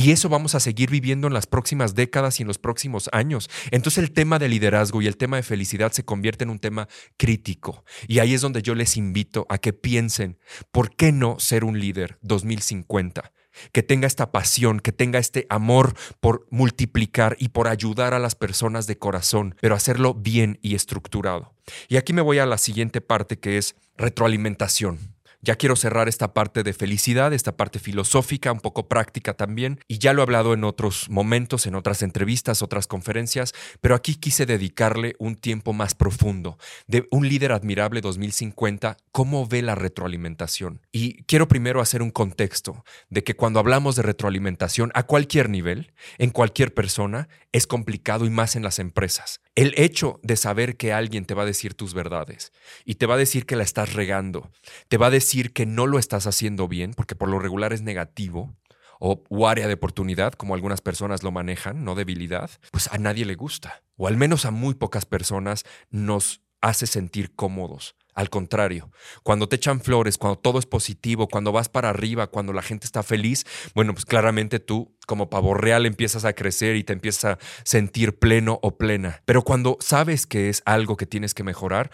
y 0.00 0.12
eso 0.12 0.30
vamos 0.30 0.54
a 0.54 0.60
seguir 0.60 0.90
viviendo 0.90 1.26
en 1.26 1.34
las 1.34 1.46
próximas 1.46 1.94
décadas 1.94 2.40
y 2.40 2.42
en 2.42 2.48
los 2.48 2.58
próximos 2.58 3.10
años. 3.12 3.50
Entonces 3.70 4.02
el 4.02 4.12
tema 4.12 4.38
de 4.38 4.48
liderazgo 4.48 5.02
y 5.02 5.06
el 5.06 5.18
tema 5.18 5.36
de 5.36 5.42
felicidad 5.42 5.92
se 5.92 6.04
convierte 6.04 6.44
en 6.44 6.50
un 6.50 6.58
tema 6.58 6.88
crítico. 7.18 7.84
Y 8.08 8.20
ahí 8.20 8.32
es 8.32 8.40
donde 8.40 8.62
yo 8.62 8.74
les 8.74 8.96
invito 8.96 9.46
a 9.50 9.58
que 9.58 9.74
piensen, 9.74 10.38
¿por 10.70 10.96
qué 10.96 11.12
no 11.12 11.38
ser 11.38 11.64
un 11.64 11.78
líder 11.78 12.18
2050? 12.22 13.32
Que 13.72 13.82
tenga 13.82 14.06
esta 14.06 14.32
pasión, 14.32 14.80
que 14.80 14.92
tenga 14.92 15.18
este 15.18 15.46
amor 15.50 15.94
por 16.20 16.46
multiplicar 16.50 17.36
y 17.38 17.48
por 17.48 17.68
ayudar 17.68 18.14
a 18.14 18.18
las 18.18 18.34
personas 18.34 18.86
de 18.86 18.96
corazón, 18.96 19.56
pero 19.60 19.74
hacerlo 19.74 20.14
bien 20.14 20.58
y 20.62 20.76
estructurado. 20.76 21.52
Y 21.88 21.98
aquí 21.98 22.14
me 22.14 22.22
voy 22.22 22.38
a 22.38 22.46
la 22.46 22.56
siguiente 22.56 23.02
parte 23.02 23.38
que 23.38 23.58
es 23.58 23.76
retroalimentación. 23.98 25.19
Ya 25.42 25.56
quiero 25.56 25.74
cerrar 25.74 26.06
esta 26.06 26.34
parte 26.34 26.62
de 26.62 26.74
felicidad, 26.74 27.32
esta 27.32 27.56
parte 27.56 27.78
filosófica, 27.78 28.52
un 28.52 28.60
poco 28.60 28.88
práctica 28.88 29.32
también, 29.34 29.80
y 29.88 29.98
ya 29.98 30.12
lo 30.12 30.20
he 30.20 30.24
hablado 30.24 30.52
en 30.52 30.64
otros 30.64 31.08
momentos, 31.08 31.66
en 31.66 31.74
otras 31.74 32.02
entrevistas, 32.02 32.60
otras 32.60 32.86
conferencias, 32.86 33.54
pero 33.80 33.94
aquí 33.94 34.16
quise 34.16 34.44
dedicarle 34.44 35.14
un 35.18 35.36
tiempo 35.36 35.72
más 35.72 35.94
profundo 35.94 36.58
de 36.86 37.08
un 37.10 37.26
líder 37.26 37.52
admirable 37.52 38.02
2050, 38.02 38.98
cómo 39.12 39.46
ve 39.46 39.62
la 39.62 39.74
retroalimentación. 39.74 40.82
Y 40.92 41.22
quiero 41.24 41.48
primero 41.48 41.80
hacer 41.80 42.02
un 42.02 42.10
contexto 42.10 42.84
de 43.08 43.24
que 43.24 43.34
cuando 43.34 43.60
hablamos 43.60 43.96
de 43.96 44.02
retroalimentación 44.02 44.90
a 44.94 45.04
cualquier 45.04 45.48
nivel, 45.48 45.94
en 46.18 46.30
cualquier 46.30 46.74
persona, 46.74 47.28
es 47.52 47.66
complicado 47.66 48.26
y 48.26 48.30
más 48.30 48.56
en 48.56 48.62
las 48.62 48.78
empresas. 48.78 49.40
El 49.60 49.74
hecho 49.76 50.20
de 50.22 50.36
saber 50.36 50.78
que 50.78 50.94
alguien 50.94 51.26
te 51.26 51.34
va 51.34 51.42
a 51.42 51.44
decir 51.44 51.74
tus 51.74 51.92
verdades 51.92 52.50
y 52.86 52.94
te 52.94 53.04
va 53.04 53.16
a 53.16 53.18
decir 53.18 53.44
que 53.44 53.56
la 53.56 53.62
estás 53.62 53.92
regando, 53.92 54.50
te 54.88 54.96
va 54.96 55.08
a 55.08 55.10
decir 55.10 55.52
que 55.52 55.66
no 55.66 55.86
lo 55.86 55.98
estás 55.98 56.26
haciendo 56.26 56.66
bien, 56.66 56.94
porque 56.94 57.14
por 57.14 57.28
lo 57.28 57.38
regular 57.38 57.74
es 57.74 57.82
negativo, 57.82 58.56
o, 59.00 59.22
área 59.46 59.68
de 59.68 59.74
oportunidad, 59.74 60.32
como 60.32 60.54
algunas 60.54 60.80
personas 60.80 61.22
lo 61.22 61.30
manejan, 61.30 61.84
no 61.84 61.94
debilidad, 61.94 62.50
pues 62.70 62.88
a 62.90 62.96
nadie 62.96 63.26
le 63.26 63.34
gusta. 63.34 63.82
O 63.96 64.08
al 64.08 64.16
menos 64.16 64.46
a 64.46 64.50
muy 64.50 64.72
pocas 64.72 65.04
personas 65.04 65.64
nos 65.90 66.40
hace 66.62 66.86
sentir 66.86 67.34
cómodos. 67.34 67.96
Al 68.14 68.30
contrario, 68.30 68.90
cuando 69.22 69.48
te 69.48 69.56
echan 69.56 69.80
flores, 69.80 70.18
cuando 70.18 70.38
todo 70.38 70.58
es 70.58 70.66
positivo, 70.66 71.28
cuando 71.28 71.52
vas 71.52 71.68
para 71.68 71.90
arriba, 71.90 72.26
cuando 72.26 72.52
la 72.52 72.62
gente 72.62 72.86
está 72.86 73.02
feliz, 73.02 73.46
bueno, 73.74 73.92
pues 73.94 74.04
claramente 74.04 74.58
tú 74.58 74.96
como 75.06 75.30
pavo 75.30 75.54
real 75.54 75.86
empiezas 75.86 76.24
a 76.24 76.32
crecer 76.32 76.76
y 76.76 76.84
te 76.84 76.92
empiezas 76.92 77.24
a 77.24 77.38
sentir 77.64 78.18
pleno 78.18 78.58
o 78.62 78.76
plena. 78.76 79.22
Pero 79.24 79.42
cuando 79.42 79.76
sabes 79.80 80.26
que 80.26 80.48
es 80.48 80.62
algo 80.64 80.96
que 80.96 81.06
tienes 81.06 81.34
que 81.34 81.44
mejorar, 81.44 81.90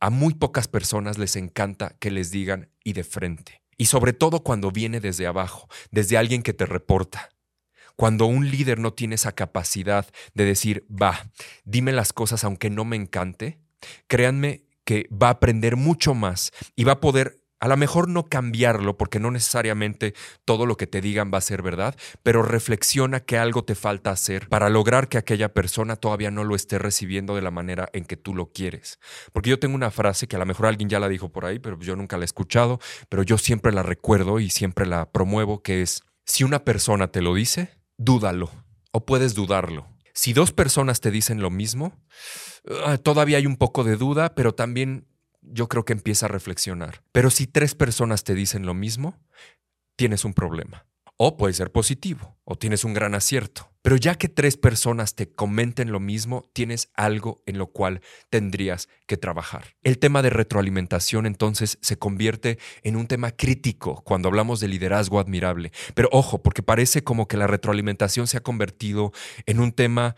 a 0.00 0.10
muy 0.10 0.34
pocas 0.34 0.66
personas 0.66 1.18
les 1.18 1.36
encanta 1.36 1.94
que 2.00 2.10
les 2.10 2.30
digan 2.30 2.70
y 2.82 2.94
de 2.94 3.04
frente. 3.04 3.62
Y 3.76 3.86
sobre 3.86 4.12
todo 4.12 4.42
cuando 4.42 4.70
viene 4.70 5.00
desde 5.00 5.26
abajo, 5.26 5.68
desde 5.90 6.16
alguien 6.16 6.42
que 6.42 6.52
te 6.52 6.66
reporta. 6.66 7.30
Cuando 7.96 8.26
un 8.26 8.50
líder 8.50 8.78
no 8.78 8.94
tiene 8.94 9.16
esa 9.16 9.32
capacidad 9.32 10.06
de 10.34 10.44
decir, 10.44 10.86
va, 10.90 11.30
dime 11.64 11.92
las 11.92 12.12
cosas 12.12 12.44
aunque 12.44 12.70
no 12.70 12.84
me 12.84 12.96
encante, 12.96 13.60
créanme 14.06 14.64
que 14.90 15.08
va 15.10 15.28
a 15.28 15.30
aprender 15.38 15.76
mucho 15.76 16.14
más 16.14 16.50
y 16.74 16.82
va 16.82 16.94
a 16.94 17.00
poder 17.00 17.44
a 17.60 17.68
lo 17.68 17.76
mejor 17.76 18.08
no 18.08 18.28
cambiarlo, 18.28 18.96
porque 18.96 19.20
no 19.20 19.30
necesariamente 19.30 20.14
todo 20.44 20.66
lo 20.66 20.76
que 20.76 20.88
te 20.88 21.00
digan 21.00 21.30
va 21.32 21.38
a 21.38 21.42
ser 21.42 21.62
verdad, 21.62 21.94
pero 22.24 22.42
reflexiona 22.42 23.20
que 23.20 23.38
algo 23.38 23.62
te 23.62 23.76
falta 23.76 24.10
hacer 24.10 24.48
para 24.48 24.68
lograr 24.68 25.08
que 25.08 25.16
aquella 25.16 25.54
persona 25.54 25.94
todavía 25.94 26.32
no 26.32 26.42
lo 26.42 26.56
esté 26.56 26.80
recibiendo 26.80 27.36
de 27.36 27.42
la 27.42 27.52
manera 27.52 27.88
en 27.92 28.04
que 28.04 28.16
tú 28.16 28.34
lo 28.34 28.50
quieres. 28.50 28.98
Porque 29.32 29.50
yo 29.50 29.60
tengo 29.60 29.76
una 29.76 29.92
frase 29.92 30.26
que 30.26 30.34
a 30.34 30.40
lo 30.40 30.46
mejor 30.46 30.66
alguien 30.66 30.88
ya 30.88 30.98
la 30.98 31.08
dijo 31.08 31.28
por 31.28 31.44
ahí, 31.44 31.60
pero 31.60 31.78
yo 31.78 31.94
nunca 31.94 32.16
la 32.16 32.24
he 32.24 32.32
escuchado, 32.32 32.80
pero 33.08 33.22
yo 33.22 33.38
siempre 33.38 33.70
la 33.70 33.84
recuerdo 33.84 34.40
y 34.40 34.50
siempre 34.50 34.86
la 34.86 35.08
promuevo, 35.12 35.62
que 35.62 35.82
es, 35.82 36.02
si 36.26 36.42
una 36.42 36.64
persona 36.64 37.12
te 37.12 37.22
lo 37.22 37.32
dice, 37.34 37.68
dúdalo 37.96 38.50
o 38.90 39.06
puedes 39.06 39.34
dudarlo. 39.34 39.86
Si 40.14 40.32
dos 40.32 40.52
personas 40.52 41.00
te 41.00 41.12
dicen 41.12 41.40
lo 41.40 41.50
mismo, 41.50 41.92
ah, 42.84 42.98
todavía 42.98 43.38
hay 43.38 43.46
un 43.46 43.56
poco 43.56 43.84
de 43.84 43.96
duda, 43.96 44.34
pero 44.34 44.54
también 44.54 45.06
yo 45.42 45.68
creo 45.68 45.84
que 45.84 45.92
empieza 45.92 46.26
a 46.26 46.28
reflexionar. 46.28 47.02
Pero 47.12 47.30
si 47.30 47.46
tres 47.46 47.74
personas 47.74 48.24
te 48.24 48.34
dicen 48.34 48.66
lo 48.66 48.74
mismo, 48.74 49.18
tienes 49.96 50.24
un 50.24 50.34
problema. 50.34 50.86
O 51.22 51.36
puede 51.36 51.52
ser 51.52 51.70
positivo, 51.70 52.38
o 52.44 52.56
tienes 52.56 52.82
un 52.82 52.94
gran 52.94 53.14
acierto. 53.14 53.70
Pero 53.82 53.96
ya 53.96 54.14
que 54.14 54.28
tres 54.28 54.56
personas 54.56 55.14
te 55.14 55.30
comenten 55.30 55.92
lo 55.92 56.00
mismo, 56.00 56.44
tienes 56.54 56.90
algo 56.94 57.42
en 57.44 57.58
lo 57.58 57.66
cual 57.68 58.00
tendrías 58.30 58.88
que 59.06 59.18
trabajar. 59.18 59.76
El 59.82 59.98
tema 59.98 60.22
de 60.22 60.30
retroalimentación 60.30 61.26
entonces 61.26 61.78
se 61.82 61.98
convierte 61.98 62.58
en 62.82 62.96
un 62.96 63.06
tema 63.06 63.32
crítico 63.32 64.02
cuando 64.04 64.28
hablamos 64.28 64.60
de 64.60 64.68
liderazgo 64.68 65.20
admirable. 65.20 65.72
Pero 65.94 66.08
ojo, 66.12 66.42
porque 66.42 66.62
parece 66.62 67.04
como 67.04 67.28
que 67.28 67.36
la 67.36 67.46
retroalimentación 67.46 68.26
se 68.26 68.38
ha 68.38 68.42
convertido 68.42 69.12
en 69.44 69.60
un 69.60 69.72
tema 69.72 70.16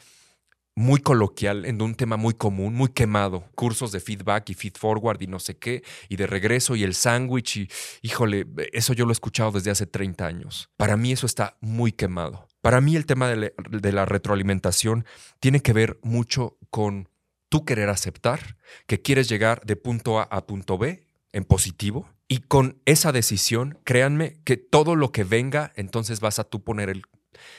muy 0.75 1.01
coloquial, 1.01 1.65
en 1.65 1.81
un 1.83 1.95
tema 1.95 2.17
muy 2.17 2.35
común, 2.35 2.75
muy 2.75 2.89
quemado. 2.89 3.45
Cursos 3.55 3.93
de 3.93 4.01
feedback 4.01 4.51
y 4.51 4.55
feed 4.55 4.75
forward 4.79 5.21
y 5.21 5.27
no 5.27 5.39
sé 5.39 5.57
qué, 5.57 5.83
y 6.09 6.17
de 6.17 6.27
regreso 6.27 6.77
y 6.77 6.83
el 6.83 6.95
sándwich 6.95 7.57
y, 7.57 7.69
híjole, 8.01 8.47
eso 8.73 8.93
yo 8.95 9.05
lo 9.05 9.11
he 9.11 9.13
escuchado 9.13 9.53
desde 9.53 9.71
hace 9.71 9.87
30 9.87 10.27
años. 10.27 10.71
Para 10.77 10.97
mí 10.97 11.13
eso 11.13 11.27
está 11.27 11.57
muy 11.61 11.93
quemado. 11.93 12.49
Para 12.63 12.81
mí 12.81 12.97
el 12.97 13.07
tema 13.07 13.29
de, 13.29 13.53
la 13.93 14.07
retroalimentación 14.07 15.05
tiene 15.41 15.61
que 15.61 15.73
ver 15.73 15.99
mucho 16.03 16.57
con 16.71 17.09
tú 17.49 17.65
querer 17.65 17.91
aceptar 17.91 18.57
que 18.87 19.03
quieres 19.03 19.29
llegar 19.29 19.61
de 19.65 19.77
punto 19.77 20.21
A 20.21 20.23
a 20.23 20.47
punto 20.47 20.79
B 20.79 21.07
en 21.33 21.45
positivo. 21.45 22.09
Y 22.29 22.39
con 22.39 22.81
esa 22.87 23.13
decisión, 23.13 23.79
créanme 23.85 24.39
que 24.45 24.57
todo 24.57 24.97
lo 24.97 25.13
que 25.13 25.25
venga, 25.25 25.73
entonces 25.77 26.21
vas 26.21 26.39
a 26.39 26.45
tú 26.45 26.63
poner 26.63 27.03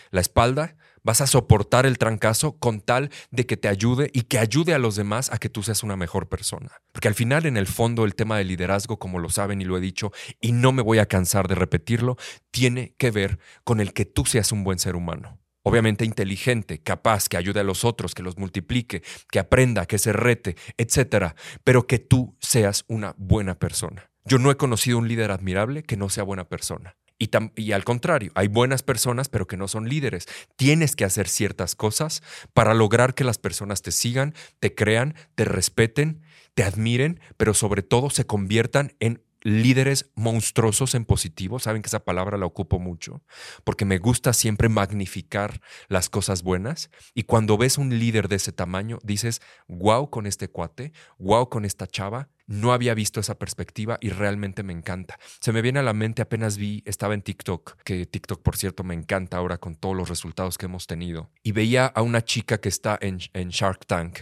la 0.09 0.21
espalda 0.21 0.77
Vas 1.03 1.19
a 1.19 1.27
soportar 1.27 1.85
el 1.85 1.97
trancazo 1.97 2.57
con 2.57 2.79
tal 2.79 3.09
de 3.29 3.45
que 3.45 3.57
te 3.57 3.67
ayude 3.67 4.09
y 4.13 4.21
que 4.21 4.39
ayude 4.39 4.73
a 4.73 4.79
los 4.79 4.95
demás 4.95 5.31
a 5.33 5.37
que 5.37 5.49
tú 5.49 5.61
seas 5.61 5.83
una 5.83 5.97
mejor 5.97 6.29
persona. 6.29 6.71
Porque 6.93 7.09
al 7.09 7.13
final, 7.13 7.45
en 7.45 7.57
el 7.57 7.67
fondo, 7.67 8.05
el 8.05 8.15
tema 8.15 8.37
del 8.37 8.47
liderazgo, 8.47 8.99
como 8.99 9.19
lo 9.19 9.29
saben 9.29 9.61
y 9.61 9.65
lo 9.65 9.77
he 9.77 9.81
dicho, 9.81 10.13
y 10.39 10.53
no 10.53 10.71
me 10.71 10.81
voy 10.81 10.99
a 10.99 11.05
cansar 11.05 11.49
de 11.49 11.55
repetirlo, 11.55 12.15
tiene 12.51 12.95
que 12.97 13.11
ver 13.11 13.37
con 13.65 13.81
el 13.81 13.91
que 13.91 14.05
tú 14.05 14.25
seas 14.25 14.53
un 14.53 14.63
buen 14.63 14.79
ser 14.79 14.95
humano. 14.95 15.39
Obviamente 15.65 16.05
inteligente, 16.05 16.81
capaz, 16.81 17.27
que 17.27 17.37
ayude 17.37 17.59
a 17.59 17.63
los 17.63 17.83
otros, 17.83 18.15
que 18.15 18.23
los 18.23 18.37
multiplique, 18.37 19.01
que 19.29 19.39
aprenda, 19.39 19.85
que 19.85 19.97
se 19.97 20.13
rete, 20.13 20.55
etcétera, 20.77 21.35
pero 21.63 21.85
que 21.85 21.99
tú 21.99 22.37
seas 22.39 22.85
una 22.87 23.13
buena 23.17 23.55
persona. 23.59 24.09
Yo 24.25 24.39
no 24.39 24.51
he 24.51 24.57
conocido 24.57 24.97
un 24.97 25.07
líder 25.09 25.31
admirable 25.31 25.83
que 25.83 25.97
no 25.97 26.09
sea 26.09 26.23
buena 26.23 26.47
persona. 26.47 26.95
Y, 27.17 27.71
al 27.71 27.83
contrario, 27.83 28.31
hay 28.35 28.47
buenas 28.47 28.83
personas 28.83 29.29
pero 29.29 29.47
que 29.47 29.57
no 29.57 29.67
son 29.67 29.87
líderes. 29.87 30.27
Tienes 30.55 30.95
que 30.95 31.05
hacer 31.05 31.27
ciertas 31.27 31.75
cosas 31.75 32.21
para 32.53 32.73
lograr 32.73 33.15
que 33.15 33.23
las 33.23 33.37
personas 33.37 33.81
te 33.81 33.91
sigan, 33.91 34.33
te 34.59 34.75
crean, 34.75 35.15
te 35.35 35.45
respeten, 35.45 36.21
te 36.53 36.63
admiren, 36.63 37.19
pero 37.37 37.53
sobre 37.53 37.81
todo 37.81 38.09
se 38.09 38.25
conviertan 38.25 38.93
en 38.99 39.23
líderes 39.43 40.09
monstruosos 40.15 40.95
en 40.95 41.05
positivo. 41.05 41.59
Saben 41.59 41.81
que 41.81 41.87
esa 41.87 42.03
palabra 42.03 42.37
la 42.37 42.45
ocupo 42.45 42.79
mucho 42.79 43.21
porque 43.63 43.85
me 43.85 43.97
gusta 43.97 44.33
siempre 44.33 44.69
magnificar 44.69 45.61
las 45.89 46.09
cosas 46.09 46.43
buenas. 46.43 46.89
Y 47.13 47.23
cuando 47.23 47.57
ves 47.57 47.77
un 47.77 47.99
líder 47.99 48.27
de 48.27 48.37
ese 48.37 48.51
tamaño, 48.51 48.99
dices, 49.03 49.41
wow 49.67 50.09
con 50.09 50.25
este 50.25 50.47
cuate, 50.47 50.93
wow 51.19 51.49
con 51.49 51.65
esta 51.65 51.87
chava. 51.87 52.29
No 52.45 52.73
había 52.73 52.93
visto 52.93 53.19
esa 53.19 53.37
perspectiva 53.37 53.97
y 54.01 54.09
realmente 54.09 54.63
me 54.63 54.73
encanta. 54.73 55.17
Se 55.39 55.51
me 55.51 55.61
viene 55.61 55.79
a 55.79 55.83
la 55.83 55.93
mente 55.93 56.21
apenas 56.21 56.57
vi, 56.57 56.83
estaba 56.85 57.13
en 57.13 57.21
TikTok, 57.21 57.77
que 57.83 58.05
TikTok 58.05 58.41
por 58.41 58.57
cierto 58.57 58.83
me 58.83 58.93
encanta 58.93 59.37
ahora 59.37 59.57
con 59.57 59.75
todos 59.75 59.95
los 59.95 60.09
resultados 60.09 60.57
que 60.57 60.65
hemos 60.65 60.87
tenido. 60.87 61.31
Y 61.41 61.53
veía 61.53 61.85
a 61.85 62.01
una 62.01 62.23
chica 62.23 62.59
que 62.59 62.69
está 62.69 62.97
en, 63.01 63.19
en 63.33 63.49
Shark 63.49 63.85
Tank 63.85 64.19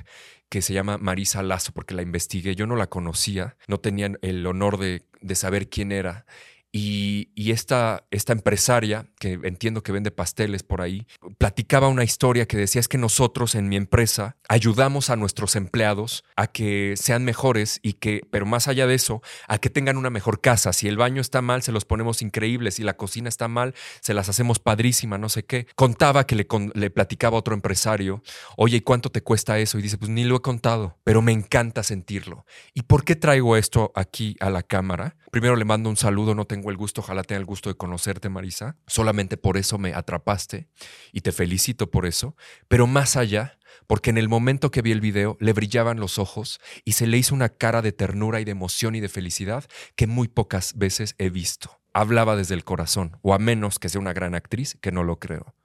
que 0.49 0.62
se 0.62 0.73
llama 0.73 0.97
Marisa 0.97 1.41
Lazo, 1.43 1.71
porque 1.71 1.93
la 1.93 2.01
investigué, 2.01 2.55
yo 2.55 2.67
no 2.67 2.75
la 2.75 2.88
conocía, 2.88 3.55
no 3.69 3.79
tenía 3.79 4.12
el 4.21 4.45
honor 4.45 4.77
de, 4.77 5.03
de 5.21 5.36
saber 5.36 5.69
quién 5.69 5.93
era. 5.93 6.25
Y, 6.73 7.51
esta, 7.51 8.05
esta, 8.12 8.31
empresaria, 8.31 9.07
que 9.19 9.34
entiendo 9.43 9.84
que 9.84 9.91
vende 9.91 10.10
pasteles 10.10 10.63
por 10.63 10.81
ahí, 10.81 11.05
platicaba 11.38 11.89
una 11.89 12.05
historia 12.05 12.47
que 12.47 12.55
decía 12.55 12.79
es 12.79 12.88
que 12.88 12.97
nosotros 12.97 13.55
en 13.55 13.67
mi 13.67 13.75
empresa 13.75 14.38
ayudamos 14.47 15.10
a 15.10 15.17
nuestros 15.17 15.57
empleados 15.57 16.23
a 16.38 16.47
que 16.47 16.93
sean 16.95 17.25
mejores 17.25 17.81
y 17.84 17.93
que, 17.93 18.21
pero 18.31 18.45
más 18.45 18.69
allá 18.69 18.88
de 18.88 18.95
eso, 18.95 19.21
a 19.49 19.57
que 19.57 19.69
tengan 19.69 19.97
una 19.97 20.10
mejor 20.10 20.39
casa. 20.39 20.71
Si 20.71 20.88
el 20.88 20.95
baño 20.95 21.19
está 21.19 21.41
mal, 21.41 21.62
se 21.62 21.73
los 21.73 21.84
ponemos 21.84 22.21
increíbles. 22.21 22.75
Si 22.75 22.84
la 22.84 22.95
cocina 22.95 23.27
está 23.27 23.49
mal, 23.49 23.75
se 23.99 24.13
las 24.13 24.29
hacemos 24.29 24.60
padrísima, 24.60 25.17
no 25.17 25.27
sé 25.27 25.43
qué. 25.43 25.67
Contaba 25.75 26.25
que 26.25 26.36
le, 26.36 26.47
le 26.73 26.89
platicaba 26.89 27.36
a 27.36 27.39
otro 27.39 27.53
empresario, 27.53 28.23
oye, 28.55 28.77
¿y 28.77 28.81
cuánto 28.81 29.10
te 29.10 29.21
cuesta 29.21 29.60
eso? 29.60 29.77
Y 29.77 29.81
dice, 29.81 29.97
pues 29.97 30.10
ni 30.10 30.23
lo 30.23 30.38
he 30.38 30.41
contado, 30.41 30.99
pero 31.03 31.21
me 31.21 31.34
encanta 31.34 31.84
sentirlo. 31.84 32.45
¿Y 32.73 32.84
por 32.84 33.03
qué 33.03 33.17
traigo 33.17 33.57
esto 33.57 33.91
aquí 33.93 34.38
a 34.39 34.49
la 34.49 34.63
cámara? 34.63 35.17
Primero 35.31 35.55
le 35.55 35.65
mando 35.65 35.89
un 35.89 35.97
saludo, 35.97 36.36
no 36.36 36.45
tengo 36.45 36.61
el 36.69 36.78
gusto, 36.78 37.02
ojalá 37.02 37.24
tenga 37.24 37.39
el 37.39 37.45
gusto 37.45 37.69
de 37.69 37.76
conocerte, 37.76 38.30
Marisa. 38.30 38.78
Solamente 38.88 39.38
por 39.38 39.58
eso 39.58 39.78
me 39.78 39.93
atrapaste 39.93 40.67
y 41.12 41.21
te 41.21 41.32
felicito 41.32 41.89
por 41.89 42.06
eso. 42.06 42.36
Pero 42.67 42.88
más 42.88 43.15
allá, 43.15 43.58
porque 43.88 44.10
en 44.10 44.17
el 44.17 44.30
momento 44.30 44.71
que 44.71 44.82
vi 44.82 44.91
el 44.91 45.02
video 45.02 45.38
le 45.39 45.54
brillaban 45.54 46.00
los 46.00 46.19
ojos 46.19 46.60
y 46.86 46.93
se 46.93 47.08
le 47.08 47.17
hizo 47.17 47.34
una 47.34 47.50
cara 47.50 47.82
de 47.82 47.91
ternura 47.91 48.39
y 48.39 48.45
de 48.45 48.52
emoción 48.52 48.95
y 48.95 49.00
de 49.00 49.10
felicidad 49.10 49.65
que 49.95 50.08
muy 50.08 50.28
pocas 50.28 50.78
veces 50.78 51.15
he 51.17 51.30
visto. 51.30 51.80
Hablaba 51.93 52.36
desde 52.36 52.54
el 52.54 52.63
corazón, 52.63 53.17
o 53.21 53.34
a 53.34 53.39
menos 53.39 53.80
que 53.80 53.89
sea 53.89 54.00
una 54.00 54.13
gran 54.13 54.34
actriz, 54.36 54.78
que 54.82 54.91
no 54.91 55.04
lo 55.04 55.19
creo. 55.19 55.56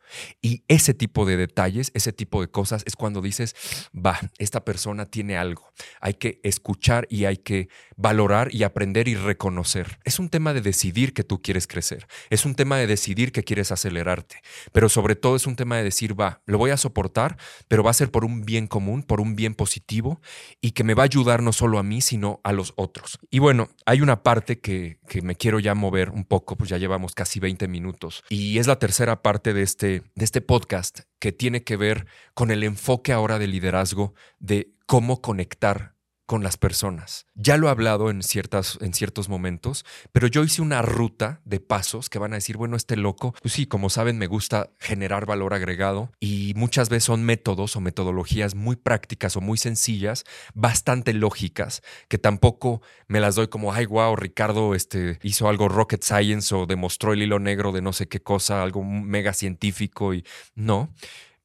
Y 0.42 0.62
ese 0.68 0.94
tipo 0.94 1.26
de 1.26 1.36
detalles, 1.36 1.90
ese 1.94 2.12
tipo 2.12 2.40
de 2.40 2.48
cosas 2.48 2.82
es 2.86 2.96
cuando 2.96 3.20
dices, 3.20 3.54
va, 3.94 4.18
esta 4.38 4.64
persona 4.64 5.06
tiene 5.06 5.36
algo. 5.36 5.72
Hay 6.00 6.14
que 6.14 6.40
escuchar 6.42 7.06
y 7.10 7.24
hay 7.24 7.36
que 7.36 7.68
valorar 7.96 8.54
y 8.54 8.62
aprender 8.62 9.08
y 9.08 9.14
reconocer. 9.14 9.98
Es 10.04 10.18
un 10.18 10.28
tema 10.28 10.54
de 10.54 10.60
decidir 10.60 11.12
que 11.12 11.24
tú 11.24 11.42
quieres 11.42 11.66
crecer. 11.66 12.06
Es 12.30 12.44
un 12.44 12.54
tema 12.54 12.76
de 12.76 12.86
decidir 12.86 13.32
que 13.32 13.44
quieres 13.44 13.72
acelerarte. 13.72 14.42
Pero 14.72 14.88
sobre 14.88 15.16
todo 15.16 15.36
es 15.36 15.46
un 15.46 15.56
tema 15.56 15.76
de 15.76 15.84
decir, 15.84 16.18
va, 16.18 16.42
lo 16.46 16.58
voy 16.58 16.70
a 16.70 16.76
soportar, 16.76 17.36
pero 17.68 17.82
va 17.82 17.90
a 17.90 17.94
ser 17.94 18.10
por 18.10 18.24
un 18.24 18.42
bien 18.42 18.66
común, 18.66 19.02
por 19.02 19.20
un 19.20 19.36
bien 19.36 19.54
positivo 19.54 20.20
y 20.60 20.72
que 20.72 20.84
me 20.84 20.94
va 20.94 21.02
a 21.02 21.04
ayudar 21.04 21.42
no 21.42 21.52
solo 21.52 21.78
a 21.78 21.82
mí, 21.82 22.00
sino 22.00 22.40
a 22.44 22.52
los 22.52 22.72
otros. 22.76 23.18
Y 23.30 23.38
bueno, 23.38 23.68
hay 23.84 24.00
una 24.00 24.22
parte 24.22 24.58
que, 24.58 24.98
que 25.08 25.22
me 25.22 25.36
quiero 25.36 25.58
ya 25.58 25.74
mover 25.74 26.10
un 26.10 26.24
poco, 26.24 26.56
pues 26.56 26.70
ya 26.70 26.78
llevamos 26.78 27.14
casi 27.14 27.40
20 27.40 27.68
minutos. 27.68 28.22
Y 28.28 28.58
es 28.58 28.66
la 28.66 28.78
tercera 28.78 29.22
parte 29.22 29.52
de 29.52 29.62
este 29.62 29.95
de 30.14 30.24
este 30.24 30.40
podcast 30.40 31.00
que 31.18 31.32
tiene 31.32 31.64
que 31.64 31.76
ver 31.76 32.06
con 32.34 32.50
el 32.50 32.62
enfoque 32.62 33.12
ahora 33.12 33.38
de 33.38 33.46
liderazgo 33.46 34.14
de 34.38 34.72
cómo 34.86 35.20
conectar 35.20 35.95
con 36.26 36.42
las 36.42 36.56
personas. 36.56 37.26
Ya 37.34 37.56
lo 37.56 37.68
he 37.68 37.70
hablado 37.70 38.10
en, 38.10 38.22
ciertas, 38.22 38.78
en 38.80 38.92
ciertos 38.92 39.28
momentos, 39.28 39.84
pero 40.12 40.26
yo 40.26 40.42
hice 40.42 40.60
una 40.60 40.82
ruta 40.82 41.40
de 41.44 41.60
pasos 41.60 42.10
que 42.10 42.18
van 42.18 42.32
a 42.32 42.36
decir, 42.36 42.56
bueno, 42.56 42.76
este 42.76 42.96
loco, 42.96 43.32
pues 43.40 43.54
sí, 43.54 43.66
como 43.66 43.90
saben, 43.90 44.18
me 44.18 44.26
gusta 44.26 44.70
generar 44.80 45.24
valor 45.24 45.54
agregado 45.54 46.10
y 46.20 46.52
muchas 46.56 46.88
veces 46.88 47.04
son 47.04 47.22
métodos 47.24 47.76
o 47.76 47.80
metodologías 47.80 48.54
muy 48.54 48.76
prácticas 48.76 49.36
o 49.36 49.40
muy 49.40 49.56
sencillas, 49.56 50.24
bastante 50.54 51.12
lógicas, 51.12 51.82
que 52.08 52.18
tampoco 52.18 52.82
me 53.06 53.20
las 53.20 53.36
doy 53.36 53.48
como, 53.48 53.72
ay, 53.72 53.86
wow, 53.86 54.16
Ricardo 54.16 54.74
este, 54.74 55.18
hizo 55.22 55.48
algo 55.48 55.68
rocket 55.68 56.02
science 56.02 56.54
o 56.54 56.66
demostró 56.66 57.12
el 57.12 57.22
hilo 57.22 57.38
negro 57.38 57.70
de 57.70 57.82
no 57.82 57.92
sé 57.92 58.08
qué 58.08 58.20
cosa, 58.20 58.62
algo 58.62 58.82
mega 58.82 59.32
científico 59.32 60.12
y 60.12 60.24
no 60.54 60.92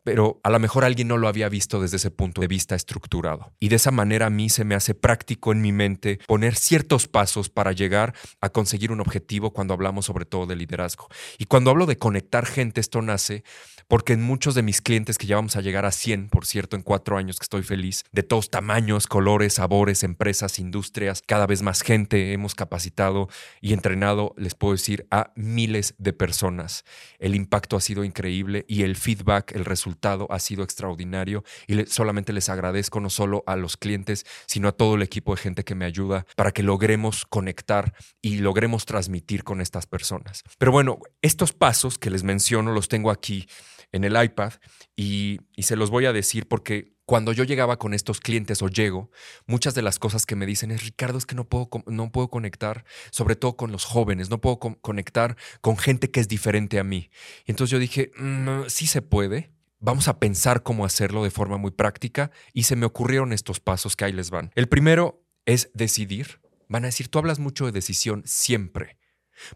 pero 0.03 0.39
a 0.43 0.49
lo 0.49 0.59
mejor 0.59 0.83
alguien 0.83 1.07
no 1.07 1.17
lo 1.17 1.27
había 1.27 1.49
visto 1.49 1.81
desde 1.81 1.97
ese 1.97 2.11
punto 2.11 2.41
de 2.41 2.47
vista 2.47 2.75
estructurado. 2.75 3.53
Y 3.59 3.69
de 3.69 3.75
esa 3.75 3.91
manera 3.91 4.27
a 4.27 4.29
mí 4.29 4.49
se 4.49 4.63
me 4.63 4.75
hace 4.75 4.95
práctico 4.95 5.51
en 5.51 5.61
mi 5.61 5.71
mente 5.71 6.19
poner 6.27 6.55
ciertos 6.55 7.07
pasos 7.07 7.49
para 7.49 7.71
llegar 7.71 8.13
a 8.39 8.49
conseguir 8.49 8.91
un 8.91 9.01
objetivo 9.01 9.51
cuando 9.51 9.73
hablamos 9.73 10.05
sobre 10.05 10.25
todo 10.25 10.45
de 10.45 10.55
liderazgo. 10.55 11.07
Y 11.37 11.45
cuando 11.45 11.71
hablo 11.71 11.85
de 11.85 11.97
conectar 11.97 12.45
gente, 12.45 12.81
esto 12.81 13.01
nace 13.01 13.43
porque 13.91 14.13
en 14.13 14.21
muchos 14.21 14.55
de 14.55 14.61
mis 14.61 14.79
clientes 14.79 15.17
que 15.17 15.27
ya 15.27 15.35
vamos 15.35 15.57
a 15.57 15.61
llegar 15.61 15.85
a 15.85 15.91
100, 15.91 16.29
por 16.29 16.45
cierto, 16.45 16.77
en 16.77 16.81
cuatro 16.81 17.17
años 17.17 17.37
que 17.37 17.43
estoy 17.43 17.61
feliz, 17.61 18.05
de 18.13 18.23
todos 18.23 18.49
tamaños, 18.49 19.05
colores, 19.05 19.55
sabores, 19.55 20.03
empresas, 20.03 20.59
industrias, 20.59 21.21
cada 21.27 21.45
vez 21.45 21.61
más 21.61 21.81
gente 21.81 22.31
hemos 22.31 22.55
capacitado 22.55 23.27
y 23.59 23.73
entrenado, 23.73 24.33
les 24.37 24.55
puedo 24.55 24.75
decir, 24.75 25.07
a 25.11 25.33
miles 25.35 25.93
de 25.97 26.13
personas. 26.13 26.85
El 27.19 27.35
impacto 27.35 27.75
ha 27.75 27.81
sido 27.81 28.05
increíble 28.05 28.63
y 28.69 28.83
el 28.83 28.95
feedback, 28.95 29.51
el 29.57 29.65
resultado 29.65 30.25
ha 30.29 30.39
sido 30.39 30.63
extraordinario 30.63 31.43
y 31.67 31.85
solamente 31.87 32.31
les 32.31 32.47
agradezco 32.47 33.01
no 33.01 33.09
solo 33.09 33.43
a 33.45 33.57
los 33.57 33.75
clientes, 33.75 34.25
sino 34.45 34.69
a 34.69 34.71
todo 34.71 34.95
el 34.95 35.01
equipo 35.01 35.35
de 35.35 35.41
gente 35.41 35.65
que 35.65 35.75
me 35.75 35.83
ayuda 35.83 36.25
para 36.37 36.53
que 36.53 36.63
logremos 36.63 37.25
conectar 37.25 37.93
y 38.21 38.37
logremos 38.37 38.85
transmitir 38.85 39.43
con 39.43 39.59
estas 39.59 39.85
personas. 39.85 40.43
Pero 40.57 40.71
bueno, 40.71 40.99
estos 41.21 41.51
pasos 41.51 41.97
que 41.97 42.09
les 42.09 42.23
menciono 42.23 42.71
los 42.71 42.87
tengo 42.87 43.11
aquí 43.11 43.49
en 43.91 44.03
el 44.03 44.21
iPad 44.21 44.53
y, 44.95 45.39
se 45.57 45.75
los 45.75 45.91
voy 45.91 46.05
a 46.07 46.13
decir 46.13 46.47
porque 46.47 46.95
cuando 47.05 47.33
yo 47.33 47.43
llegaba 47.43 47.77
con 47.77 47.93
estos 47.93 48.19
clientes 48.19 48.61
o 48.61 48.67
llego, 48.67 49.11
muchas 49.45 49.75
de 49.75 49.83
las 49.83 49.99
cosas 49.99 50.25
que 50.25 50.35
me 50.35 50.47
dicen 50.47 50.71
es, 50.71 50.83
Ricardo, 50.83 51.17
es 51.17 51.25
que 51.25 51.35
no 51.35 51.47
puedo, 51.47 51.69
no 51.85 52.11
puedo 52.11 52.29
conectar, 52.29 52.83
sobre 53.11 53.35
todo 53.35 53.55
con 53.55 53.71
los 53.71 53.85
jóvenes, 53.85 54.29
no 54.29 54.41
puedo 54.41 54.59
conectar 54.59 55.37
con 55.61 55.77
gente 55.77 56.09
que 56.09 56.19
es 56.19 56.27
diferente 56.27 56.79
a 56.79 56.83
mí. 56.83 57.11
Y 57.45 57.51
entonces 57.51 57.71
yo 57.71 57.79
dije, 57.79 58.11
mm, 58.17 58.63
sí 58.67 58.87
se 58.87 59.01
puede, 59.01 59.51
vamos 59.79 60.07
a 60.07 60.19
pensar 60.19 60.63
cómo 60.63 60.85
hacerlo 60.85 61.23
de 61.23 61.31
forma 61.31 61.57
muy 61.57 61.71
práctica 61.71 62.31
y 62.53 62.63
se 62.63 62.75
me 62.75 62.85
ocurrieron 62.85 63.33
estos 63.33 63.59
pasos 63.59 63.95
que 63.95 64.05
ahí 64.05 64.13
les 64.13 64.31
van. 64.31 64.51
El 64.55 64.67
primero 64.67 65.23
es 65.45 65.69
decidir. 65.73 66.39
Van 66.69 66.85
a 66.85 66.87
decir, 66.87 67.09
tú 67.09 67.19
hablas 67.19 67.39
mucho 67.39 67.65
de 67.65 67.73
decisión 67.73 68.23
siempre. 68.25 68.97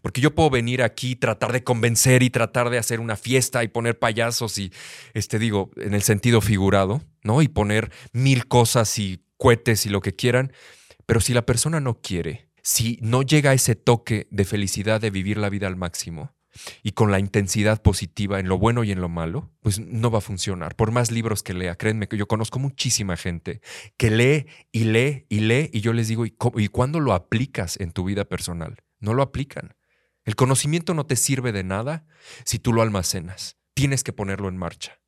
Porque 0.02 0.20
yo 0.20 0.34
puedo 0.34 0.50
venir 0.50 0.82
aquí, 0.82 1.16
tratar 1.16 1.52
de 1.52 1.64
convencer 1.64 2.22
y 2.22 2.30
tratar 2.30 2.70
de 2.70 2.78
hacer 2.78 3.00
una 3.00 3.16
fiesta 3.16 3.64
y 3.64 3.68
poner 3.68 3.98
payasos 3.98 4.58
y, 4.58 4.72
este, 5.14 5.38
digo, 5.38 5.70
en 5.76 5.94
el 5.94 6.02
sentido 6.02 6.40
figurado, 6.40 7.02
¿no? 7.22 7.42
Y 7.42 7.48
poner 7.48 7.90
mil 8.12 8.46
cosas 8.46 8.98
y 8.98 9.22
cohetes 9.36 9.86
y 9.86 9.88
lo 9.88 10.00
que 10.00 10.14
quieran. 10.14 10.52
Pero 11.06 11.20
si 11.20 11.34
la 11.34 11.46
persona 11.46 11.80
no 11.80 12.00
quiere, 12.00 12.48
si 12.62 12.98
no 13.00 13.22
llega 13.22 13.50
a 13.50 13.54
ese 13.54 13.76
toque 13.76 14.26
de 14.30 14.44
felicidad 14.44 15.00
de 15.00 15.10
vivir 15.10 15.38
la 15.38 15.48
vida 15.48 15.68
al 15.68 15.76
máximo 15.76 16.34
y 16.82 16.92
con 16.92 17.12
la 17.12 17.20
intensidad 17.20 17.80
positiva 17.80 18.40
en 18.40 18.48
lo 18.48 18.58
bueno 18.58 18.82
y 18.82 18.90
en 18.90 19.00
lo 19.00 19.08
malo, 19.08 19.52
pues 19.60 19.78
no 19.78 20.10
va 20.10 20.18
a 20.18 20.22
funcionar. 20.22 20.74
Por 20.74 20.90
más 20.90 21.12
libros 21.12 21.44
que 21.44 21.54
lea, 21.54 21.76
créanme 21.76 22.08
que 22.08 22.16
yo 22.16 22.26
conozco 22.26 22.58
muchísima 22.58 23.16
gente 23.16 23.60
que 23.96 24.10
lee 24.10 24.46
y 24.72 24.84
lee 24.84 25.26
y 25.28 25.40
lee 25.40 25.70
y 25.72 25.80
yo 25.80 25.92
les 25.92 26.08
digo, 26.08 26.26
¿y, 26.26 26.34
¿y 26.56 26.68
cuándo 26.68 26.98
lo 26.98 27.12
aplicas 27.12 27.78
en 27.78 27.92
tu 27.92 28.04
vida 28.04 28.24
personal? 28.24 28.82
No 28.98 29.14
lo 29.14 29.22
aplican. 29.22 29.75
El 30.26 30.36
conocimiento 30.36 30.92
no 30.92 31.06
te 31.06 31.16
sirve 31.16 31.52
de 31.52 31.64
nada 31.64 32.04
si 32.44 32.58
tú 32.58 32.72
lo 32.72 32.82
almacenas. 32.82 33.56
Tienes 33.74 34.04
que 34.04 34.12
ponerlo 34.12 34.48
en 34.48 34.58
marcha. 34.58 35.00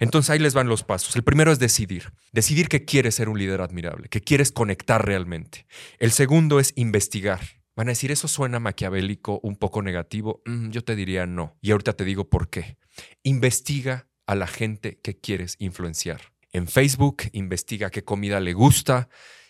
Entonces 0.00 0.30
ahí 0.30 0.38
les 0.38 0.54
van 0.54 0.68
los 0.68 0.82
pasos. 0.82 1.16
El 1.16 1.24
primero 1.24 1.52
es 1.52 1.58
decidir. 1.58 2.12
Decidir 2.32 2.68
que 2.68 2.84
quieres 2.84 3.14
ser 3.14 3.28
un 3.28 3.38
líder 3.38 3.60
admirable, 3.60 4.08
que 4.08 4.20
quieres 4.20 4.52
conectar 4.52 5.04
realmente. 5.04 5.66
El 5.98 6.12
segundo 6.12 6.60
es 6.60 6.72
investigar. 6.76 7.40
Van 7.76 7.88
a 7.88 7.92
decir, 7.92 8.10
eso 8.10 8.26
suena 8.26 8.58
maquiavélico, 8.58 9.38
un 9.42 9.56
poco 9.56 9.82
negativo. 9.82 10.42
Mm, 10.46 10.70
yo 10.70 10.82
te 10.82 10.96
diría 10.96 11.26
no. 11.26 11.56
Y 11.60 11.70
ahorita 11.70 11.92
te 11.92 12.04
digo 12.04 12.28
por 12.28 12.48
qué. 12.48 12.78
Investiga 13.22 14.08
a 14.26 14.34
la 14.34 14.46
gente 14.46 14.98
que 15.02 15.18
quieres 15.18 15.56
influenciar. 15.58 16.32
En 16.52 16.66
Facebook, 16.66 17.24
investiga 17.32 17.90
qué 17.90 18.02
comida 18.02 18.40
le 18.40 18.54
gusta, 18.54 19.08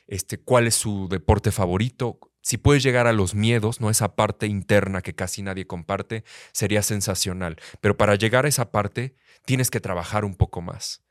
este, 0.08 0.38
cuál 0.38 0.66
es 0.66 0.74
su 0.74 1.08
deporte 1.08 1.52
favorito, 1.52 2.18
si 2.46 2.58
puedes 2.58 2.84
llegar 2.84 3.08
a 3.08 3.12
los 3.12 3.34
miedos, 3.34 3.80
¿no? 3.80 3.90
Esa 3.90 4.14
parte 4.14 4.46
interna 4.46 5.02
que 5.02 5.16
casi 5.16 5.42
nadie 5.42 5.66
comparte, 5.66 6.22
sería 6.52 6.80
sensacional. 6.84 7.56
Pero 7.80 7.96
para 7.96 8.14
llegar 8.14 8.44
a 8.44 8.48
esa 8.48 8.70
parte, 8.70 9.16
tienes 9.44 9.68
que 9.68 9.80
trabajar 9.80 10.24
un 10.24 10.36
poco 10.36 10.60
más. 10.60 11.02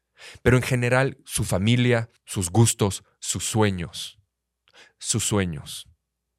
Pero 0.43 0.55
en 0.55 0.63
general, 0.63 1.17
su 1.25 1.43
familia, 1.43 2.09
sus 2.23 2.51
gustos, 2.51 3.03
sus 3.19 3.43
sueños. 3.43 4.17
Sus 4.97 5.25
sueños. 5.25 5.89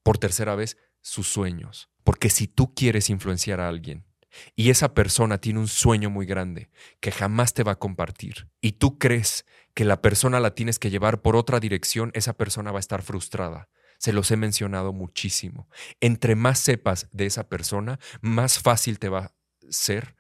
Por 0.03 0.17
tercera 0.17 0.55
vez, 0.55 0.79
sus 1.03 1.29
sueños. 1.29 1.91
Porque 2.03 2.31
si 2.31 2.49
tú 2.49 2.75
quieres 2.75 3.11
influenciar 3.11 3.61
a 3.61 3.69
alguien 3.69 4.07
y 4.55 4.71
esa 4.71 4.95
persona 4.95 5.37
tiene 5.37 5.59
un 5.59 5.69
sueño 5.69 6.09
muy 6.09 6.25
grande 6.25 6.71
que 7.01 7.13
jamás 7.13 7.53
te 7.53 7.65
va 7.65 7.73
a 7.73 7.79
compartir 7.79 8.49
y 8.63 8.73
tú 8.73 8.99
crees 8.99 9.45
que 9.75 9.85
la 9.85 10.01
persona 10.01 10.41
la 10.41 10.55
tienes 10.55 10.79
que 10.79 10.89
llevar 10.89 11.21
por 11.21 11.37
otra 11.37 11.61
dirección, 11.61 12.13
esa 12.15 12.33
persona 12.33 12.73
va 12.73 12.79
a 12.79 12.81
estar 12.81 13.03
frustrada 13.03 13.69
se 13.99 14.13
los 14.13 14.31
he 14.31 14.37
mencionado 14.37 14.93
muchísimo. 14.93 15.69
Entre 16.01 16.35
más 16.35 16.59
sepas 16.59 17.09
de 17.13 17.27
esa 17.27 17.49
persona, 17.49 17.99
más 18.21 18.59
fácil 18.59 18.99
te 18.99 19.09
va 19.09 19.19
a 19.19 19.33
ser 19.71 20.17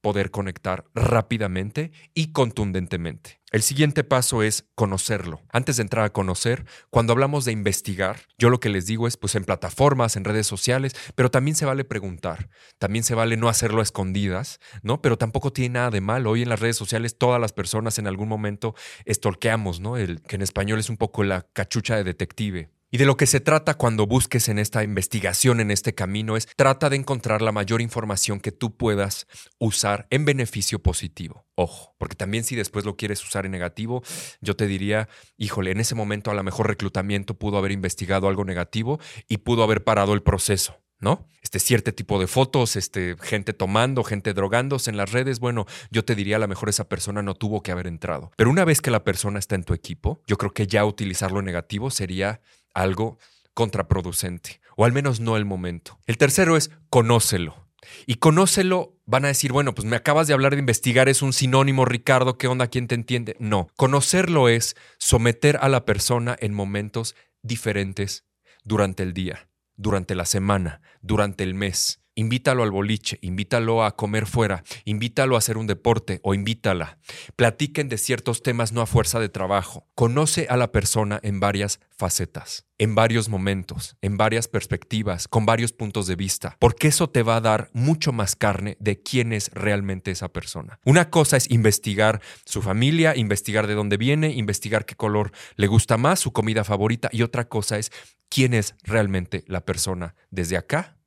poder 0.00 0.30
conectar 0.30 0.84
rápidamente 0.94 1.92
y 2.14 2.32
contundentemente. 2.32 3.40
El 3.50 3.62
siguiente 3.62 4.04
paso 4.04 4.42
es 4.42 4.68
conocerlo. 4.74 5.40
Antes 5.50 5.76
de 5.76 5.82
entrar 5.82 6.04
a 6.04 6.12
conocer, 6.12 6.66
cuando 6.90 7.12
hablamos 7.12 7.44
de 7.44 7.52
investigar, 7.52 8.20
yo 8.36 8.50
lo 8.50 8.60
que 8.60 8.68
les 8.68 8.86
digo 8.86 9.08
es 9.08 9.16
pues 9.16 9.34
en 9.34 9.44
plataformas, 9.44 10.16
en 10.16 10.24
redes 10.24 10.46
sociales, 10.46 10.94
pero 11.14 11.30
también 11.30 11.56
se 11.56 11.64
vale 11.64 11.84
preguntar, 11.84 12.50
también 12.78 13.04
se 13.04 13.14
vale 13.14 13.36
no 13.36 13.48
hacerlo 13.48 13.80
a 13.80 13.82
escondidas, 13.82 14.60
¿no? 14.82 15.00
Pero 15.00 15.16
tampoco 15.16 15.52
tiene 15.52 15.74
nada 15.74 15.90
de 15.90 16.00
mal. 16.00 16.26
Hoy 16.26 16.42
en 16.42 16.50
las 16.50 16.60
redes 16.60 16.76
sociales 16.76 17.16
todas 17.16 17.40
las 17.40 17.52
personas 17.52 17.98
en 17.98 18.06
algún 18.06 18.28
momento 18.28 18.74
estorqueamos, 19.06 19.80
¿no? 19.80 19.96
El 19.96 20.20
que 20.22 20.36
en 20.36 20.42
español 20.42 20.78
es 20.78 20.90
un 20.90 20.98
poco 20.98 21.24
la 21.24 21.46
cachucha 21.52 21.96
de 21.96 22.04
detective. 22.04 22.70
Y 22.90 22.96
de 22.96 23.04
lo 23.04 23.18
que 23.18 23.26
se 23.26 23.40
trata 23.40 23.74
cuando 23.74 24.06
busques 24.06 24.48
en 24.48 24.58
esta 24.58 24.82
investigación, 24.82 25.60
en 25.60 25.70
este 25.70 25.94
camino, 25.94 26.38
es 26.38 26.48
trata 26.56 26.88
de 26.88 26.96
encontrar 26.96 27.42
la 27.42 27.52
mayor 27.52 27.82
información 27.82 28.40
que 28.40 28.50
tú 28.50 28.78
puedas 28.78 29.26
usar 29.58 30.06
en 30.08 30.24
beneficio 30.24 30.78
positivo. 30.78 31.44
Ojo, 31.54 31.94
porque 31.98 32.16
también 32.16 32.44
si 32.44 32.56
después 32.56 32.86
lo 32.86 32.96
quieres 32.96 33.22
usar 33.22 33.44
en 33.44 33.52
negativo, 33.52 34.02
yo 34.40 34.56
te 34.56 34.66
diría, 34.66 35.08
híjole, 35.36 35.72
en 35.72 35.80
ese 35.80 35.94
momento 35.94 36.30
a 36.30 36.34
lo 36.34 36.42
mejor 36.42 36.66
reclutamiento 36.66 37.34
pudo 37.34 37.58
haber 37.58 37.72
investigado 37.72 38.26
algo 38.26 38.44
negativo 38.44 38.98
y 39.28 39.38
pudo 39.38 39.64
haber 39.64 39.84
parado 39.84 40.14
el 40.14 40.22
proceso. 40.22 40.80
¿no? 41.00 41.28
Este 41.42 41.60
cierto 41.60 41.94
tipo 41.94 42.18
de 42.18 42.26
fotos, 42.26 42.76
este, 42.76 43.16
gente 43.20 43.52
tomando, 43.52 44.02
gente 44.02 44.34
drogándose 44.34 44.90
en 44.90 44.96
las 44.96 45.12
redes, 45.12 45.38
bueno, 45.38 45.66
yo 45.90 46.04
te 46.04 46.14
diría 46.14 46.36
a 46.36 46.40
lo 46.40 46.48
mejor 46.48 46.68
esa 46.68 46.88
persona 46.88 47.22
no 47.22 47.34
tuvo 47.34 47.62
que 47.62 47.70
haber 47.70 47.86
entrado. 47.86 48.32
Pero 48.36 48.50
una 48.50 48.64
vez 48.64 48.80
que 48.80 48.90
la 48.90 49.04
persona 49.04 49.38
está 49.38 49.54
en 49.54 49.64
tu 49.64 49.74
equipo, 49.74 50.20
yo 50.26 50.36
creo 50.36 50.52
que 50.52 50.66
ya 50.66 50.84
utilizarlo 50.84 51.40
negativo 51.40 51.90
sería 51.90 52.40
algo 52.74 53.18
contraproducente, 53.54 54.60
o 54.76 54.84
al 54.84 54.92
menos 54.92 55.20
no 55.20 55.36
el 55.36 55.44
momento. 55.44 55.98
El 56.06 56.18
tercero 56.18 56.56
es 56.56 56.70
conócelo. 56.90 57.68
Y 58.06 58.16
conócelo, 58.16 58.96
van 59.06 59.24
a 59.24 59.28
decir, 59.28 59.52
bueno, 59.52 59.74
pues 59.74 59.86
me 59.86 59.96
acabas 59.96 60.26
de 60.26 60.34
hablar 60.34 60.52
de 60.52 60.60
investigar, 60.60 61.08
es 61.08 61.22
un 61.22 61.32
sinónimo, 61.32 61.84
Ricardo, 61.84 62.36
¿qué 62.36 62.46
onda? 62.46 62.68
¿Quién 62.68 62.86
te 62.86 62.94
entiende? 62.94 63.36
No, 63.38 63.68
conocerlo 63.76 64.48
es 64.48 64.76
someter 64.98 65.58
a 65.60 65.68
la 65.68 65.84
persona 65.84 66.36
en 66.40 66.54
momentos 66.54 67.14
diferentes 67.42 68.26
durante 68.64 69.02
el 69.02 69.14
día, 69.14 69.48
durante 69.76 70.14
la 70.14 70.26
semana, 70.26 70.82
durante 71.00 71.44
el 71.44 71.54
mes 71.54 72.02
invítalo 72.18 72.64
al 72.64 72.72
boliche, 72.72 73.18
invítalo 73.22 73.84
a 73.84 73.94
comer 73.94 74.26
fuera, 74.26 74.64
invítalo 74.84 75.36
a 75.36 75.38
hacer 75.38 75.56
un 75.56 75.68
deporte 75.68 76.18
o 76.24 76.34
invítala. 76.34 76.98
Platiquen 77.36 77.88
de 77.88 77.96
ciertos 77.96 78.42
temas 78.42 78.72
no 78.72 78.80
a 78.80 78.86
fuerza 78.86 79.20
de 79.20 79.28
trabajo. 79.28 79.86
Conoce 79.94 80.48
a 80.50 80.56
la 80.56 80.72
persona 80.72 81.20
en 81.22 81.38
varias 81.38 81.78
facetas, 81.96 82.66
en 82.76 82.96
varios 82.96 83.28
momentos, 83.28 83.96
en 84.02 84.16
varias 84.16 84.48
perspectivas, 84.48 85.28
con 85.28 85.46
varios 85.46 85.72
puntos 85.72 86.08
de 86.08 86.16
vista, 86.16 86.56
porque 86.58 86.88
eso 86.88 87.08
te 87.08 87.22
va 87.22 87.36
a 87.36 87.40
dar 87.40 87.70
mucho 87.72 88.10
más 88.10 88.34
carne 88.34 88.76
de 88.80 89.00
quién 89.00 89.32
es 89.32 89.52
realmente 89.54 90.10
esa 90.10 90.28
persona. 90.28 90.80
Una 90.84 91.10
cosa 91.10 91.36
es 91.36 91.48
investigar 91.52 92.20
su 92.44 92.62
familia, 92.62 93.14
investigar 93.14 93.68
de 93.68 93.74
dónde 93.74 93.96
viene, 93.96 94.32
investigar 94.32 94.86
qué 94.86 94.96
color 94.96 95.30
le 95.54 95.68
gusta 95.68 95.96
más, 95.96 96.18
su 96.18 96.32
comida 96.32 96.64
favorita, 96.64 97.10
y 97.12 97.22
otra 97.22 97.48
cosa 97.48 97.78
es 97.78 97.92
quién 98.28 98.54
es 98.54 98.74
realmente 98.82 99.44
la 99.46 99.60
persona 99.60 100.16
desde 100.30 100.56
acá, 100.56 100.97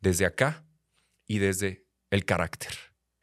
desde 0.00 0.26
acá 0.26 0.64
y 1.26 1.38
desde 1.38 1.86
el 2.10 2.24
carácter, 2.24 2.72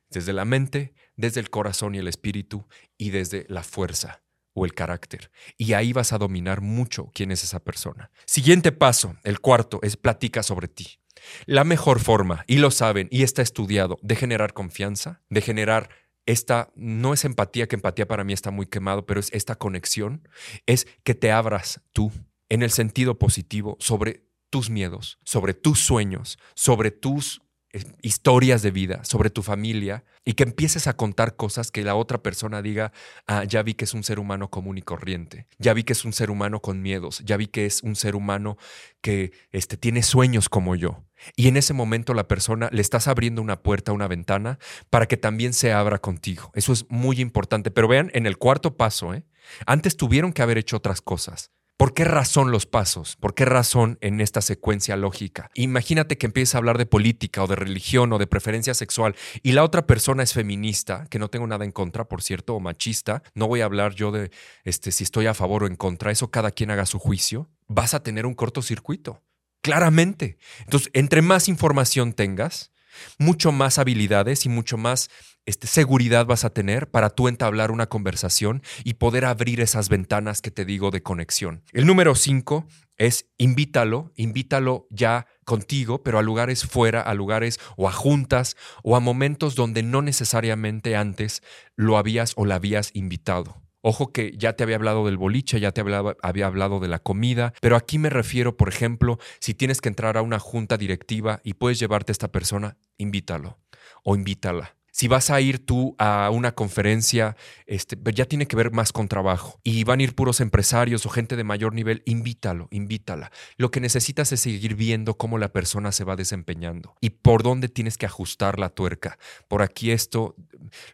desde 0.09 0.33
la 0.33 0.45
mente, 0.45 0.93
desde 1.15 1.39
el 1.39 1.49
corazón 1.49 1.95
y 1.95 1.99
el 1.99 2.07
espíritu 2.07 2.67
y 2.97 3.11
desde 3.11 3.45
la 3.49 3.63
fuerza 3.63 4.23
o 4.53 4.65
el 4.65 4.73
carácter. 4.73 5.31
Y 5.57 5.73
ahí 5.73 5.93
vas 5.93 6.13
a 6.13 6.17
dominar 6.17 6.61
mucho 6.61 7.11
quién 7.13 7.31
es 7.31 7.43
esa 7.43 7.63
persona. 7.63 8.11
Siguiente 8.25 8.71
paso, 8.71 9.15
el 9.23 9.39
cuarto, 9.39 9.79
es 9.83 9.97
platica 9.97 10.43
sobre 10.43 10.67
ti. 10.67 10.99
La 11.45 11.63
mejor 11.63 11.99
forma, 11.99 12.43
y 12.47 12.57
lo 12.57 12.71
saben, 12.71 13.07
y 13.11 13.23
está 13.23 13.41
estudiado, 13.41 13.99
de 14.01 14.15
generar 14.15 14.53
confianza, 14.53 15.21
de 15.29 15.41
generar 15.41 15.89
esta, 16.25 16.71
no 16.75 17.13
es 17.13 17.25
empatía, 17.25 17.67
que 17.67 17.75
empatía 17.75 18.07
para 18.07 18.23
mí 18.23 18.33
está 18.33 18.51
muy 18.51 18.67
quemado, 18.67 19.05
pero 19.05 19.19
es 19.19 19.29
esta 19.33 19.55
conexión, 19.55 20.27
es 20.65 20.87
que 21.03 21.15
te 21.15 21.31
abras 21.31 21.81
tú 21.91 22.11
en 22.49 22.63
el 22.63 22.71
sentido 22.71 23.17
positivo 23.17 23.77
sobre 23.79 24.28
tus 24.49 24.69
miedos, 24.69 25.19
sobre 25.23 25.53
tus 25.53 25.79
sueños, 25.79 26.39
sobre 26.55 26.91
tus 26.91 27.41
eh, 27.71 27.83
historias 28.01 28.63
de 28.63 28.71
vida, 28.71 29.03
sobre 29.03 29.29
tu 29.29 29.43
familia 29.43 30.03
y 30.25 30.33
que 30.33 30.41
empieces 30.41 30.87
a 30.87 30.95
contar 30.95 31.35
cosas 31.35 31.69
que 31.69 31.83
la 31.83 31.93
otra 31.93 32.23
persona 32.23 32.63
diga, 32.63 32.91
ah, 33.27 33.43
ya 33.43 33.61
vi 33.61 33.75
que 33.75 33.85
es 33.85 33.93
un 33.93 34.03
ser 34.03 34.19
humano 34.19 34.49
común 34.49 34.79
y 34.79 34.81
corriente, 34.81 35.45
ya 35.59 35.75
vi 35.75 35.83
que 35.83 35.93
es 35.93 36.03
un 36.03 36.11
ser 36.11 36.31
humano 36.31 36.61
con 36.61 36.81
miedos, 36.81 37.21
ya 37.23 37.37
vi 37.37 37.45
que 37.45 37.67
es 37.67 37.83
un 37.83 37.95
ser 37.95 38.15
humano 38.15 38.57
que 39.01 39.33
este, 39.51 39.77
tiene 39.77 40.01
sueños 40.01 40.49
como 40.49 40.75
yo. 40.75 41.05
Y 41.35 41.47
en 41.47 41.57
ese 41.57 41.73
momento 41.73 42.15
la 42.15 42.27
persona 42.27 42.69
le 42.71 42.81
estás 42.81 43.07
abriendo 43.07 43.39
una 43.39 43.61
puerta, 43.61 43.91
una 43.91 44.07
ventana, 44.07 44.57
para 44.89 45.05
que 45.05 45.17
también 45.17 45.53
se 45.53 45.71
abra 45.71 45.99
contigo. 45.99 46.49
Eso 46.55 46.73
es 46.73 46.85
muy 46.89 47.21
importante. 47.21 47.69
Pero 47.69 47.87
vean, 47.87 48.09
en 48.15 48.25
el 48.25 48.39
cuarto 48.39 48.77
paso, 48.77 49.13
¿eh? 49.13 49.25
antes 49.67 49.95
tuvieron 49.95 50.33
que 50.33 50.41
haber 50.41 50.57
hecho 50.57 50.77
otras 50.77 51.01
cosas. 51.01 51.51
¿Por 51.79 51.93
qué 51.93 52.03
razón 52.03 52.51
los 52.51 52.65
pasos? 52.65 53.15
¿Por 53.15 53.33
qué 53.33 53.45
razón 53.45 53.97
en 54.01 54.19
esta 54.19 54.41
secuencia 54.41 54.97
lógica? 54.97 55.49
Imagínate 55.53 56.17
que 56.17 56.25
empiezas 56.25 56.55
a 56.55 56.57
hablar 56.57 56.77
de 56.77 56.85
política 56.85 57.41
o 57.41 57.47
de 57.47 57.55
religión 57.55 58.11
o 58.11 58.17
de 58.17 58.27
preferencia 58.27 58.73
sexual 58.73 59.15
y 59.43 59.53
la 59.53 59.63
otra 59.63 59.87
persona 59.87 60.21
es 60.23 60.33
feminista, 60.33 61.07
que 61.09 61.19
no 61.19 61.29
tengo 61.29 61.47
nada 61.47 61.63
en 61.63 61.71
contra, 61.71 62.03
por 62.03 62.21
cierto, 62.21 62.53
o 62.53 62.59
machista. 62.59 63.23
No 63.33 63.47
voy 63.47 63.61
a 63.61 63.65
hablar 63.65 63.95
yo 63.95 64.11
de 64.11 64.29
este, 64.65 64.91
si 64.91 65.05
estoy 65.05 65.27
a 65.27 65.33
favor 65.33 65.63
o 65.63 65.67
en 65.67 65.77
contra, 65.77 66.11
eso 66.11 66.29
cada 66.29 66.51
quien 66.51 66.69
haga 66.69 66.85
su 66.85 66.99
juicio. 66.99 67.49
Vas 67.69 67.93
a 67.93 68.03
tener 68.03 68.25
un 68.25 68.33
cortocircuito, 68.33 69.23
claramente. 69.61 70.37
Entonces, 70.65 70.89
entre 70.91 71.21
más 71.21 71.47
información 71.47 72.11
tengas, 72.11 72.73
mucho 73.17 73.53
más 73.53 73.77
habilidades 73.77 74.45
y 74.45 74.49
mucho 74.49 74.75
más 74.75 75.09
este, 75.49 75.65
seguridad 75.65 76.27
vas 76.27 76.45
a 76.45 76.51
tener 76.51 76.91
para 76.91 77.09
tú 77.09 77.27
entablar 77.27 77.71
una 77.71 77.87
conversación 77.87 78.61
y 78.83 78.93
poder 78.93 79.25
abrir 79.25 79.61
esas 79.61 79.89
ventanas 79.89 80.43
que 80.43 80.51
te 80.51 80.63
digo 80.63 80.91
de 80.91 81.01
conexión. 81.01 81.63
El 81.73 81.87
número 81.87 82.13
cinco 82.13 82.67
es 82.97 83.25
invítalo, 83.39 84.11
invítalo 84.15 84.85
ya 84.91 85.25
contigo, 85.45 86.03
pero 86.03 86.19
a 86.19 86.21
lugares 86.21 86.67
fuera, 86.67 87.01
a 87.01 87.15
lugares 87.15 87.59
o 87.77 87.89
a 87.89 87.91
juntas 87.91 88.57
o 88.83 88.95
a 88.95 88.99
momentos 88.99 89.55
donde 89.55 89.81
no 89.81 90.03
necesariamente 90.03 90.95
antes 90.95 91.41
lo 91.75 91.97
habías 91.97 92.33
o 92.35 92.45
la 92.45 92.55
habías 92.55 92.91
invitado. 92.93 93.59
Ojo 93.81 94.13
que 94.13 94.33
ya 94.37 94.53
te 94.53 94.63
había 94.63 94.75
hablado 94.75 95.07
del 95.07 95.17
boliche, 95.17 95.59
ya 95.59 95.71
te 95.71 95.81
había 95.81 96.45
hablado 96.45 96.79
de 96.79 96.89
la 96.89 96.99
comida, 96.99 97.53
pero 97.59 97.75
aquí 97.75 97.97
me 97.97 98.11
refiero, 98.11 98.55
por 98.55 98.69
ejemplo, 98.69 99.17
si 99.39 99.55
tienes 99.55 99.81
que 99.81 99.89
entrar 99.89 100.15
a 100.15 100.21
una 100.21 100.37
junta 100.37 100.77
directiva 100.77 101.41
y 101.43 101.55
puedes 101.55 101.79
llevarte 101.79 102.11
a 102.11 102.13
esta 102.13 102.31
persona, 102.31 102.77
invítalo 102.99 103.57
o 104.03 104.15
invítala. 104.15 104.78
Si 104.99 105.07
vas 105.07 105.29
a 105.29 105.39
ir 105.39 105.65
tú 105.65 105.95
a 105.97 106.29
una 106.29 106.51
conferencia, 106.51 107.37
este, 107.67 107.97
ya 108.13 108.25
tiene 108.25 108.47
que 108.47 108.57
ver 108.57 108.71
más 108.71 108.91
con 108.91 109.07
trabajo 109.07 109.57
y 109.63 109.85
van 109.85 110.01
a 110.01 110.03
ir 110.03 110.13
puros 110.13 110.41
empresarios 110.41 111.05
o 111.05 111.09
gente 111.09 111.37
de 111.37 111.45
mayor 111.45 111.73
nivel, 111.73 112.03
invítalo, 112.03 112.67
invítala. 112.69 113.31
Lo 113.55 113.71
que 113.71 113.79
necesitas 113.79 114.33
es 114.33 114.41
seguir 114.41 114.75
viendo 114.75 115.13
cómo 115.13 115.37
la 115.37 115.53
persona 115.53 115.93
se 115.93 116.03
va 116.03 116.17
desempeñando 116.17 116.97
y 116.99 117.11
por 117.11 117.43
dónde 117.43 117.69
tienes 117.69 117.97
que 117.97 118.07
ajustar 118.07 118.59
la 118.59 118.67
tuerca. 118.67 119.17
Por 119.47 119.61
aquí 119.61 119.91
esto 119.91 120.35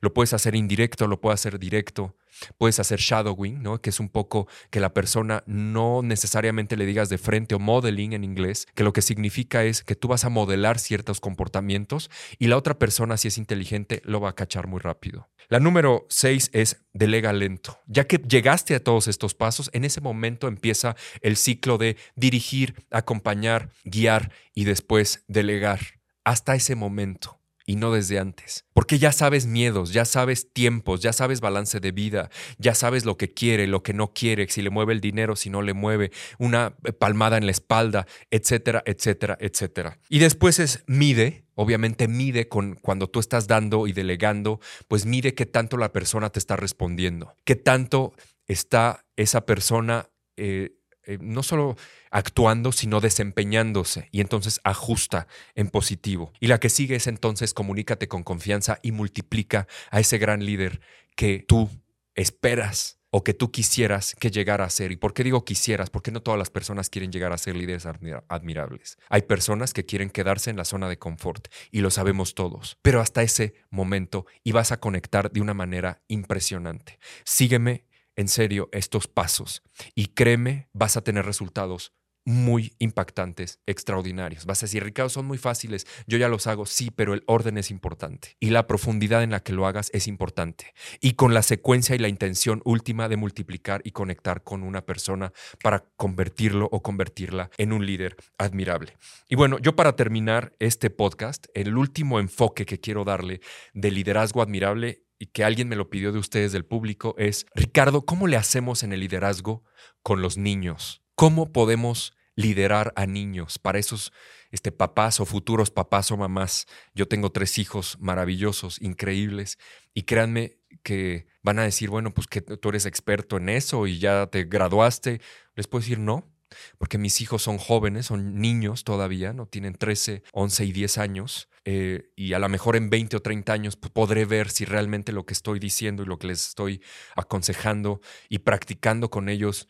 lo 0.02 0.14
puedes 0.14 0.34
hacer 0.34 0.54
indirecto, 0.54 1.08
lo 1.08 1.20
puedes 1.20 1.40
hacer 1.40 1.58
directo. 1.58 2.14
Puedes 2.58 2.80
hacer 2.80 3.00
shadowing, 3.00 3.62
¿no? 3.62 3.82
que 3.82 3.90
es 3.90 4.00
un 4.00 4.10
poco 4.10 4.48
que 4.70 4.80
la 4.80 4.94
persona 4.94 5.44
no 5.46 6.02
necesariamente 6.02 6.78
le 6.78 6.86
digas 6.86 7.10
de 7.10 7.18
frente 7.18 7.56
o 7.56 7.60
modeling 7.60 8.14
en 8.14 8.24
inglés, 8.24 8.68
que 8.76 8.84
lo 8.84 8.94
que 8.94 9.02
significa 9.02 9.64
es 9.64 9.84
que 9.84 9.96
tú 9.96 10.08
vas 10.08 10.26
a 10.26 10.30
modelar 10.30 10.80
ciertos 10.80 11.20
comportamientos 11.20 12.10
y 12.40 12.48
la 12.48 12.58
otra 12.58 12.78
persona, 12.78 13.18
si 13.18 13.28
es 13.28 13.38
inteligente, 13.38 14.02
lo 14.06 14.20
va 14.20 14.30
a 14.30 14.36
cachar 14.36 14.68
muy 14.68 14.80
rápido. 14.80 15.30
La 15.48 15.60
número 15.60 16.06
seis 16.10 16.50
es 16.54 16.84
delega 16.94 17.32
lento. 17.34 17.80
Ya 17.88 18.08
que 18.08 18.18
llegaste 18.18 18.76
a 18.76 18.84
todos 18.84 19.08
estos 19.08 19.36
pasos, 19.36 19.70
en 19.74 19.86
ese 19.86 20.02
momento 20.02 20.48
empieza 20.48 20.96
el 21.22 21.38
ciclo 21.38 21.78
de 21.78 21.98
dirigir, 22.16 22.86
acompañar, 22.90 23.70
guiar 23.84 24.32
y 24.54 24.64
después 24.66 25.24
delegar. 25.28 25.80
Hasta 26.24 26.56
ese 26.56 26.76
momento 26.76 27.40
y 27.66 27.76
no 27.76 27.92
desde 27.92 28.20
antes. 28.20 28.66
Porque 28.74 29.00
ya 29.00 29.12
sabes 29.12 29.46
miedos, 29.46 29.92
ya 29.92 30.06
sabes 30.06 30.52
tiempos, 30.54 31.02
ya 31.02 31.14
sabes 31.14 31.42
balance 31.42 31.80
de 31.80 31.92
vida, 31.92 32.30
ya 32.58 32.76
sabes 32.76 33.06
lo 33.06 33.18
que 33.18 33.34
quiere, 33.34 33.68
lo 33.68 33.84
que 33.84 33.94
no 33.94 34.14
quiere, 34.14 34.48
si 34.50 34.62
le 34.62 34.70
mueve 34.70 34.94
el 34.94 35.02
dinero, 35.02 35.36
si 35.36 35.50
no 35.50 35.62
le 35.62 35.74
mueve, 35.74 36.12
una 36.38 36.76
palmada 37.00 37.38
en 37.38 37.46
la 37.46 37.52
espalda, 37.52 38.06
etcétera, 38.32 38.84
etcétera, 38.86 39.38
etcétera. 39.40 40.00
Y 40.10 40.20
después 40.20 40.60
es 40.60 40.84
mide, 40.88 41.46
obviamente 41.56 42.08
mide 42.08 42.48
con 42.48 42.76
cuando 42.76 43.10
tú 43.10 43.20
estás 43.20 43.48
dando 43.48 43.88
y 43.88 43.94
delegando, 43.94 44.60
pues 44.88 45.06
mide 45.06 45.34
qué 45.34 45.46
tanto 45.46 45.78
la 45.78 45.92
persona 45.92 46.30
te 46.30 46.40
está 46.40 46.56
respondiendo, 46.56 47.36
qué 47.44 47.56
tanto 47.56 48.14
está 48.48 49.06
esa 49.16 49.46
persona 49.46 50.10
eh, 50.38 50.76
eh, 51.06 51.18
no 51.22 51.44
solo 51.44 51.76
actuando, 52.12 52.72
sino 52.72 53.02
desempeñándose 53.02 54.10
y 54.12 54.22
entonces 54.22 54.62
ajusta 54.64 55.28
en 55.56 55.70
positivo. 55.70 56.32
Y 56.40 56.48
la 56.48 56.60
que 56.60 56.70
sigue 56.70 56.96
es 56.96 57.08
entonces 57.08 57.54
comunícate 57.54 58.08
con 58.08 58.24
confianza 58.24 58.80
y 58.82 58.92
multiplica 58.92 59.68
a 59.92 60.00
ese 60.00 60.18
gran 60.18 60.46
líder 60.46 60.82
que 61.16 61.46
tú 61.48 61.70
esperas 62.16 63.00
o 63.18 63.24
que 63.24 63.34
tú 63.34 63.50
quisieras 63.50 64.14
que 64.20 64.30
llegara 64.30 64.66
a 64.66 64.70
ser. 64.70 64.92
¿Y 64.92 64.98
por 64.98 65.14
qué 65.14 65.24
digo 65.24 65.46
quisieras? 65.46 65.90
Porque 65.90 66.12
no 66.12 66.22
todas 66.22 66.38
las 66.38 66.50
personas 66.50 66.90
quieren 66.90 67.14
llegar 67.14 67.32
a 67.32 67.38
ser 67.38 67.56
líderes 67.56 67.86
admirables. 67.86 68.98
Hay 69.08 69.22
personas 69.22 69.74
que 69.74 69.86
quieren 69.86 70.10
quedarse 70.10 70.50
en 70.50 70.58
la 70.58 70.66
zona 70.66 70.90
de 70.90 71.00
confort 71.00 71.48
y 71.72 71.80
lo 71.80 71.92
sabemos 71.92 72.36
todos. 72.36 72.78
Pero 72.82 73.00
hasta 73.00 73.24
ese 73.24 73.54
momento 73.70 74.26
y 74.44 74.52
vas 74.52 74.74
a 74.74 74.82
conectar 74.82 75.32
de 75.32 75.40
una 75.40 75.54
manera 75.54 76.02
impresionante. 76.10 77.00
Sígueme 77.24 77.86
en 78.16 78.28
serio 78.28 78.70
estos 78.72 79.08
pasos 79.08 79.64
y 79.94 80.08
créeme, 80.08 80.70
vas 80.74 80.98
a 80.98 81.04
tener 81.04 81.26
resultados 81.26 81.94
muy 82.26 82.74
impactantes, 82.80 83.60
extraordinarios. 83.68 84.46
Vas 84.46 84.64
a 84.64 84.66
decir, 84.66 84.84
Ricardo, 84.84 85.10
son 85.10 85.26
muy 85.26 85.38
fáciles, 85.38 85.86
yo 86.08 86.18
ya 86.18 86.28
los 86.28 86.48
hago, 86.48 86.66
sí, 86.66 86.90
pero 86.90 87.14
el 87.14 87.24
orden 87.28 87.58
es 87.58 87.70
importante 87.70 88.36
y 88.40 88.50
la 88.50 88.66
profundidad 88.66 89.22
en 89.22 89.30
la 89.30 89.42
que 89.42 89.54
lo 89.54 89.68
hagas 89.68 89.92
es 89.94 90.08
importante. 90.08 90.74
Y 91.00 91.14
con 91.14 91.34
la 91.34 91.44
secuencia 91.44 91.96
y 91.96 92.00
la 92.00 92.08
intención 92.08 92.62
última 92.66 93.08
de 93.08 93.18
multiplicar 93.18 93.82
y 93.84 93.92
conectar 93.92 94.44
con 94.44 94.64
una 94.64 94.86
persona 94.86 95.32
para 95.62 95.86
convertirlo 95.96 96.68
o 96.72 96.82
convertirla 96.82 97.52
en 97.58 97.72
un 97.72 97.86
líder 97.86 98.16
admirable. 98.40 98.98
Y 99.30 99.36
bueno, 99.36 99.60
yo 99.60 99.76
para 99.76 99.96
terminar 99.96 100.56
este 100.60 100.90
podcast, 100.90 101.46
el 101.54 101.78
último 101.78 102.20
enfoque 102.20 102.66
que 102.66 102.80
quiero 102.80 103.04
darle 103.04 103.42
de 103.74 103.92
liderazgo 103.92 104.42
admirable 104.42 105.05
y 105.20 105.28
que 105.28 105.44
alguien 105.44 105.68
me 105.68 105.76
lo 105.76 105.90
pidió 105.90 106.12
de 106.12 106.20
ustedes 106.20 106.52
del 106.52 106.66
público 106.66 107.16
es, 107.18 107.46
Ricardo, 107.56 108.06
¿cómo 108.06 108.28
le 108.28 108.38
hacemos 108.38 108.84
en 108.84 108.94
el 108.94 109.00
liderazgo 109.00 109.64
con 110.04 110.22
los 110.22 110.38
niños? 110.38 111.02
¿Cómo 111.16 111.52
podemos 111.52 112.14
liderar 112.36 112.92
a 112.98 113.06
niños 113.06 113.58
para 113.60 113.80
esos 113.80 114.12
este, 114.52 114.72
papás 114.72 115.20
o 115.20 115.26
futuros 115.26 115.72
papás 115.72 116.12
o 116.12 116.18
mamás? 116.18 116.68
Yo 116.94 117.08
tengo 117.08 117.32
tres 117.32 117.58
hijos 117.58 117.98
maravillosos, 118.00 118.82
increíbles, 118.82 119.58
y 119.94 120.04
créanme 120.04 120.58
que 120.84 121.28
van 121.42 121.60
a 121.60 121.64
decir, 121.64 121.90
bueno, 121.90 122.14
pues 122.14 122.28
que 122.28 122.42
tú 122.42 122.70
eres 122.70 122.86
experto 122.86 123.38
en 123.38 123.50
eso 123.50 123.88
y 123.88 124.00
ya 124.00 124.28
te 124.28 124.44
graduaste. 124.44 125.22
Les 125.56 125.68
puedo 125.68 125.82
decir, 125.82 126.00
no, 126.00 126.35
porque 126.78 126.98
mis 126.98 127.22
hijos 127.22 127.44
son 127.44 127.58
jóvenes, 127.58 128.08
son 128.08 128.40
niños 128.40 128.84
todavía, 128.84 129.34
no 129.34 129.48
tienen 129.48 129.76
13, 129.76 130.24
11 130.32 130.66
y 130.66 130.72
10 130.72 130.98
años, 130.98 131.50
eh, 131.66 132.12
y 132.16 132.34
a 132.34 132.40
lo 132.40 132.48
mejor 132.48 132.76
en 132.76 132.90
20 132.90 133.18
o 133.18 133.22
30 133.22 133.52
años 133.52 133.76
podré 133.76 134.26
ver 134.26 134.52
si 134.52 134.66
realmente 134.66 135.12
lo 135.12 135.26
que 135.26 135.34
estoy 135.34 135.60
diciendo 135.60 136.04
y 136.04 136.06
lo 136.06 136.20
que 136.20 136.28
les 136.28 136.48
estoy 136.50 136.82
aconsejando 137.16 138.02
y 138.30 138.40
practicando 138.40 139.10
con 139.10 139.30
ellos 139.30 139.68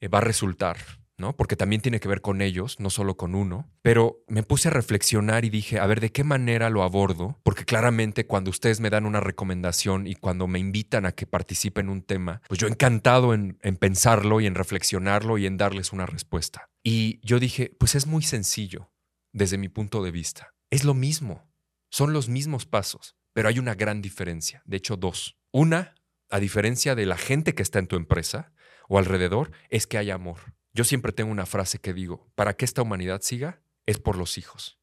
eh, 0.00 0.08
va 0.08 0.18
a 0.18 0.22
resultar. 0.22 1.03
¿No? 1.16 1.36
Porque 1.36 1.56
también 1.56 1.82
tiene 1.82 2.00
que 2.00 2.08
ver 2.08 2.20
con 2.20 2.40
ellos, 2.40 2.80
no 2.80 2.90
solo 2.90 3.16
con 3.16 3.34
uno. 3.34 3.70
Pero 3.82 4.24
me 4.28 4.42
puse 4.42 4.68
a 4.68 4.72
reflexionar 4.72 5.44
y 5.44 5.50
dije, 5.50 5.78
a 5.78 5.86
ver, 5.86 6.00
¿de 6.00 6.12
qué 6.12 6.24
manera 6.24 6.70
lo 6.70 6.82
abordo? 6.82 7.40
Porque 7.42 7.64
claramente 7.64 8.26
cuando 8.26 8.50
ustedes 8.50 8.80
me 8.80 8.90
dan 8.90 9.06
una 9.06 9.20
recomendación 9.20 10.06
y 10.06 10.14
cuando 10.14 10.46
me 10.46 10.58
invitan 10.58 11.06
a 11.06 11.12
que 11.12 11.26
participe 11.26 11.80
en 11.80 11.88
un 11.88 12.02
tema, 12.02 12.42
pues 12.48 12.58
yo 12.58 12.66
encantado 12.66 13.34
en, 13.34 13.58
en 13.62 13.76
pensarlo 13.76 14.40
y 14.40 14.46
en 14.46 14.54
reflexionarlo 14.54 15.38
y 15.38 15.46
en 15.46 15.56
darles 15.56 15.92
una 15.92 16.06
respuesta. 16.06 16.70
Y 16.82 17.20
yo 17.26 17.38
dije, 17.38 17.74
pues 17.78 17.94
es 17.94 18.06
muy 18.06 18.22
sencillo 18.22 18.92
desde 19.32 19.58
mi 19.58 19.68
punto 19.68 20.02
de 20.02 20.10
vista. 20.10 20.54
Es 20.70 20.84
lo 20.84 20.94
mismo, 20.94 21.50
son 21.90 22.12
los 22.12 22.28
mismos 22.28 22.66
pasos, 22.66 23.16
pero 23.32 23.48
hay 23.48 23.58
una 23.58 23.74
gran 23.74 24.02
diferencia, 24.02 24.62
de 24.64 24.78
hecho 24.78 24.96
dos. 24.96 25.36
Una, 25.52 25.94
a 26.30 26.40
diferencia 26.40 26.94
de 26.94 27.06
la 27.06 27.16
gente 27.16 27.54
que 27.54 27.62
está 27.62 27.78
en 27.78 27.86
tu 27.86 27.96
empresa 27.96 28.52
o 28.88 28.98
alrededor, 28.98 29.50
es 29.70 29.86
que 29.86 29.98
hay 29.98 30.10
amor. 30.10 30.53
Yo 30.74 30.82
siempre 30.82 31.12
tengo 31.12 31.30
una 31.30 31.46
frase 31.46 31.78
que 31.78 31.94
digo, 31.94 32.28
para 32.34 32.56
que 32.56 32.64
esta 32.64 32.82
humanidad 32.82 33.20
siga, 33.22 33.62
es 33.86 33.98
por 33.98 34.16
los 34.16 34.38
hijos, 34.38 34.78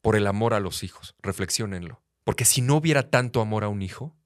por 0.00 0.16
el 0.16 0.26
amor 0.26 0.54
a 0.54 0.60
los 0.60 0.82
hijos. 0.82 1.14
Reflexionenlo. 1.22 2.02
Porque 2.24 2.44
si 2.44 2.60
no 2.60 2.74
hubiera 2.74 3.10
tanto 3.10 3.40
amor 3.40 3.62
a 3.62 3.68
un 3.68 3.80
hijo, 3.80 4.16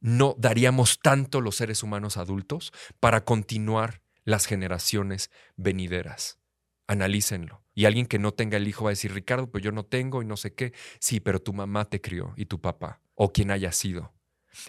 no 0.00 0.34
daríamos 0.38 0.98
tanto 0.98 1.42
los 1.42 1.56
seres 1.56 1.82
humanos 1.82 2.16
adultos 2.16 2.72
para 2.98 3.24
continuar 3.24 4.02
las 4.24 4.46
generaciones 4.46 5.30
venideras. 5.56 6.38
Analícenlo. 6.86 7.62
Y 7.74 7.84
alguien 7.84 8.06
que 8.06 8.18
no 8.18 8.32
tenga 8.32 8.56
el 8.56 8.66
hijo 8.66 8.84
va 8.84 8.90
a 8.90 8.92
decir, 8.92 9.12
Ricardo, 9.12 9.50
pues 9.50 9.62
yo 9.62 9.72
no 9.72 9.84
tengo 9.84 10.22
y 10.22 10.26
no 10.26 10.38
sé 10.38 10.54
qué. 10.54 10.72
Sí, 10.98 11.20
pero 11.20 11.40
tu 11.40 11.52
mamá 11.52 11.84
te 11.84 12.00
crió 12.00 12.32
y 12.36 12.46
tu 12.46 12.60
papá, 12.60 13.00
o 13.14 13.32
quien 13.32 13.50
haya 13.50 13.72
sido, 13.72 14.14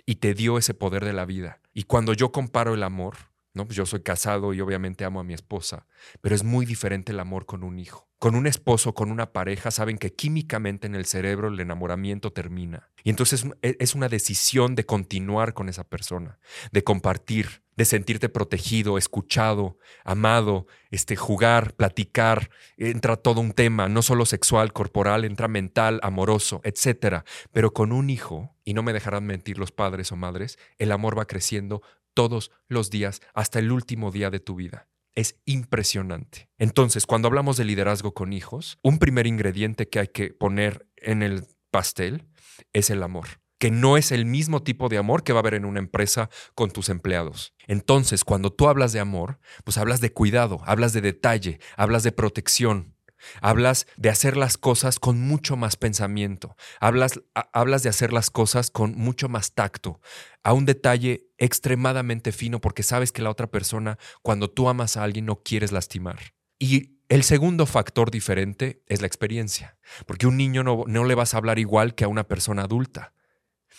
y 0.05 0.15
te 0.15 0.33
dio 0.33 0.57
ese 0.57 0.73
poder 0.73 1.05
de 1.05 1.13
la 1.13 1.25
vida. 1.25 1.61
Y 1.73 1.83
cuando 1.83 2.13
yo 2.13 2.31
comparo 2.31 2.73
el 2.73 2.83
amor, 2.83 3.32
¿no? 3.53 3.65
Pues 3.65 3.77
yo 3.77 3.85
soy 3.85 4.01
casado 4.01 4.53
y 4.53 4.61
obviamente 4.61 5.05
amo 5.05 5.19
a 5.19 5.23
mi 5.23 5.33
esposa, 5.33 5.85
pero 6.21 6.35
es 6.35 6.43
muy 6.43 6.65
diferente 6.65 7.11
el 7.11 7.19
amor 7.19 7.45
con 7.45 7.63
un 7.63 7.79
hijo. 7.79 8.09
Con 8.17 8.35
un 8.35 8.47
esposo, 8.47 8.93
con 8.93 9.11
una 9.11 9.33
pareja, 9.33 9.69
saben 9.69 9.97
que 9.97 10.13
químicamente 10.13 10.87
en 10.87 10.95
el 10.95 11.05
cerebro 11.05 11.49
el 11.49 11.59
enamoramiento 11.59 12.31
termina. 12.31 12.89
Y 13.03 13.09
entonces 13.09 13.45
e, 13.61 13.75
es 13.79 13.95
una 13.95 14.07
decisión 14.07 14.75
de 14.75 14.85
continuar 14.85 15.53
con 15.53 15.67
esa 15.67 15.83
persona, 15.83 16.39
de 16.71 16.83
compartir, 16.83 17.63
de 17.75 17.85
sentirte 17.85 18.29
protegido, 18.29 18.97
escuchado, 18.97 19.77
amado, 20.05 20.67
este, 20.89 21.15
jugar, 21.15 21.73
platicar, 21.73 22.49
entra 22.77 23.17
todo 23.17 23.41
un 23.41 23.51
tema, 23.51 23.89
no 23.89 24.01
solo 24.01 24.25
sexual, 24.25 24.73
corporal, 24.73 25.25
entra 25.25 25.47
mental, 25.47 25.99
amoroso, 26.01 26.61
etc. 26.63 27.23
Pero 27.51 27.73
con 27.73 27.91
un 27.91 28.09
hijo, 28.09 28.55
y 28.63 28.73
no 28.73 28.83
me 28.83 28.93
dejarán 28.93 29.25
mentir 29.25 29.57
los 29.57 29.71
padres 29.71 30.11
o 30.11 30.15
madres, 30.15 30.57
el 30.77 30.91
amor 30.91 31.17
va 31.17 31.25
creciendo 31.25 31.81
todos 32.13 32.51
los 32.67 32.89
días 32.89 33.21
hasta 33.33 33.59
el 33.59 33.71
último 33.71 34.11
día 34.11 34.29
de 34.29 34.39
tu 34.39 34.55
vida. 34.55 34.87
Es 35.15 35.39
impresionante. 35.45 36.49
Entonces, 36.57 37.05
cuando 37.05 37.27
hablamos 37.27 37.57
de 37.57 37.65
liderazgo 37.65 38.13
con 38.13 38.33
hijos, 38.33 38.79
un 38.81 38.97
primer 38.97 39.27
ingrediente 39.27 39.87
que 39.87 39.99
hay 39.99 40.07
que 40.07 40.29
poner 40.33 40.87
en 40.95 41.21
el 41.21 41.45
pastel 41.69 42.27
es 42.71 42.89
el 42.89 43.03
amor 43.03 43.27
que 43.63 43.71
no 43.71 43.95
es 43.95 44.11
el 44.11 44.25
mismo 44.25 44.61
tipo 44.61 44.89
de 44.89 44.97
amor 44.97 45.23
que 45.23 45.31
va 45.31 45.39
a 45.39 45.41
haber 45.41 45.53
en 45.53 45.63
una 45.63 45.79
empresa 45.79 46.29
con 46.53 46.69
tus 46.71 46.89
empleados. 46.89 47.53
Entonces, 47.65 48.25
cuando 48.25 48.51
tú 48.51 48.67
hablas 48.67 48.91
de 48.91 48.99
amor, 48.99 49.39
pues 49.63 49.77
hablas 49.77 50.01
de 50.01 50.11
cuidado, 50.11 50.59
hablas 50.65 50.91
de 50.91 50.99
detalle, 50.99 51.61
hablas 51.77 52.03
de 52.03 52.11
protección, 52.11 52.92
Hablas 53.41 53.87
de 53.97 54.09
hacer 54.09 54.37
las 54.37 54.57
cosas 54.57 54.99
con 54.99 55.19
mucho 55.19 55.55
más 55.55 55.75
pensamiento. 55.75 56.55
Hablas, 56.79 57.21
hablas 57.53 57.83
de 57.83 57.89
hacer 57.89 58.13
las 58.13 58.29
cosas 58.29 58.71
con 58.71 58.95
mucho 58.95 59.29
más 59.29 59.53
tacto, 59.53 59.99
a 60.43 60.53
un 60.53 60.65
detalle 60.65 61.27
extremadamente 61.37 62.31
fino 62.31 62.61
porque 62.61 62.83
sabes 62.83 63.11
que 63.11 63.21
la 63.21 63.29
otra 63.29 63.47
persona, 63.47 63.97
cuando 64.21 64.49
tú 64.49 64.69
amas 64.69 64.97
a 64.97 65.03
alguien, 65.03 65.25
no 65.25 65.43
quieres 65.43 65.71
lastimar. 65.71 66.19
Y 66.59 66.99
el 67.09 67.23
segundo 67.23 67.65
factor 67.65 68.11
diferente 68.11 68.83
es 68.87 69.01
la 69.01 69.07
experiencia, 69.07 69.77
porque 70.05 70.27
un 70.27 70.37
niño 70.37 70.63
no, 70.63 70.83
no 70.87 71.03
le 71.03 71.15
vas 71.15 71.33
a 71.33 71.37
hablar 71.37 71.59
igual 71.59 71.95
que 71.95 72.05
a 72.05 72.07
una 72.07 72.27
persona 72.27 72.63
adulta. 72.63 73.13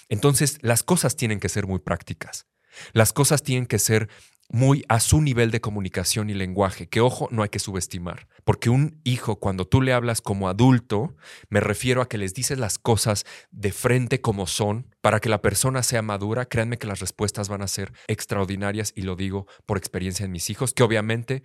Entonces, 0.09 0.59
las 0.63 0.83
cosas 0.83 1.17
tienen 1.17 1.41
que 1.41 1.49
ser 1.49 1.67
muy 1.67 1.79
prácticas. 1.79 2.47
Las 2.93 3.13
cosas 3.13 3.43
tienen 3.43 3.67
que 3.67 3.79
ser 3.79 4.09
muy 4.51 4.85
a 4.89 5.01
su 5.01 5.21
nivel 5.21 5.51
de 5.51 5.61
comunicación 5.61 6.31
y 6.31 6.35
lenguaje, 6.35 6.89
que 6.89 7.01
ojo, 7.01 7.29
no 7.31 7.43
hay 7.43 7.49
que 7.49 7.59
subestimar, 7.59 8.29
porque 8.45 8.71
un 8.71 9.01
hijo 9.05 9.41
cuando 9.41 9.67
tú 9.67 9.81
le 9.83 9.93
hablas 9.93 10.21
como 10.21 10.49
adulto, 10.49 11.17
me 11.49 11.61
refiero 11.61 12.03
a 12.03 12.09
que 12.09 12.19
les 12.19 12.35
dices 12.35 12.59
las 12.59 12.79
cosas 12.79 13.25
de 13.51 13.73
frente 13.73 14.21
como 14.21 14.47
son, 14.47 14.95
para 15.01 15.21
que 15.21 15.29
la 15.29 15.43
persona 15.43 15.83
sea 15.83 16.03
madura, 16.03 16.47
créanme 16.47 16.79
que 16.79 16.87
las 16.87 17.01
respuestas 17.01 17.49
van 17.49 17.63
a 17.63 17.69
ser 17.69 17.93
extraordinarias 18.07 18.93
y 18.95 19.03
lo 19.03 19.17
digo 19.17 19.47
por 19.67 19.79
experiencia 19.79 20.25
en 20.25 20.33
mis 20.33 20.51
hijos, 20.51 20.73
que 20.73 20.83
obviamente, 20.83 21.43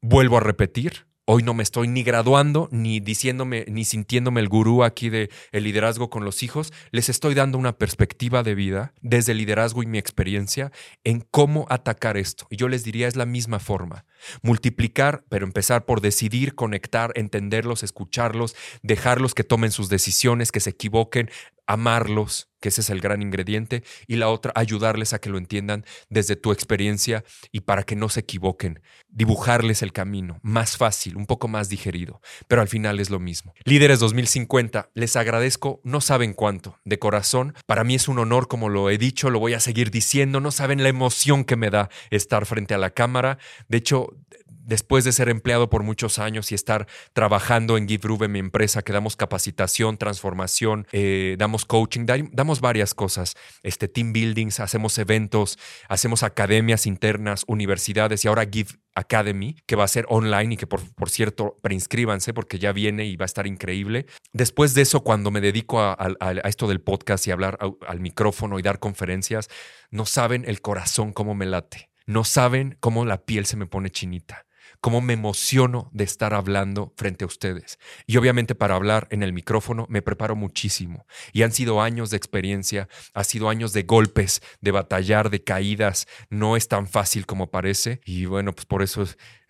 vuelvo 0.00 0.36
a 0.36 0.40
repetir, 0.40 1.07
Hoy 1.30 1.42
no 1.42 1.52
me 1.52 1.62
estoy 1.62 1.88
ni 1.88 2.04
graduando, 2.04 2.70
ni 2.72 3.00
diciéndome, 3.00 3.66
ni 3.68 3.84
sintiéndome 3.84 4.40
el 4.40 4.48
gurú 4.48 4.82
aquí 4.82 5.10
de 5.10 5.28
el 5.52 5.64
liderazgo 5.64 6.08
con 6.08 6.24
los 6.24 6.42
hijos. 6.42 6.72
Les 6.90 7.10
estoy 7.10 7.34
dando 7.34 7.58
una 7.58 7.76
perspectiva 7.76 8.42
de 8.42 8.54
vida 8.54 8.94
desde 9.02 9.32
el 9.32 9.38
liderazgo 9.38 9.82
y 9.82 9.86
mi 9.86 9.98
experiencia 9.98 10.72
en 11.04 11.20
cómo 11.20 11.66
atacar 11.68 12.16
esto. 12.16 12.46
Y 12.48 12.56
yo 12.56 12.68
les 12.68 12.82
diría 12.82 13.08
es 13.08 13.16
la 13.16 13.26
misma 13.26 13.58
forma. 13.58 14.06
Multiplicar, 14.40 15.22
pero 15.28 15.44
empezar 15.44 15.84
por 15.84 16.00
decidir, 16.00 16.54
conectar, 16.54 17.12
entenderlos, 17.14 17.82
escucharlos, 17.82 18.56
dejarlos 18.82 19.34
que 19.34 19.44
tomen 19.44 19.70
sus 19.70 19.90
decisiones, 19.90 20.50
que 20.50 20.60
se 20.60 20.70
equivoquen, 20.70 21.28
amarlos, 21.68 22.48
que 22.60 22.70
ese 22.70 22.80
es 22.80 22.90
el 22.90 23.00
gran 23.00 23.22
ingrediente, 23.22 23.84
y 24.08 24.16
la 24.16 24.28
otra, 24.30 24.52
ayudarles 24.56 25.12
a 25.12 25.20
que 25.20 25.28
lo 25.30 25.38
entiendan 25.38 25.84
desde 26.08 26.34
tu 26.34 26.50
experiencia 26.50 27.22
y 27.52 27.60
para 27.60 27.84
que 27.84 27.94
no 27.94 28.08
se 28.08 28.20
equivoquen, 28.20 28.80
dibujarles 29.08 29.82
el 29.82 29.92
camino, 29.92 30.40
más 30.42 30.76
fácil, 30.76 31.16
un 31.16 31.26
poco 31.26 31.46
más 31.46 31.68
digerido, 31.68 32.20
pero 32.48 32.62
al 32.62 32.68
final 32.68 32.98
es 32.98 33.10
lo 33.10 33.20
mismo. 33.20 33.52
Líderes 33.64 34.00
2050, 34.00 34.90
les 34.94 35.14
agradezco, 35.14 35.80
no 35.84 36.00
saben 36.00 36.32
cuánto, 36.32 36.78
de 36.84 36.98
corazón, 36.98 37.54
para 37.66 37.84
mí 37.84 37.94
es 37.94 38.08
un 38.08 38.18
honor, 38.18 38.48
como 38.48 38.70
lo 38.70 38.90
he 38.90 38.98
dicho, 38.98 39.30
lo 39.30 39.38
voy 39.38 39.52
a 39.52 39.60
seguir 39.60 39.90
diciendo, 39.90 40.40
no 40.40 40.50
saben 40.50 40.82
la 40.82 40.88
emoción 40.88 41.44
que 41.44 41.56
me 41.56 41.70
da 41.70 41.90
estar 42.10 42.46
frente 42.46 42.74
a 42.74 42.78
la 42.78 42.90
cámara, 42.90 43.38
de 43.68 43.76
hecho, 43.78 44.16
después 44.48 45.04
de 45.04 45.12
ser 45.12 45.28
empleado 45.28 45.70
por 45.70 45.82
muchos 45.82 46.18
años 46.18 46.52
y 46.52 46.54
estar 46.54 46.86
trabajando 47.12 47.76
en 47.76 47.88
GiveRube, 47.88 48.28
mi 48.28 48.38
empresa, 48.38 48.82
que 48.82 48.92
damos 48.92 49.16
capacitación, 49.16 49.96
transformación, 49.96 50.86
eh, 50.92 51.36
damos 51.38 51.64
coaching, 51.64 52.06
damos 52.32 52.60
varias 52.60 52.94
cosas, 52.94 53.34
este, 53.62 53.88
team 53.88 54.12
buildings, 54.12 54.60
hacemos 54.60 54.98
eventos, 54.98 55.58
hacemos 55.88 56.22
academias 56.22 56.86
internas, 56.86 57.44
universidades 57.46 58.24
y 58.24 58.28
ahora 58.28 58.46
Give 58.50 58.70
Academy, 58.94 59.54
que 59.66 59.76
va 59.76 59.84
a 59.84 59.88
ser 59.88 60.04
online 60.08 60.54
y 60.54 60.56
que 60.56 60.66
por 60.66 61.10
cierto, 61.10 61.56
preinscríbanse 61.62 62.34
porque 62.34 62.58
ya 62.58 62.72
viene 62.72 63.06
y 63.06 63.16
va 63.16 63.24
a 63.24 63.26
estar 63.26 63.46
increíble. 63.46 64.06
Después 64.32 64.74
de 64.74 64.82
eso, 64.82 65.02
cuando 65.02 65.30
me 65.30 65.40
dedico 65.40 65.80
a, 65.80 65.96
esto 66.44 66.68
del 66.68 66.80
podcast 66.80 67.26
y 67.26 67.30
hablar 67.30 67.58
al 67.86 68.00
micrófono 68.00 68.58
y 68.58 68.62
dar 68.62 68.78
conferencias, 68.78 69.48
no 69.90 70.04
saben 70.04 70.44
el 70.46 70.60
corazón 70.60 71.12
cómo 71.12 71.34
me 71.34 71.46
late. 71.46 71.88
No 72.08 72.24
saben 72.24 72.78
cómo 72.80 73.04
la 73.04 73.26
piel 73.26 73.44
se 73.44 73.58
me 73.58 73.66
pone 73.66 73.90
chinita 73.90 74.46
cómo 74.80 75.00
me 75.00 75.12
emociono 75.12 75.90
de 75.92 76.04
estar 76.04 76.34
hablando 76.34 76.92
frente 76.96 77.24
a 77.24 77.26
ustedes. 77.26 77.78
Y 78.06 78.16
obviamente 78.16 78.54
para 78.54 78.76
hablar 78.76 79.08
en 79.10 79.22
el 79.22 79.32
micrófono 79.32 79.86
me 79.88 80.02
preparo 80.02 80.36
muchísimo. 80.36 81.06
Y 81.32 81.42
han 81.42 81.52
sido 81.52 81.82
años 81.82 82.10
de 82.10 82.16
experiencia, 82.16 82.88
ha 83.14 83.24
sido 83.24 83.48
años 83.48 83.72
de 83.72 83.82
golpes, 83.82 84.42
de 84.60 84.70
batallar, 84.70 85.30
de 85.30 85.42
caídas. 85.42 86.06
No 86.30 86.56
es 86.56 86.68
tan 86.68 86.86
fácil 86.86 87.26
como 87.26 87.50
parece. 87.50 88.00
Y 88.04 88.26
bueno, 88.26 88.52
pues 88.52 88.66
por 88.66 88.82
eso 88.82 89.04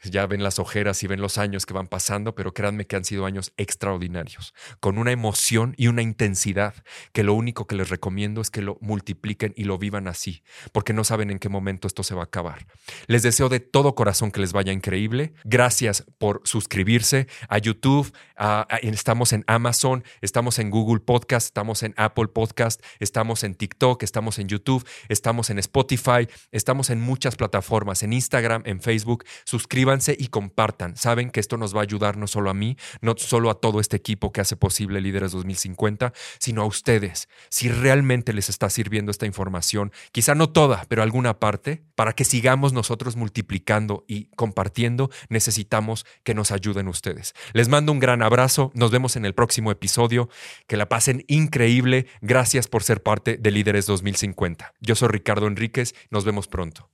ya 0.04 0.26
ven 0.26 0.42
las 0.42 0.58
ojeras 0.58 1.02
y 1.02 1.06
ven 1.06 1.20
los 1.20 1.38
años 1.38 1.66
que 1.66 1.74
van 1.74 1.86
pasando, 1.86 2.34
pero 2.34 2.54
créanme 2.54 2.86
que 2.86 2.96
han 2.96 3.04
sido 3.04 3.26
años 3.26 3.52
extraordinarios, 3.56 4.54
con 4.80 4.98
una 4.98 5.12
emoción 5.12 5.74
y 5.76 5.88
una 5.88 6.02
intensidad 6.02 6.74
que 7.12 7.22
lo 7.22 7.34
único 7.34 7.66
que 7.66 7.76
les 7.76 7.88
recomiendo 7.88 8.40
es 8.40 8.50
que 8.50 8.62
lo 8.62 8.78
multipliquen 8.80 9.52
y 9.56 9.64
lo 9.64 9.78
vivan 9.78 10.08
así, 10.08 10.42
porque 10.72 10.92
no 10.92 11.04
saben 11.04 11.30
en 11.30 11.38
qué 11.38 11.48
momento 11.48 11.86
esto 11.86 12.02
se 12.02 12.14
va 12.14 12.22
a 12.22 12.24
acabar. 12.24 12.66
Les 13.06 13.22
deseo 13.22 13.48
de 13.48 13.60
todo 13.60 13.94
corazón 13.94 14.30
que 14.30 14.40
les 14.40 14.52
vaya 14.52 14.72
increíble. 14.72 15.32
Gracias 15.44 16.04
por 16.18 16.40
suscribirse 16.44 17.26
a 17.48 17.58
YouTube. 17.58 18.12
estamos 18.82 19.32
en 19.32 19.44
Amazon, 19.46 20.04
estamos 20.20 20.58
en 20.58 20.70
Google 20.70 21.00
Podcast, 21.00 21.46
estamos 21.46 21.82
en 21.82 21.94
Apple 21.96 22.28
Podcast, 22.28 22.82
estamos 23.00 23.44
en 23.44 23.54
TikTok, 23.54 24.02
estamos 24.02 24.38
en 24.38 24.48
YouTube, 24.48 24.86
estamos 25.08 25.50
en 25.50 25.58
Spotify, 25.58 26.28
estamos 26.52 26.90
en 26.90 27.00
muchas 27.00 27.36
plataformas, 27.36 28.02
en 28.02 28.12
Instagram, 28.12 28.62
en 28.64 28.80
Facebook. 28.80 29.24
Y 30.18 30.28
compartan. 30.28 30.96
Saben 30.96 31.30
que 31.30 31.40
esto 31.40 31.56
nos 31.56 31.74
va 31.74 31.80
a 31.80 31.82
ayudar 31.82 32.18
no 32.18 32.26
solo 32.26 32.50
a 32.50 32.54
mí, 32.54 32.76
no 33.00 33.14
solo 33.16 33.48
a 33.48 33.58
todo 33.58 33.80
este 33.80 33.96
equipo 33.96 34.32
que 34.32 34.42
hace 34.42 34.54
posible 34.54 35.00
Líderes 35.00 35.32
2050, 35.32 36.12
sino 36.38 36.60
a 36.60 36.66
ustedes. 36.66 37.28
Si 37.48 37.70
realmente 37.70 38.34
les 38.34 38.50
está 38.50 38.68
sirviendo 38.68 39.10
esta 39.10 39.24
información, 39.24 39.90
quizá 40.12 40.34
no 40.34 40.50
toda, 40.50 40.84
pero 40.88 41.02
alguna 41.02 41.40
parte, 41.40 41.82
para 41.94 42.12
que 42.12 42.24
sigamos 42.24 42.74
nosotros 42.74 43.16
multiplicando 43.16 44.04
y 44.06 44.26
compartiendo, 44.36 45.10
necesitamos 45.30 46.04
que 46.22 46.34
nos 46.34 46.52
ayuden 46.52 46.88
ustedes. 46.88 47.34
Les 47.54 47.68
mando 47.68 47.90
un 47.90 47.98
gran 47.98 48.22
abrazo. 48.22 48.70
Nos 48.74 48.90
vemos 48.90 49.16
en 49.16 49.24
el 49.24 49.34
próximo 49.34 49.70
episodio. 49.70 50.28
Que 50.66 50.76
la 50.76 50.88
pasen 50.88 51.24
increíble. 51.28 52.06
Gracias 52.20 52.68
por 52.68 52.82
ser 52.82 53.02
parte 53.02 53.38
de 53.38 53.50
Líderes 53.50 53.86
2050. 53.86 54.74
Yo 54.80 54.94
soy 54.94 55.08
Ricardo 55.08 55.46
Enríquez. 55.46 55.94
Nos 56.10 56.24
vemos 56.24 56.46
pronto. 56.46 56.90